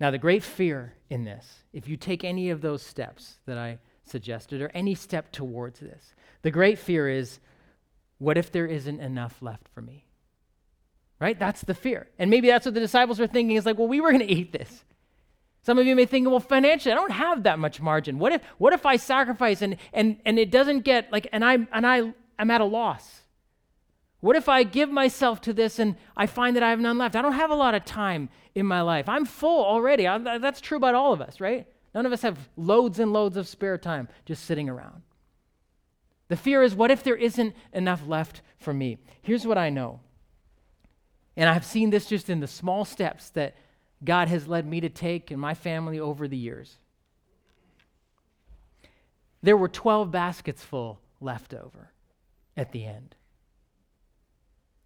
Now, 0.00 0.10
the 0.10 0.18
great 0.18 0.42
fear 0.42 0.94
in 1.10 1.22
this, 1.24 1.60
if 1.72 1.86
you 1.86 1.96
take 1.96 2.24
any 2.24 2.50
of 2.50 2.60
those 2.60 2.82
steps 2.82 3.36
that 3.46 3.58
I 3.58 3.78
suggested, 4.04 4.60
or 4.60 4.70
any 4.74 4.96
step 4.96 5.30
towards 5.30 5.78
this, 5.78 6.14
the 6.42 6.50
great 6.50 6.78
fear 6.78 7.08
is 7.08 7.38
what 8.22 8.38
if 8.38 8.52
there 8.52 8.66
isn't 8.66 9.00
enough 9.00 9.42
left 9.42 9.68
for 9.74 9.82
me? 9.82 10.06
Right? 11.20 11.38
That's 11.38 11.62
the 11.62 11.74
fear. 11.74 12.06
And 12.18 12.30
maybe 12.30 12.48
that's 12.48 12.64
what 12.64 12.74
the 12.74 12.80
disciples 12.80 13.18
were 13.18 13.26
thinking 13.26 13.56
is 13.56 13.66
like, 13.66 13.78
well, 13.78 13.88
we 13.88 14.00
were 14.00 14.12
going 14.12 14.26
to 14.26 14.32
eat 14.32 14.52
this. 14.52 14.84
Some 15.64 15.78
of 15.78 15.86
you 15.86 15.94
may 15.94 16.06
think, 16.06 16.28
well, 16.28 16.40
financially, 16.40 16.92
I 16.92 16.96
don't 16.96 17.12
have 17.12 17.44
that 17.44 17.58
much 17.58 17.80
margin. 17.80 18.18
What 18.18 18.32
if, 18.32 18.42
what 18.58 18.72
if 18.72 18.86
I 18.86 18.96
sacrifice 18.96 19.62
and, 19.62 19.76
and, 19.92 20.18
and 20.24 20.38
it 20.38 20.50
doesn't 20.50 20.80
get 20.80 21.12
like, 21.12 21.28
and, 21.32 21.44
I, 21.44 21.54
and 21.72 21.86
I, 21.86 22.12
I'm 22.38 22.50
at 22.50 22.60
a 22.60 22.64
loss? 22.64 23.22
What 24.20 24.36
if 24.36 24.48
I 24.48 24.62
give 24.62 24.88
myself 24.88 25.40
to 25.42 25.52
this 25.52 25.80
and 25.80 25.96
I 26.16 26.26
find 26.26 26.54
that 26.54 26.62
I 26.62 26.70
have 26.70 26.80
none 26.80 26.98
left? 26.98 27.16
I 27.16 27.22
don't 27.22 27.32
have 27.32 27.50
a 27.50 27.56
lot 27.56 27.74
of 27.74 27.84
time 27.84 28.28
in 28.54 28.66
my 28.66 28.82
life. 28.82 29.08
I'm 29.08 29.24
full 29.24 29.64
already. 29.64 30.06
I, 30.06 30.38
that's 30.38 30.60
true 30.60 30.76
about 30.76 30.94
all 30.94 31.12
of 31.12 31.20
us, 31.20 31.40
right? 31.40 31.66
None 31.92 32.06
of 32.06 32.12
us 32.12 32.22
have 32.22 32.38
loads 32.56 33.00
and 33.00 33.12
loads 33.12 33.36
of 33.36 33.48
spare 33.48 33.78
time 33.78 34.08
just 34.24 34.44
sitting 34.44 34.68
around. 34.68 35.02
The 36.32 36.36
fear 36.36 36.62
is, 36.62 36.74
what 36.74 36.90
if 36.90 37.02
there 37.02 37.14
isn't 37.14 37.54
enough 37.74 38.08
left 38.08 38.40
for 38.56 38.72
me? 38.72 38.96
Here's 39.20 39.46
what 39.46 39.58
I 39.58 39.68
know. 39.68 40.00
And 41.36 41.46
I've 41.46 41.62
seen 41.62 41.90
this 41.90 42.06
just 42.06 42.30
in 42.30 42.40
the 42.40 42.46
small 42.46 42.86
steps 42.86 43.28
that 43.32 43.54
God 44.02 44.28
has 44.28 44.48
led 44.48 44.66
me 44.66 44.80
to 44.80 44.88
take 44.88 45.30
and 45.30 45.38
my 45.38 45.52
family 45.52 46.00
over 46.00 46.26
the 46.26 46.38
years. 46.38 46.78
There 49.42 49.58
were 49.58 49.68
12 49.68 50.10
baskets 50.10 50.64
full 50.64 51.00
left 51.20 51.52
over 51.52 51.92
at 52.56 52.72
the 52.72 52.86
end. 52.86 53.14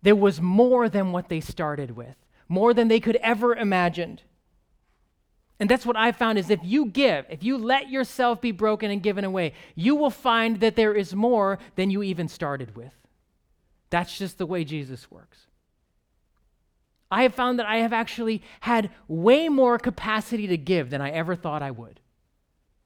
There 0.03 0.17
was 0.17 0.41
more 0.41 0.89
than 0.89 1.13
what 1.13 1.29
they 1.29 1.39
started 1.39 1.93
with, 1.93 2.17
more 2.49 2.75
than 2.75 2.89
they 2.89 2.99
could 2.99 3.21
ever 3.23 3.55
imagined. 3.55 4.23
And 5.59 5.71
that's 5.71 5.87
what 5.87 5.97
I 5.97 6.13
found 6.13 6.39
is 6.39 6.51
if 6.51 6.61
you 6.63 6.87
give, 6.87 7.25
if 7.31 7.43
you 7.43 7.57
let 7.57 7.89
yourself 7.89 8.41
be 8.41 8.53
broken 8.53 8.91
and 8.91 9.03
given 9.03 9.25
away, 9.25 9.55
you 9.75 9.95
will 9.95 10.11
find 10.11 10.61
that 10.61 10.77
there 10.77 10.93
is 10.93 11.15
more 11.15 11.59
than 11.77 11.91
you 11.91 12.03
even 12.03 12.29
started 12.29 12.77
with. 12.77 12.93
That's 13.89 14.17
just 14.19 14.37
the 14.37 14.47
way 14.47 14.65
Jesus 14.65 15.11
works. 15.11 15.47
I 17.11 17.23
have 17.23 17.35
found 17.35 17.59
that 17.59 17.67
I 17.67 17.79
have 17.79 17.93
actually 17.93 18.43
had 18.61 18.91
way 19.09 19.49
more 19.49 19.79
capacity 19.79 20.47
to 20.49 20.59
give 20.59 20.91
than 20.91 21.01
I 21.01 21.11
ever 21.11 21.35
thought 21.37 21.63
I 21.63 21.71
would. 21.71 22.01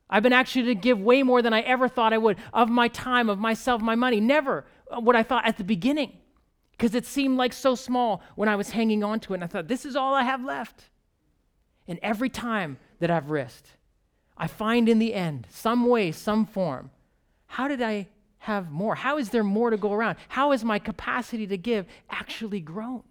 I've 0.08 0.22
been 0.22 0.32
actually 0.32 0.66
to 0.66 0.74
give 0.74 1.00
way 1.00 1.22
more 1.22 1.40
than 1.40 1.52
I 1.52 1.60
ever 1.60 1.88
thought 1.88 2.12
I 2.12 2.18
would 2.18 2.36
of 2.52 2.68
my 2.68 2.88
time, 2.88 3.28
of 3.30 3.38
myself, 3.38 3.80
my 3.80 3.94
money. 3.94 4.20
Never 4.20 4.64
what 4.98 5.16
I 5.16 5.22
thought 5.22 5.46
at 5.46 5.56
the 5.56 5.64
beginning 5.64 6.18
because 6.72 6.94
it 6.94 7.06
seemed 7.06 7.36
like 7.36 7.52
so 7.52 7.74
small 7.74 8.22
when 8.34 8.48
I 8.48 8.56
was 8.56 8.70
hanging 8.70 9.04
on 9.04 9.20
to 9.20 9.32
it. 9.32 9.36
And 9.36 9.44
I 9.44 9.46
thought, 9.46 9.68
this 9.68 9.84
is 9.84 9.96
all 9.96 10.14
I 10.14 10.22
have 10.24 10.44
left. 10.44 10.88
And 11.90 11.98
every 12.04 12.28
time 12.28 12.78
that 13.00 13.10
I've 13.10 13.30
risked, 13.30 13.66
I 14.38 14.46
find 14.46 14.88
in 14.88 15.00
the 15.00 15.12
end, 15.12 15.48
some 15.50 15.86
way, 15.86 16.12
some 16.12 16.46
form, 16.46 16.92
how 17.46 17.66
did 17.66 17.82
I 17.82 18.06
have 18.38 18.70
more? 18.70 18.94
How 18.94 19.18
is 19.18 19.30
there 19.30 19.42
more 19.42 19.70
to 19.70 19.76
go 19.76 19.92
around? 19.92 20.16
How 20.28 20.52
is 20.52 20.64
my 20.64 20.78
capacity 20.78 21.48
to 21.48 21.58
give 21.58 21.86
actually 22.08 22.60
grown? 22.60 23.02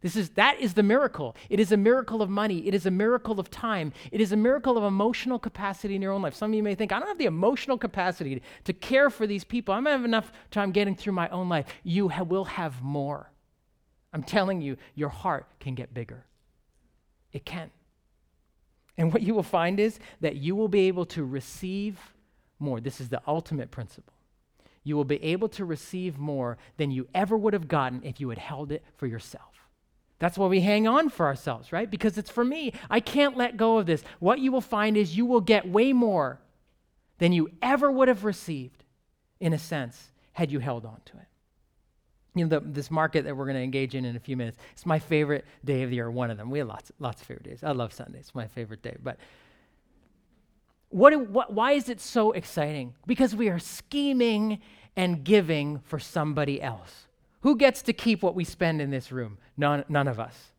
This 0.00 0.16
is 0.16 0.30
that 0.30 0.60
is 0.60 0.74
the 0.74 0.82
miracle. 0.82 1.36
It 1.48 1.60
is 1.60 1.70
a 1.70 1.76
miracle 1.76 2.20
of 2.20 2.28
money. 2.28 2.66
It 2.66 2.74
is 2.74 2.84
a 2.84 2.90
miracle 2.90 3.38
of 3.38 3.48
time. 3.48 3.92
It 4.10 4.20
is 4.20 4.32
a 4.32 4.36
miracle 4.36 4.76
of 4.76 4.82
emotional 4.82 5.38
capacity 5.38 5.94
in 5.94 6.02
your 6.02 6.12
own 6.12 6.20
life. 6.20 6.34
Some 6.34 6.50
of 6.50 6.54
you 6.56 6.64
may 6.64 6.74
think, 6.74 6.90
I 6.90 6.98
don't 6.98 7.08
have 7.08 7.16
the 7.16 7.26
emotional 7.26 7.78
capacity 7.78 8.42
to 8.64 8.72
care 8.72 9.08
for 9.08 9.28
these 9.28 9.44
people. 9.44 9.72
I 9.72 9.76
don't 9.76 9.86
have 9.86 10.04
enough 10.04 10.32
time 10.50 10.72
getting 10.72 10.96
through 10.96 11.12
my 11.12 11.28
own 11.28 11.48
life. 11.48 11.66
You 11.84 12.08
ha- 12.08 12.24
will 12.24 12.44
have 12.44 12.82
more. 12.82 13.30
I'm 14.12 14.24
telling 14.24 14.60
you, 14.60 14.78
your 14.96 15.10
heart 15.10 15.46
can 15.60 15.76
get 15.76 15.94
bigger. 15.94 16.26
It 17.32 17.44
can. 17.46 17.70
And 18.96 19.12
what 19.12 19.22
you 19.22 19.34
will 19.34 19.42
find 19.42 19.80
is 19.80 19.98
that 20.20 20.36
you 20.36 20.54
will 20.54 20.68
be 20.68 20.86
able 20.88 21.06
to 21.06 21.24
receive 21.24 21.98
more. 22.58 22.80
This 22.80 23.00
is 23.00 23.08
the 23.08 23.22
ultimate 23.26 23.70
principle. 23.70 24.12
You 24.84 24.96
will 24.96 25.04
be 25.04 25.22
able 25.22 25.48
to 25.50 25.64
receive 25.64 26.18
more 26.18 26.58
than 26.76 26.90
you 26.90 27.08
ever 27.14 27.36
would 27.36 27.54
have 27.54 27.68
gotten 27.68 28.02
if 28.04 28.20
you 28.20 28.28
had 28.28 28.38
held 28.38 28.70
it 28.70 28.84
for 28.96 29.06
yourself. 29.06 29.68
That's 30.18 30.38
why 30.38 30.46
we 30.46 30.60
hang 30.60 30.86
on 30.86 31.08
for 31.08 31.26
ourselves, 31.26 31.72
right? 31.72 31.90
Because 31.90 32.16
it's 32.18 32.30
for 32.30 32.44
me. 32.44 32.72
I 32.88 33.00
can't 33.00 33.36
let 33.36 33.56
go 33.56 33.78
of 33.78 33.86
this. 33.86 34.04
What 34.20 34.38
you 34.38 34.52
will 34.52 34.60
find 34.60 34.96
is 34.96 35.16
you 35.16 35.26
will 35.26 35.40
get 35.40 35.68
way 35.68 35.92
more 35.92 36.38
than 37.18 37.32
you 37.32 37.50
ever 37.60 37.90
would 37.90 38.08
have 38.08 38.24
received, 38.24 38.84
in 39.40 39.52
a 39.52 39.58
sense, 39.58 40.10
had 40.32 40.52
you 40.52 40.60
held 40.60 40.84
on 40.84 41.00
to 41.06 41.16
it. 41.16 41.26
You 42.34 42.44
know, 42.44 42.58
the, 42.58 42.66
this 42.66 42.90
market 42.90 43.24
that 43.24 43.36
we're 43.36 43.44
going 43.44 43.56
to 43.56 43.62
engage 43.62 43.94
in 43.94 44.04
in 44.04 44.16
a 44.16 44.20
few 44.20 44.36
minutes, 44.36 44.58
it's 44.72 44.86
my 44.86 44.98
favorite 44.98 45.44
day 45.64 45.82
of 45.82 45.90
the 45.90 45.96
year, 45.96 46.10
one 46.10 46.30
of 46.30 46.36
them. 46.36 46.50
We 46.50 46.58
have 46.58 46.68
lots, 46.68 46.90
lots 46.98 47.20
of 47.20 47.28
favorite 47.28 47.44
days. 47.44 47.62
I 47.62 47.72
love 47.72 47.92
Sunday, 47.92 48.18
it's 48.18 48.34
my 48.34 48.48
favorite 48.48 48.82
day. 48.82 48.96
But 49.02 49.18
what, 50.88 51.28
what, 51.28 51.52
why 51.52 51.72
is 51.72 51.88
it 51.88 52.00
so 52.00 52.32
exciting? 52.32 52.94
Because 53.06 53.34
we 53.34 53.48
are 53.48 53.58
scheming 53.58 54.60
and 54.96 55.24
giving 55.24 55.80
for 55.80 55.98
somebody 55.98 56.60
else. 56.62 57.06
Who 57.40 57.56
gets 57.56 57.82
to 57.82 57.92
keep 57.92 58.22
what 58.22 58.34
we 58.34 58.44
spend 58.44 58.80
in 58.80 58.90
this 58.90 59.12
room? 59.12 59.38
None, 59.56 59.84
none 59.88 60.08
of 60.08 60.18
us. 60.18 60.52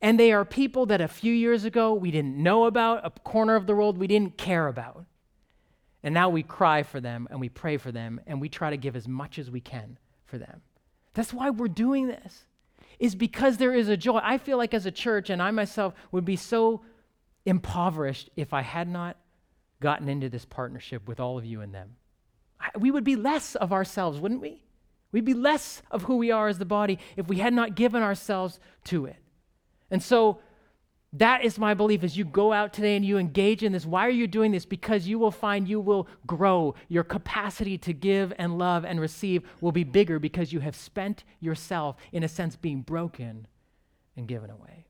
And 0.00 0.18
they 0.18 0.32
are 0.32 0.44
people 0.44 0.86
that 0.86 1.00
a 1.00 1.08
few 1.08 1.32
years 1.32 1.64
ago 1.64 1.92
we 1.92 2.10
didn't 2.10 2.36
know 2.36 2.66
about, 2.66 3.04
a 3.04 3.10
corner 3.10 3.56
of 3.56 3.66
the 3.66 3.74
world 3.74 3.98
we 3.98 4.06
didn't 4.06 4.38
care 4.38 4.68
about. 4.68 5.04
And 6.02 6.14
now 6.14 6.28
we 6.28 6.42
cry 6.42 6.84
for 6.84 7.00
them 7.00 7.26
and 7.30 7.40
we 7.40 7.48
pray 7.48 7.76
for 7.76 7.90
them 7.90 8.20
and 8.26 8.40
we 8.40 8.48
try 8.48 8.70
to 8.70 8.76
give 8.76 8.94
as 8.94 9.08
much 9.08 9.38
as 9.38 9.50
we 9.50 9.60
can 9.60 9.98
for 10.26 10.38
them. 10.38 10.62
That's 11.18 11.34
why 11.34 11.50
we're 11.50 11.66
doing 11.66 12.06
this, 12.06 12.44
is 13.00 13.16
because 13.16 13.56
there 13.56 13.74
is 13.74 13.88
a 13.88 13.96
joy. 13.96 14.20
I 14.22 14.38
feel 14.38 14.56
like 14.56 14.72
as 14.72 14.86
a 14.86 14.92
church, 14.92 15.30
and 15.30 15.42
I 15.42 15.50
myself 15.50 15.92
would 16.12 16.24
be 16.24 16.36
so 16.36 16.82
impoverished 17.44 18.30
if 18.36 18.54
I 18.54 18.62
had 18.62 18.86
not 18.88 19.16
gotten 19.80 20.08
into 20.08 20.28
this 20.28 20.44
partnership 20.44 21.08
with 21.08 21.18
all 21.18 21.36
of 21.36 21.44
you 21.44 21.60
and 21.60 21.74
them. 21.74 21.96
We 22.78 22.92
would 22.92 23.02
be 23.02 23.16
less 23.16 23.56
of 23.56 23.72
ourselves, 23.72 24.20
wouldn't 24.20 24.40
we? 24.40 24.62
We'd 25.10 25.24
be 25.24 25.34
less 25.34 25.82
of 25.90 26.04
who 26.04 26.18
we 26.18 26.30
are 26.30 26.46
as 26.46 26.60
the 26.60 26.64
body 26.64 27.00
if 27.16 27.26
we 27.26 27.38
had 27.38 27.52
not 27.52 27.74
given 27.74 28.00
ourselves 28.00 28.60
to 28.84 29.06
it. 29.06 29.16
And 29.90 30.00
so 30.00 30.38
that 31.14 31.42
is 31.42 31.58
my 31.58 31.72
belief 31.72 32.04
as 32.04 32.18
you 32.18 32.24
go 32.24 32.52
out 32.52 32.74
today 32.74 32.94
and 32.94 33.04
you 33.04 33.16
engage 33.16 33.62
in 33.62 33.72
this. 33.72 33.86
Why 33.86 34.06
are 34.06 34.10
you 34.10 34.26
doing 34.26 34.52
this? 34.52 34.66
Because 34.66 35.08
you 35.08 35.18
will 35.18 35.30
find 35.30 35.66
you 35.66 35.80
will 35.80 36.06
grow. 36.26 36.74
Your 36.88 37.04
capacity 37.04 37.78
to 37.78 37.94
give 37.94 38.32
and 38.36 38.58
love 38.58 38.84
and 38.84 39.00
receive 39.00 39.42
will 39.62 39.72
be 39.72 39.84
bigger 39.84 40.18
because 40.18 40.52
you 40.52 40.60
have 40.60 40.76
spent 40.76 41.24
yourself, 41.40 41.96
in 42.12 42.24
a 42.24 42.28
sense, 42.28 42.56
being 42.56 42.82
broken 42.82 43.46
and 44.16 44.28
given 44.28 44.50
away. 44.50 44.86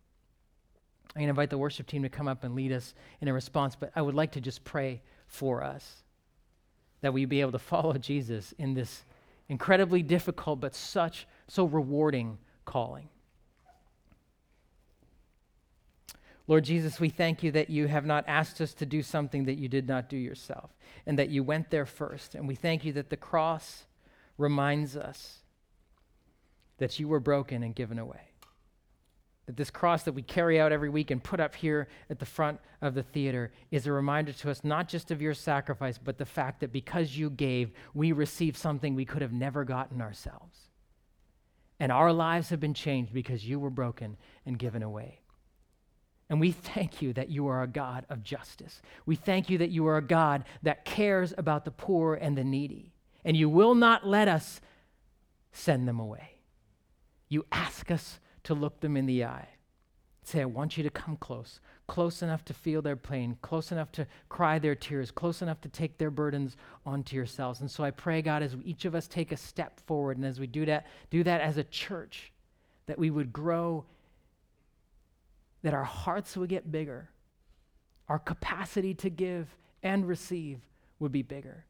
To 1.14 1.22
invite 1.22 1.50
the 1.50 1.58
worship 1.58 1.86
team 1.86 2.02
to 2.02 2.08
come 2.08 2.26
up 2.26 2.42
and 2.42 2.54
lead 2.54 2.72
us 2.72 2.94
in 3.20 3.28
a 3.28 3.32
response, 3.32 3.76
but 3.76 3.92
I 3.94 4.02
would 4.02 4.14
like 4.14 4.32
to 4.32 4.40
just 4.40 4.64
pray 4.64 5.02
for 5.28 5.62
us 5.62 6.02
that 7.00 7.12
we 7.12 7.26
be 7.26 7.40
able 7.40 7.52
to 7.52 7.58
follow 7.60 7.92
Jesus 7.94 8.52
in 8.58 8.74
this 8.74 9.04
incredibly 9.48 10.02
difficult 10.02 10.60
but 10.60 10.74
such 10.74 11.28
so 11.46 11.64
rewarding 11.64 12.38
calling. 12.64 13.08
Lord 16.48 16.64
Jesus, 16.64 16.98
we 16.98 17.10
thank 17.10 17.42
you 17.42 17.52
that 17.52 17.68
you 17.68 17.88
have 17.88 18.06
not 18.06 18.24
asked 18.26 18.62
us 18.62 18.72
to 18.74 18.86
do 18.86 19.02
something 19.02 19.44
that 19.44 19.58
you 19.58 19.68
did 19.68 19.86
not 19.86 20.08
do 20.08 20.16
yourself 20.16 20.70
and 21.06 21.18
that 21.18 21.28
you 21.28 21.44
went 21.44 21.70
there 21.70 21.84
first. 21.84 22.34
And 22.34 22.48
we 22.48 22.54
thank 22.54 22.86
you 22.86 22.92
that 22.94 23.10
the 23.10 23.18
cross 23.18 23.84
reminds 24.38 24.96
us 24.96 25.40
that 26.78 26.98
you 26.98 27.06
were 27.06 27.20
broken 27.20 27.62
and 27.62 27.74
given 27.74 27.98
away. 27.98 28.30
That 29.44 29.58
this 29.58 29.70
cross 29.70 30.04
that 30.04 30.14
we 30.14 30.22
carry 30.22 30.58
out 30.58 30.72
every 30.72 30.88
week 30.88 31.10
and 31.10 31.22
put 31.22 31.38
up 31.38 31.54
here 31.54 31.86
at 32.08 32.18
the 32.18 32.26
front 32.26 32.60
of 32.80 32.94
the 32.94 33.02
theater 33.02 33.52
is 33.70 33.86
a 33.86 33.92
reminder 33.92 34.32
to 34.32 34.50
us 34.50 34.64
not 34.64 34.88
just 34.88 35.10
of 35.10 35.20
your 35.20 35.34
sacrifice, 35.34 35.98
but 35.98 36.16
the 36.16 36.24
fact 36.24 36.60
that 36.60 36.72
because 36.72 37.16
you 37.16 37.28
gave, 37.28 37.72
we 37.92 38.12
received 38.12 38.56
something 38.56 38.94
we 38.94 39.04
could 39.04 39.22
have 39.22 39.32
never 39.34 39.64
gotten 39.64 40.00
ourselves. 40.00 40.60
And 41.78 41.92
our 41.92 42.12
lives 42.12 42.48
have 42.48 42.60
been 42.60 42.74
changed 42.74 43.12
because 43.12 43.46
you 43.46 43.60
were 43.60 43.70
broken 43.70 44.16
and 44.46 44.58
given 44.58 44.82
away. 44.82 45.20
And 46.30 46.40
we 46.40 46.52
thank 46.52 47.00
you 47.00 47.12
that 47.14 47.30
you 47.30 47.46
are 47.48 47.62
a 47.62 47.68
God 47.68 48.04
of 48.10 48.22
justice. 48.22 48.82
We 49.06 49.16
thank 49.16 49.48
you 49.48 49.58
that 49.58 49.70
you 49.70 49.86
are 49.86 49.96
a 49.96 50.02
God 50.02 50.44
that 50.62 50.84
cares 50.84 51.32
about 51.38 51.64
the 51.64 51.70
poor 51.70 52.14
and 52.14 52.36
the 52.36 52.44
needy. 52.44 52.92
And 53.24 53.36
you 53.36 53.48
will 53.48 53.74
not 53.74 54.06
let 54.06 54.28
us 54.28 54.60
send 55.52 55.88
them 55.88 55.98
away. 55.98 56.36
You 57.28 57.46
ask 57.50 57.90
us 57.90 58.20
to 58.44 58.54
look 58.54 58.80
them 58.80 58.96
in 58.96 59.06
the 59.06 59.24
eye. 59.24 59.48
Say, 60.22 60.42
I 60.42 60.46
want 60.46 60.76
you 60.76 60.82
to 60.82 60.90
come 60.90 61.16
close, 61.16 61.60
close 61.86 62.22
enough 62.22 62.44
to 62.46 62.54
feel 62.54 62.82
their 62.82 62.96
pain, 62.96 63.38
close 63.40 63.72
enough 63.72 63.90
to 63.92 64.06
cry 64.28 64.58
their 64.58 64.74
tears, 64.74 65.10
close 65.10 65.40
enough 65.40 65.62
to 65.62 65.70
take 65.70 65.96
their 65.96 66.10
burdens 66.10 66.54
onto 66.84 67.16
yourselves. 67.16 67.62
And 67.62 67.70
so 67.70 67.82
I 67.82 67.90
pray, 67.90 68.20
God, 68.20 68.42
as 68.42 68.54
each 68.62 68.84
of 68.84 68.94
us 68.94 69.08
take 69.08 69.32
a 69.32 69.38
step 69.38 69.80
forward 69.86 70.18
and 70.18 70.26
as 70.26 70.38
we 70.38 70.46
do 70.46 70.66
that, 70.66 70.86
do 71.08 71.24
that 71.24 71.40
as 71.40 71.56
a 71.56 71.64
church, 71.64 72.30
that 72.86 72.98
we 72.98 73.08
would 73.08 73.32
grow, 73.32 73.86
that 75.62 75.74
our 75.74 75.84
hearts 75.84 76.36
would 76.36 76.48
get 76.48 76.70
bigger, 76.70 77.10
our 78.08 78.18
capacity 78.18 78.94
to 78.94 79.10
give 79.10 79.56
and 79.82 80.06
receive 80.06 80.60
would 80.98 81.12
be 81.12 81.22
bigger. 81.22 81.64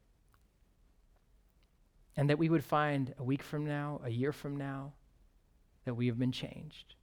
And 2.15 2.29
that 2.29 2.39
we 2.39 2.49
would 2.49 2.63
find 2.63 3.13
a 3.17 3.23
week 3.23 3.43
from 3.43 3.65
now, 3.65 4.01
a 4.03 4.09
year 4.09 4.31
from 4.31 4.57
now, 4.57 4.93
that 5.85 5.93
we 5.93 6.07
have 6.07 6.19
been 6.19 6.31
changed, 6.31 6.95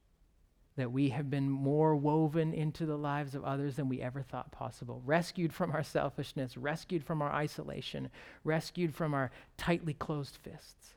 that 0.76 0.92
we 0.92 1.08
have 1.08 1.30
been 1.30 1.48
more 1.48 1.96
woven 1.96 2.52
into 2.52 2.84
the 2.84 2.98
lives 2.98 3.34
of 3.34 3.44
others 3.44 3.76
than 3.76 3.88
we 3.88 4.02
ever 4.02 4.22
thought 4.22 4.52
possible, 4.52 5.02
rescued 5.04 5.52
from 5.52 5.72
our 5.72 5.82
selfishness, 5.82 6.56
rescued 6.56 7.02
from 7.02 7.22
our 7.22 7.32
isolation, 7.32 8.10
rescued 8.44 8.94
from 8.94 9.14
our 9.14 9.30
tightly 9.56 9.94
closed 9.94 10.36
fists. 10.36 10.94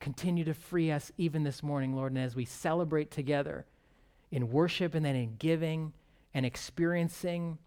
Continue 0.00 0.44
to 0.44 0.54
free 0.54 0.90
us 0.90 1.12
even 1.16 1.44
this 1.44 1.62
morning, 1.62 1.94
Lord, 1.94 2.12
and 2.12 2.22
as 2.22 2.36
we 2.36 2.44
celebrate 2.44 3.10
together 3.10 3.64
in 4.32 4.50
worship 4.50 4.96
and 4.96 5.04
then 5.04 5.14
in 5.14 5.36
giving 5.36 5.92
and 6.34 6.44
experiencing 6.44 7.58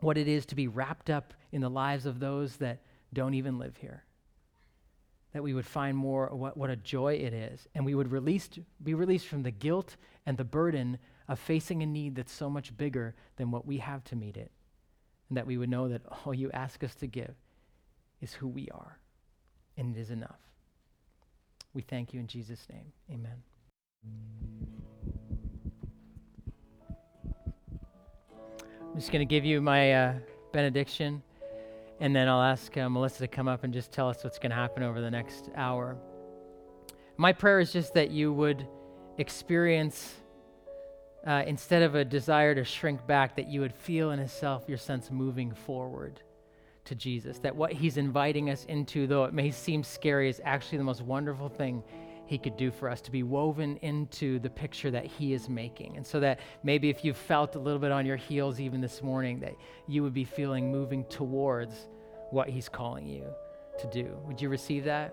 what 0.00 0.18
it 0.18 0.26
is 0.26 0.46
to 0.46 0.56
be 0.56 0.66
wrapped 0.66 1.10
up 1.10 1.32
in 1.52 1.60
the 1.60 1.70
lives 1.70 2.06
of 2.06 2.18
those 2.18 2.56
that 2.56 2.80
don't 3.12 3.34
even 3.34 3.58
live 3.58 3.76
here 3.76 4.02
that 5.32 5.42
we 5.42 5.54
would 5.54 5.66
find 5.66 5.96
more 5.96 6.26
what, 6.28 6.56
what 6.56 6.70
a 6.70 6.76
joy 6.76 7.14
it 7.14 7.32
is, 7.32 7.68
and 7.74 7.84
we 7.84 7.94
would 7.94 8.10
released, 8.10 8.58
be 8.82 8.94
released 8.94 9.26
from 9.26 9.42
the 9.42 9.50
guilt 9.50 9.96
and 10.26 10.36
the 10.36 10.44
burden 10.44 10.98
of 11.28 11.38
facing 11.38 11.82
a 11.82 11.86
need 11.86 12.16
that's 12.16 12.32
so 12.32 12.50
much 12.50 12.76
bigger 12.76 13.14
than 13.36 13.50
what 13.50 13.66
we 13.66 13.78
have 13.78 14.02
to 14.04 14.16
meet 14.16 14.36
it, 14.36 14.50
and 15.28 15.36
that 15.36 15.46
we 15.46 15.56
would 15.56 15.70
know 15.70 15.88
that 15.88 16.02
all 16.24 16.34
you 16.34 16.50
ask 16.52 16.82
us 16.82 16.94
to 16.96 17.06
give 17.06 17.34
is 18.20 18.34
who 18.34 18.48
we 18.48 18.68
are, 18.72 18.98
and 19.76 19.96
it 19.96 20.00
is 20.00 20.10
enough. 20.10 20.40
We 21.72 21.82
thank 21.82 22.12
you 22.12 22.18
in 22.18 22.26
Jesus' 22.26 22.66
name. 22.68 22.92
Amen. 23.12 24.79
Just 29.00 29.12
going 29.12 29.26
to 29.26 29.34
give 29.34 29.44
you 29.44 29.60
my 29.60 29.92
uh, 29.92 30.14
benediction 30.52 31.22
and 32.00 32.16
then 32.16 32.28
I'll 32.28 32.42
ask 32.42 32.74
uh, 32.78 32.88
Melissa 32.88 33.18
to 33.20 33.28
come 33.28 33.46
up 33.46 33.62
and 33.62 33.72
just 33.72 33.92
tell 33.92 34.08
us 34.08 34.24
what's 34.24 34.38
going 34.38 34.50
to 34.50 34.56
happen 34.56 34.82
over 34.82 35.02
the 35.02 35.10
next 35.10 35.50
hour. 35.54 35.96
My 37.18 37.34
prayer 37.34 37.60
is 37.60 37.72
just 37.72 37.92
that 37.94 38.10
you 38.10 38.32
would 38.32 38.66
experience, 39.18 40.14
uh, 41.26 41.44
instead 41.46 41.82
of 41.82 41.94
a 41.94 42.04
desire 42.04 42.54
to 42.54 42.64
shrink 42.64 43.06
back, 43.06 43.36
that 43.36 43.48
you 43.48 43.60
would 43.60 43.74
feel 43.74 44.12
in 44.12 44.18
yourself 44.18 44.64
your 44.66 44.78
sense 44.78 45.10
moving 45.10 45.52
forward 45.52 46.22
to 46.86 46.94
Jesus. 46.94 47.38
That 47.38 47.54
what 47.54 47.70
He's 47.70 47.98
inviting 47.98 48.48
us 48.48 48.64
into, 48.64 49.06
though 49.06 49.24
it 49.24 49.34
may 49.34 49.50
seem 49.50 49.84
scary, 49.84 50.30
is 50.30 50.40
actually 50.42 50.78
the 50.78 50.84
most 50.84 51.02
wonderful 51.02 51.50
thing 51.50 51.82
he 52.30 52.38
could 52.38 52.56
do 52.56 52.70
for 52.70 52.88
us 52.88 53.00
to 53.00 53.10
be 53.10 53.24
woven 53.24 53.76
into 53.78 54.38
the 54.38 54.48
picture 54.48 54.88
that 54.92 55.04
He 55.04 55.32
is 55.32 55.48
making. 55.48 55.96
And 55.96 56.06
so 56.06 56.20
that 56.20 56.38
maybe 56.62 56.88
if 56.88 57.04
you 57.04 57.12
felt 57.12 57.56
a 57.56 57.58
little 57.58 57.80
bit 57.80 57.90
on 57.90 58.06
your 58.06 58.16
heels 58.16 58.60
even 58.60 58.80
this 58.80 59.02
morning, 59.02 59.40
that 59.40 59.54
you 59.88 60.04
would 60.04 60.14
be 60.14 60.22
feeling 60.22 60.70
moving 60.70 61.04
towards 61.06 61.88
what 62.30 62.48
He's 62.48 62.68
calling 62.68 63.04
you 63.04 63.24
to 63.80 63.86
do. 63.88 64.16
Would 64.26 64.40
you 64.40 64.48
receive 64.48 64.84
that? 64.84 65.12